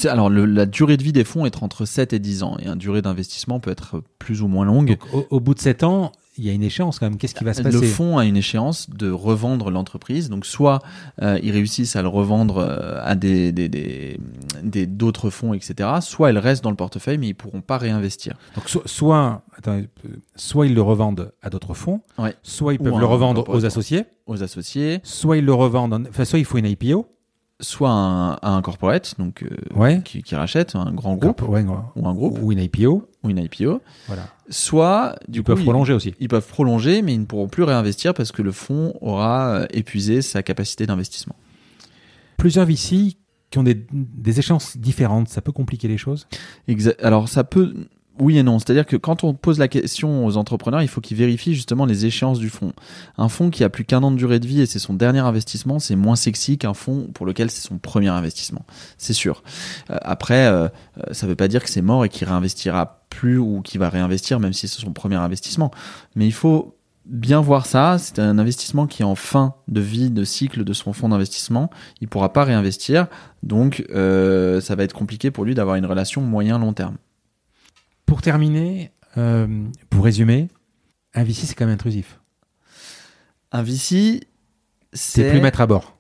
[0.06, 2.58] Alors, la durée de vie des fonds est entre 7 et 10 ans.
[2.60, 4.98] Et une durée d'investissement peut être plus ou moins longue.
[5.30, 7.18] au, bout de 7 ans, il y a une échance quand même.
[7.18, 7.80] Qu'est-ce qui va se passer?
[7.80, 10.30] Le fonds a une échéance de revendre l'entreprise.
[10.30, 10.80] Donc, soit
[11.22, 15.90] euh, ils réussissent à le revendre euh, à des, des, d'autres fonds, etc.
[16.02, 18.36] Soit elle reste dans le portefeuille, mais ils pourront pas réinvestir.
[18.56, 19.44] Donc, soit,
[20.36, 22.02] soit ils le revendent à d'autres fonds,
[22.42, 24.06] soit ils peuvent le revendre aux associés.
[24.26, 25.02] Aux associés.
[25.04, 27.08] Soit ils le revendent, enfin, soit il faut une IPO
[27.60, 31.42] soit un, un corporate donc euh, qui, qui, rachète un grand groupe.
[31.42, 32.40] Ou un groupe.
[32.42, 34.24] ou une IPO ou une IPO voilà.
[34.50, 36.16] Soit du ils peuvent prolonger aussi.
[36.20, 39.68] ils peuvent prolonger mais ils ne pourront plus réinvestir parce que le fonds aura euh,
[39.72, 41.36] épuisé sa capacité d'investissement.
[42.38, 43.18] Plusieurs VC
[43.52, 46.28] qui ont des, des échéances différentes ça peut compliquer les choses?
[47.02, 47.88] Alors ça peut
[48.20, 48.60] oui et non.
[48.60, 52.06] C'est-à-dire que quand on pose la question aux entrepreneurs, il faut qu'ils vérifient justement les
[52.06, 52.74] échéances du fonds.
[53.18, 55.20] Un fonds qui a plus qu'un an de durée de vie et c'est son dernier
[55.20, 58.66] investissement, c'est moins sexy qu'un fonds pour lequel c'est son premier investissement.
[58.98, 59.44] C'est sûr.
[59.90, 60.68] Euh, après, euh,
[60.98, 63.80] euh, ça ne veut pas dire que c'est mort et qu'il réinvestira plus ou qu'il
[63.80, 65.72] va réinvestir même si c'est son premier investissement.
[66.16, 66.76] Mais il faut
[67.06, 67.98] bien voir ça.
[67.98, 71.70] C'est un investissement qui est en fin de vie, de cycle de son fonds d'investissement.
[72.02, 73.08] Il pourra pas réinvestir.
[73.42, 76.98] Donc, ça va être compliqué pour lui d'avoir une relation moyen-long terme.
[78.10, 80.48] Pour terminer, euh, pour résumer,
[81.14, 82.20] un VC, c'est quand même intrusif.
[83.52, 84.22] Un VC,
[84.94, 85.30] c'est.
[85.30, 85.96] plus mettre à bord.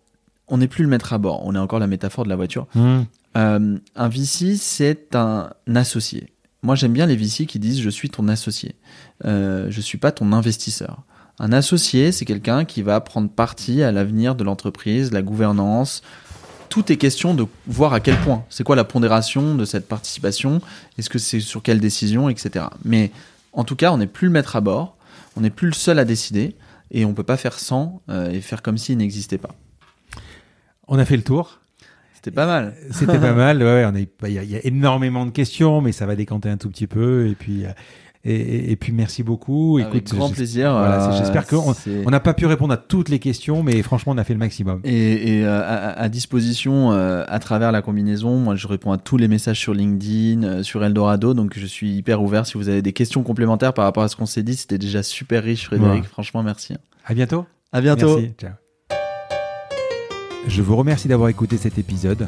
[0.47, 1.45] On n'est plus le mettre à bord.
[1.45, 2.65] On est encore la métaphore de la voiture.
[2.73, 3.01] Hmm.
[3.37, 6.33] Euh, un VC, c'est un associé.
[6.63, 8.73] Moi, j'aime bien les VC qui disent je suis ton associé.
[9.25, 11.03] Euh, je suis pas ton investisseur.
[11.37, 16.01] Un associé, c'est quelqu'un qui va prendre parti à l'avenir de l'entreprise, la gouvernance,
[16.69, 18.45] tout est question de voir à quel point.
[18.49, 20.61] C'est quoi la pondération de cette participation?
[20.97, 22.65] Est-ce que c'est sur quelle décision, etc.
[22.85, 23.11] Mais
[23.53, 24.95] en tout cas, on n'est plus le maître à bord,
[25.35, 26.55] on n'est plus le seul à décider,
[26.91, 29.55] et on ne peut pas faire sans euh, et faire comme s'il n'existait pas.
[30.87, 31.59] On a fait le tour.
[32.13, 32.75] C'était pas mal.
[32.91, 33.61] C'était pas mal.
[33.63, 33.85] Ouais,
[34.23, 37.27] il y, a énormément de questions, mais ça va décanter un tout petit peu.
[37.27, 37.65] Et puis,
[38.25, 39.79] euh, et, et, puis merci beaucoup.
[39.81, 40.71] Avec grand plaisir.
[40.71, 41.73] Voilà, J'espère qu'on
[42.05, 44.39] on n'a pas pu répondre à toutes les questions, mais franchement, on a fait le
[44.39, 44.81] maximum.
[44.83, 48.37] Et, et euh, à, disposition euh, à travers la combinaison.
[48.37, 51.91] Moi, je réponds à tous les messages sur LinkedIn, euh, sur Eldorado, donc je suis
[51.91, 52.45] hyper ouvert.
[52.45, 55.01] Si vous avez des questions complémentaires par rapport à ce qu'on s'est dit, c'était déjà
[55.01, 56.05] super riche, Frédéric.
[56.05, 56.75] Franchement, merci.
[57.05, 57.45] À bientôt.
[57.71, 58.17] À bientôt.
[58.19, 58.33] Merci.
[58.37, 58.51] Ciao.
[60.47, 62.27] Je vous remercie d'avoir écouté cet épisode.